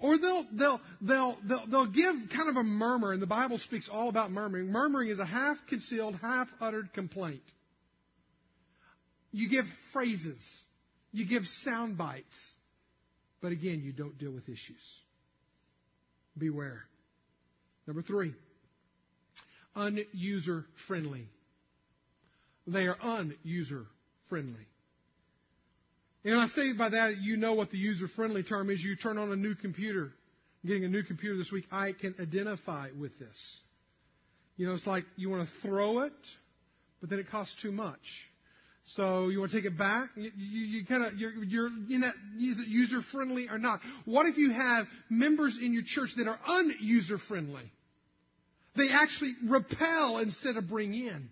Or 0.00 0.16
they'll, 0.16 0.46
they'll, 0.52 0.80
they'll, 1.02 1.36
they'll, 1.46 1.66
they'll 1.66 1.92
give 1.92 2.14
kind 2.34 2.48
of 2.48 2.56
a 2.56 2.62
murmur, 2.62 3.12
and 3.12 3.20
the 3.20 3.26
Bible 3.26 3.58
speaks 3.58 3.88
all 3.88 4.08
about 4.08 4.30
murmuring. 4.30 4.72
Murmuring 4.72 5.10
is 5.10 5.18
a 5.18 5.26
half 5.26 5.58
concealed, 5.68 6.16
half 6.16 6.48
uttered 6.60 6.92
complaint. 6.94 7.42
You 9.30 9.48
give 9.48 9.66
phrases, 9.92 10.40
you 11.12 11.26
give 11.26 11.46
sound 11.46 11.98
bites, 11.98 12.24
but 13.42 13.52
again, 13.52 13.82
you 13.84 13.92
don't 13.92 14.18
deal 14.18 14.32
with 14.32 14.48
issues. 14.48 14.82
Beware. 16.36 16.82
Number 17.86 18.02
three, 18.02 18.32
unuser 19.76 20.64
friendly. 20.86 21.28
They 22.66 22.86
are 22.86 22.96
unuser 22.96 23.84
friendly. 24.28 24.66
And 26.24 26.34
I 26.38 26.48
say 26.48 26.72
by 26.72 26.90
that, 26.90 27.18
you 27.18 27.36
know 27.36 27.54
what 27.54 27.70
the 27.70 27.78
user 27.78 28.08
friendly 28.08 28.42
term 28.42 28.70
is. 28.70 28.82
You 28.82 28.96
turn 28.96 29.18
on 29.18 29.32
a 29.32 29.36
new 29.36 29.54
computer. 29.54 30.12
getting 30.66 30.84
a 30.84 30.88
new 30.88 31.02
computer 31.02 31.36
this 31.36 31.50
week, 31.50 31.64
I 31.72 31.92
can 31.92 32.14
identify 32.20 32.88
with 32.98 33.18
this. 33.18 33.60
You 34.56 34.66
know, 34.66 34.74
it's 34.74 34.86
like 34.86 35.04
you 35.16 35.30
want 35.30 35.48
to 35.48 35.68
throw 35.68 36.00
it, 36.00 36.12
but 37.00 37.08
then 37.08 37.18
it 37.18 37.30
costs 37.30 37.60
too 37.62 37.72
much. 37.72 37.98
So 38.84 39.28
you 39.28 39.38
want 39.38 39.52
to 39.52 39.56
take 39.56 39.66
it 39.66 39.78
back? 39.78 40.10
You, 40.16 40.30
you, 40.36 40.66
you 40.66 40.86
kind 40.86 41.04
of 41.04 41.14
you're, 41.14 41.32
you're 41.32 41.66
in 41.68 42.00
that 42.00 42.14
is 42.38 42.58
it 42.58 42.66
user 42.66 43.00
friendly 43.00 43.48
or 43.48 43.58
not? 43.58 43.80
What 44.04 44.26
if 44.26 44.36
you 44.36 44.50
have 44.50 44.86
members 45.08 45.58
in 45.60 45.72
your 45.72 45.84
church 45.86 46.10
that 46.16 46.26
are 46.26 46.38
unuser 46.46 47.18
friendly? 47.20 47.70
They 48.76 48.88
actually 48.90 49.34
repel 49.48 50.18
instead 50.18 50.56
of 50.56 50.68
bring 50.68 50.94
in. 50.94 51.30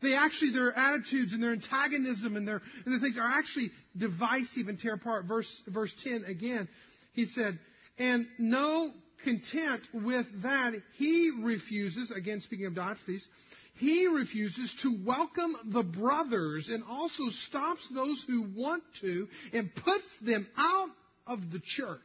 They 0.00 0.14
actually, 0.14 0.52
their 0.52 0.76
attitudes 0.76 1.32
and 1.32 1.42
their 1.42 1.52
antagonism 1.52 2.36
and 2.36 2.46
their, 2.46 2.62
and 2.84 2.94
their 2.94 3.00
things 3.00 3.18
are 3.18 3.26
actually 3.26 3.72
divisive 3.96 4.68
and 4.68 4.78
tear 4.78 4.94
apart. 4.94 5.26
Verse, 5.26 5.62
verse 5.66 5.94
10 6.04 6.24
again, 6.24 6.68
he 7.12 7.26
said, 7.26 7.58
and 7.98 8.28
no 8.38 8.92
content 9.24 9.82
with 9.92 10.26
that, 10.42 10.74
he 10.96 11.32
refuses, 11.42 12.12
again 12.12 12.40
speaking 12.40 12.66
of 12.66 12.74
Diotrephes, 12.74 13.26
he 13.74 14.06
refuses 14.06 14.74
to 14.82 14.96
welcome 15.04 15.56
the 15.66 15.82
brothers 15.82 16.68
and 16.68 16.82
also 16.88 17.28
stops 17.30 17.88
those 17.94 18.24
who 18.26 18.42
want 18.56 18.82
to 19.00 19.28
and 19.52 19.72
puts 19.74 20.18
them 20.20 20.46
out 20.56 20.88
of 21.26 21.50
the 21.52 21.60
church. 21.60 21.98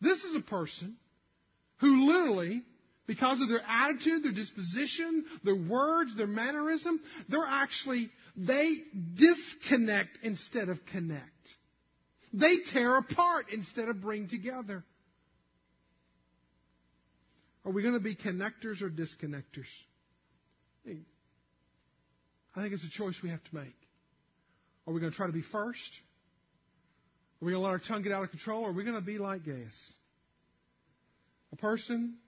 This 0.00 0.22
is 0.24 0.34
a 0.34 0.40
person 0.40 0.96
who 1.78 2.06
literally 2.06 2.62
because 3.08 3.40
of 3.40 3.48
their 3.48 3.62
attitude, 3.66 4.22
their 4.22 4.32
disposition, 4.32 5.24
their 5.42 5.56
words, 5.56 6.14
their 6.14 6.26
mannerism, 6.26 7.00
they're 7.28 7.40
actually, 7.44 8.10
they 8.36 8.74
disconnect 9.14 10.18
instead 10.22 10.68
of 10.68 10.78
connect. 10.92 11.24
They 12.34 12.58
tear 12.70 12.98
apart 12.98 13.46
instead 13.50 13.88
of 13.88 14.02
bring 14.02 14.28
together. 14.28 14.84
Are 17.64 17.72
we 17.72 17.82
going 17.82 17.94
to 17.94 18.00
be 18.00 18.14
connectors 18.14 18.82
or 18.82 18.90
disconnectors? 18.90 19.66
I 20.86 22.60
think 22.62 22.74
it's 22.74 22.84
a 22.84 22.90
choice 22.90 23.16
we 23.22 23.30
have 23.30 23.42
to 23.42 23.54
make. 23.54 23.76
Are 24.86 24.92
we 24.92 25.00
going 25.00 25.12
to 25.12 25.16
try 25.16 25.26
to 25.26 25.32
be 25.32 25.42
first? 25.42 25.90
Are 27.40 27.46
we 27.46 27.52
going 27.52 27.62
to 27.62 27.64
let 27.64 27.70
our 27.70 27.78
tongue 27.78 28.02
get 28.02 28.12
out 28.12 28.22
of 28.22 28.30
control? 28.30 28.64
Or 28.64 28.70
are 28.70 28.72
we 28.72 28.84
going 28.84 28.96
to 28.96 29.02
be 29.02 29.16
like 29.16 29.46
Gaius? 29.46 29.92
A 31.52 31.56
person 31.56 32.18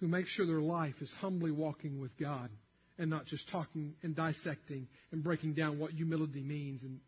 who 0.00 0.08
make 0.08 0.26
sure 0.26 0.46
their 0.46 0.60
life 0.60 0.94
is 1.00 1.12
humbly 1.20 1.50
walking 1.50 2.00
with 2.00 2.16
God 2.18 2.50
and 2.98 3.10
not 3.10 3.26
just 3.26 3.48
talking 3.50 3.94
and 4.02 4.16
dissecting 4.16 4.88
and 5.12 5.22
breaking 5.22 5.54
down 5.54 5.78
what 5.78 5.92
humility 5.92 6.42
means 6.42 6.82
and 6.82 7.00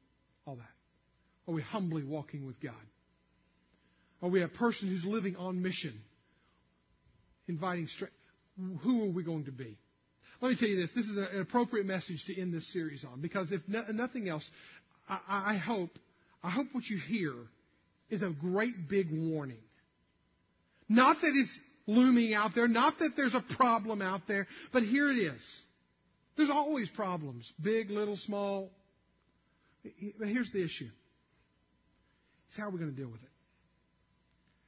all 0.46 0.56
that? 0.56 1.48
Are 1.48 1.54
we 1.54 1.62
humbly 1.62 2.04
walking 2.04 2.46
with 2.46 2.60
God? 2.60 2.74
Are 4.22 4.28
we 4.28 4.42
a 4.42 4.48
person 4.48 4.88
who's 4.88 5.04
living 5.04 5.36
on 5.36 5.62
mission, 5.62 6.00
inviting 7.48 7.88
strength? 7.88 8.14
Who 8.82 9.04
are 9.04 9.12
we 9.12 9.24
going 9.24 9.46
to 9.46 9.52
be? 9.52 9.76
Let 10.40 10.50
me 10.50 10.56
tell 10.56 10.68
you 10.68 10.80
this. 10.80 10.92
This 10.94 11.06
is 11.06 11.16
an 11.16 11.40
appropriate 11.40 11.86
message 11.86 12.24
to 12.26 12.40
end 12.40 12.52
this 12.52 12.72
series 12.72 13.04
on 13.04 13.20
because 13.20 13.50
if 13.50 13.62
no, 13.66 13.84
nothing 13.92 14.28
else, 14.28 14.48
I, 15.08 15.54
I 15.54 15.56
hope, 15.56 15.90
I 16.42 16.50
hope 16.50 16.68
what 16.72 16.84
you 16.84 16.98
hear 16.98 17.32
is 18.10 18.22
a 18.22 18.30
great 18.30 18.88
big 18.88 19.08
warning. 19.10 19.62
Not 20.88 21.20
that 21.22 21.32
it's 21.34 21.60
looming 21.86 22.34
out 22.34 22.52
there. 22.54 22.68
Not 22.68 22.98
that 23.00 23.12
there's 23.16 23.34
a 23.34 23.44
problem 23.56 24.02
out 24.02 24.22
there, 24.26 24.46
but 24.72 24.82
here 24.82 25.10
it 25.10 25.16
is. 25.16 25.42
There's 26.36 26.50
always 26.50 26.88
problems, 26.90 27.52
big, 27.60 27.90
little, 27.90 28.16
small. 28.16 28.70
But 30.18 30.28
here's 30.28 30.50
the 30.52 30.64
issue. 30.64 30.88
It's 32.48 32.56
how 32.56 32.68
are 32.68 32.70
we 32.70 32.78
going 32.78 32.90
to 32.90 32.96
deal 32.96 33.10
with 33.10 33.22
it? 33.22 33.28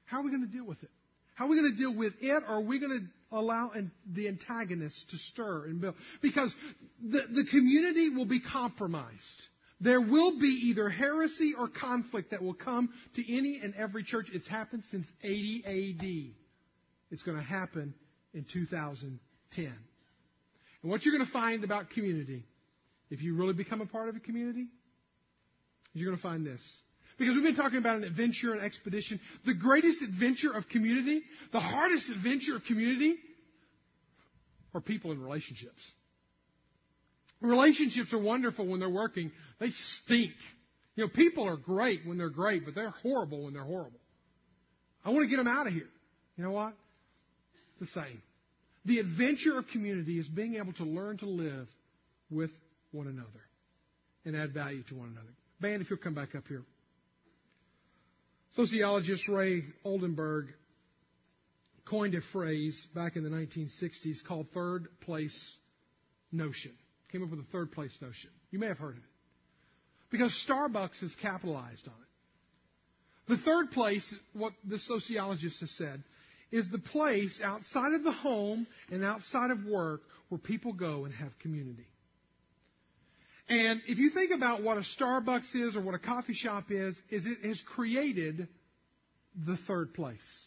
How 0.06 0.20
are 0.20 0.22
we 0.22 0.30
going 0.30 0.46
to 0.46 0.52
deal 0.52 0.66
with 0.66 0.82
it? 0.82 0.90
How 1.34 1.46
are 1.46 1.48
we 1.48 1.58
going 1.58 1.72
to 1.72 1.76
deal 1.76 1.94
with 1.94 2.12
it, 2.20 2.42
or 2.48 2.56
are 2.56 2.60
we 2.60 2.78
going 2.78 2.92
to 2.92 3.36
allow 3.36 3.72
the 4.12 4.28
antagonists 4.28 5.04
to 5.10 5.16
stir 5.16 5.66
and 5.66 5.80
build? 5.80 5.96
Because 6.22 6.54
the, 7.02 7.22
the 7.28 7.44
community 7.44 8.10
will 8.10 8.26
be 8.26 8.40
compromised. 8.40 9.12
There 9.80 10.00
will 10.00 10.38
be 10.38 10.68
either 10.68 10.88
heresy 10.88 11.54
or 11.58 11.68
conflict 11.68 12.30
that 12.30 12.42
will 12.42 12.54
come 12.54 12.90
to 13.16 13.36
any 13.36 13.60
and 13.62 13.74
every 13.74 14.04
church. 14.04 14.28
It's 14.32 14.46
happened 14.46 14.84
since 14.90 15.10
80 15.22 15.64
AD. 15.66 16.43
It's 17.14 17.22
going 17.22 17.38
to 17.38 17.44
happen 17.44 17.94
in 18.34 18.44
2010. 18.52 19.64
And 19.66 20.90
what 20.90 21.04
you're 21.04 21.14
going 21.14 21.24
to 21.24 21.32
find 21.32 21.62
about 21.62 21.90
community, 21.90 22.44
if 23.08 23.22
you 23.22 23.36
really 23.36 23.52
become 23.52 23.80
a 23.80 23.86
part 23.86 24.08
of 24.08 24.16
a 24.16 24.18
community, 24.18 24.66
you're 25.92 26.10
going 26.10 26.16
to 26.16 26.22
find 26.22 26.44
this. 26.44 26.60
Because 27.16 27.36
we've 27.36 27.44
been 27.44 27.54
talking 27.54 27.78
about 27.78 27.98
an 27.98 28.02
adventure 28.02 28.52
an 28.52 28.60
expedition. 28.60 29.20
The 29.46 29.54
greatest 29.54 30.02
adventure 30.02 30.52
of 30.52 30.68
community, 30.68 31.22
the 31.52 31.60
hardest 31.60 32.10
adventure 32.10 32.56
of 32.56 32.64
community, 32.64 33.14
are 34.74 34.80
people 34.80 35.12
in 35.12 35.22
relationships. 35.22 35.92
Relationships 37.40 38.12
are 38.12 38.18
wonderful 38.18 38.66
when 38.66 38.80
they're 38.80 38.90
working. 38.90 39.30
They 39.60 39.70
stink. 39.70 40.32
You 40.96 41.04
know, 41.04 41.10
people 41.14 41.48
are 41.48 41.56
great 41.56 42.00
when 42.04 42.18
they're 42.18 42.28
great, 42.28 42.64
but 42.64 42.74
they're 42.74 42.90
horrible 42.90 43.44
when 43.44 43.54
they're 43.54 43.62
horrible. 43.62 44.00
I 45.04 45.10
want 45.10 45.22
to 45.22 45.30
get 45.30 45.36
them 45.36 45.46
out 45.46 45.68
of 45.68 45.72
here. 45.72 45.90
You 46.36 46.42
know 46.42 46.50
what? 46.50 46.74
The 47.80 47.86
same. 47.86 48.22
The 48.84 48.98
adventure 48.98 49.58
of 49.58 49.66
community 49.68 50.18
is 50.18 50.28
being 50.28 50.56
able 50.56 50.72
to 50.74 50.84
learn 50.84 51.16
to 51.18 51.26
live 51.26 51.68
with 52.30 52.50
one 52.92 53.06
another 53.06 53.28
and 54.24 54.36
add 54.36 54.52
value 54.52 54.82
to 54.84 54.94
one 54.94 55.08
another. 55.08 55.32
Band, 55.60 55.82
if 55.82 55.90
you'll 55.90 55.98
come 55.98 56.14
back 56.14 56.34
up 56.34 56.46
here. 56.48 56.62
Sociologist 58.54 59.28
Ray 59.28 59.62
Oldenburg 59.84 60.48
coined 61.88 62.14
a 62.14 62.20
phrase 62.32 62.86
back 62.94 63.16
in 63.16 63.24
the 63.24 63.30
1960s 63.30 64.24
called 64.26 64.46
third 64.54 64.88
place 65.00 65.56
notion. 66.32 66.72
Came 67.10 67.22
up 67.22 67.30
with 67.30 67.40
a 67.40 67.50
third 67.52 67.72
place 67.72 67.96
notion. 68.00 68.30
You 68.50 68.58
may 68.58 68.66
have 68.66 68.78
heard 68.78 68.96
of 68.96 69.02
it. 69.02 69.10
Because 70.10 70.32
Starbucks 70.48 71.00
has 71.00 71.14
capitalized 71.20 71.88
on 71.88 71.94
it. 71.94 73.32
The 73.36 73.36
third 73.38 73.70
place, 73.70 74.14
what 74.32 74.52
the 74.64 74.78
sociologist 74.78 75.60
has 75.60 75.70
said, 75.72 76.02
is 76.50 76.70
the 76.70 76.78
place 76.78 77.40
outside 77.42 77.92
of 77.92 78.04
the 78.04 78.12
home 78.12 78.66
and 78.90 79.04
outside 79.04 79.50
of 79.50 79.64
work 79.64 80.02
where 80.28 80.38
people 80.38 80.72
go 80.72 81.04
and 81.04 81.14
have 81.14 81.38
community. 81.38 81.86
And 83.48 83.82
if 83.86 83.98
you 83.98 84.10
think 84.10 84.30
about 84.30 84.62
what 84.62 84.78
a 84.78 84.80
Starbucks 84.80 85.54
is 85.54 85.76
or 85.76 85.82
what 85.82 85.94
a 85.94 85.98
coffee 85.98 86.34
shop 86.34 86.70
is, 86.70 86.98
is 87.10 87.26
it 87.26 87.38
has 87.44 87.60
created 87.60 88.48
the 89.34 89.56
third 89.56 89.92
place. 89.92 90.46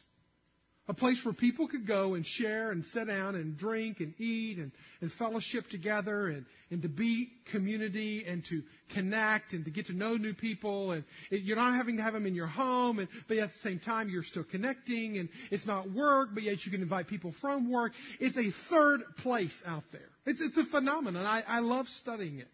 A 0.89 0.93
place 0.93 1.19
where 1.25 1.33
people 1.33 1.67
could 1.67 1.85
go 1.85 2.13
and 2.13 2.25
share 2.25 2.71
and 2.71 2.85
sit 2.85 3.07
down 3.07 3.35
and 3.35 3.57
drink 3.57 3.99
and 3.99 4.13
eat 4.19 4.57
and, 4.57 4.71
and 5.01 5.11
fellowship 5.11 5.67
together 5.69 6.27
and, 6.29 6.45
and 6.71 6.81
to 6.81 6.87
be 6.87 7.29
community 7.51 8.23
and 8.25 8.45
to 8.45 8.63
connect 8.93 9.51
and 9.51 9.65
to 9.65 9.71
get 9.71 9.87
to 9.87 9.93
know 9.93 10.15
new 10.15 10.33
people. 10.33 10.93
And 10.93 11.03
it, 11.29 11.41
you're 11.41 11.57
not 11.57 11.75
having 11.75 11.97
to 11.97 12.03
have 12.03 12.13
them 12.13 12.25
in 12.25 12.35
your 12.35 12.47
home, 12.47 12.99
and, 12.99 13.09
but 13.27 13.37
at 13.37 13.51
the 13.51 13.59
same 13.59 13.79
time 13.79 14.07
you're 14.07 14.23
still 14.23 14.45
connecting. 14.45 15.17
And 15.17 15.27
it's 15.51 15.65
not 15.65 15.91
work, 15.91 16.29
but 16.33 16.43
yet 16.43 16.65
you 16.65 16.71
can 16.71 16.81
invite 16.81 17.07
people 17.07 17.33
from 17.41 17.69
work. 17.69 17.91
It's 18.21 18.37
a 18.37 18.51
third 18.69 19.01
place 19.17 19.61
out 19.65 19.83
there. 19.91 20.09
It's, 20.25 20.39
it's 20.39 20.57
a 20.57 20.63
phenomenon. 20.63 21.25
I, 21.25 21.43
I 21.45 21.59
love 21.59 21.87
studying 21.89 22.39
it. 22.39 22.47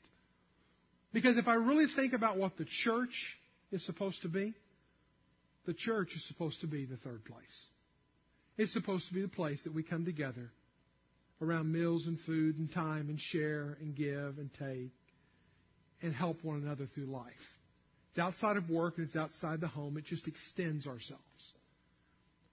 Because 1.14 1.38
if 1.38 1.48
I 1.48 1.54
really 1.54 1.86
think 1.96 2.14
about 2.14 2.38
what 2.38 2.58
the 2.58 2.66
church 2.66 3.38
is 3.72 3.86
supposed 3.86 4.24
to 4.24 4.28
be, 4.28 4.56
the 5.68 5.74
church 5.76 6.16
is 6.16 6.28
supposed 6.28 6.62
to 6.62 6.68
be 6.68 6.86
the 6.86 6.98
third 6.98 7.24
place. 7.26 7.66
It's 8.58 8.74
supposed 8.74 9.08
to 9.08 9.14
be 9.14 9.22
the 9.22 9.28
place 9.28 9.62
that 9.64 9.74
we 9.74 9.84
come 9.84 10.06
together 10.06 10.52
around 11.42 11.72
meals 11.72 12.08
and 12.08 12.20
food 12.20 12.58
and 12.58 12.72
time 12.72 13.10
and 13.10 13.20
share 13.20 13.78
and 13.82 13.96
give 13.96 14.38
and 14.38 14.50
take 14.54 14.92
and 16.02 16.14
help 16.14 16.44
one 16.44 16.62
another 16.62 16.86
through 16.86 17.06
life. 17.06 17.32
It's 18.12 18.20
outside 18.20 18.58
of 18.58 18.70
work 18.70 18.98
and 18.98 19.08
it's 19.08 19.16
outside 19.16 19.60
the 19.60 19.68
home. 19.68 19.98
It 19.98 20.06
just 20.06 20.28
extends 20.28 20.86
ourselves. 20.86 21.24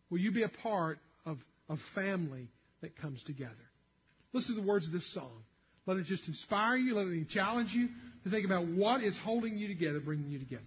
Will 0.09 0.19
you 0.19 0.33
be 0.33 0.43
a 0.43 0.49
part 0.49 0.99
of 1.27 1.39
a 1.69 1.77
family 1.95 2.49
that 2.81 2.97
comes 2.97 3.23
together? 3.23 3.53
Listen 4.33 4.55
to 4.55 4.61
the 4.61 4.67
words 4.67 4.87
of 4.87 4.93
this 4.93 5.13
song. 5.13 5.43
Let 5.87 5.99
it 5.99 6.07
just 6.07 6.27
inspire 6.29 6.77
you. 6.77 6.95
Let 6.95 7.09
it 7.09 7.29
challenge 7.29 7.73
you 7.73 7.89
to 8.25 8.31
think 8.31 8.47
about 8.47 8.67
what 8.67 9.03
is 9.03 9.17
holding 9.19 9.59
you 9.59 9.69
together, 9.69 10.01
bringing 10.01 10.31
you 10.31 10.39
together. 10.39 10.63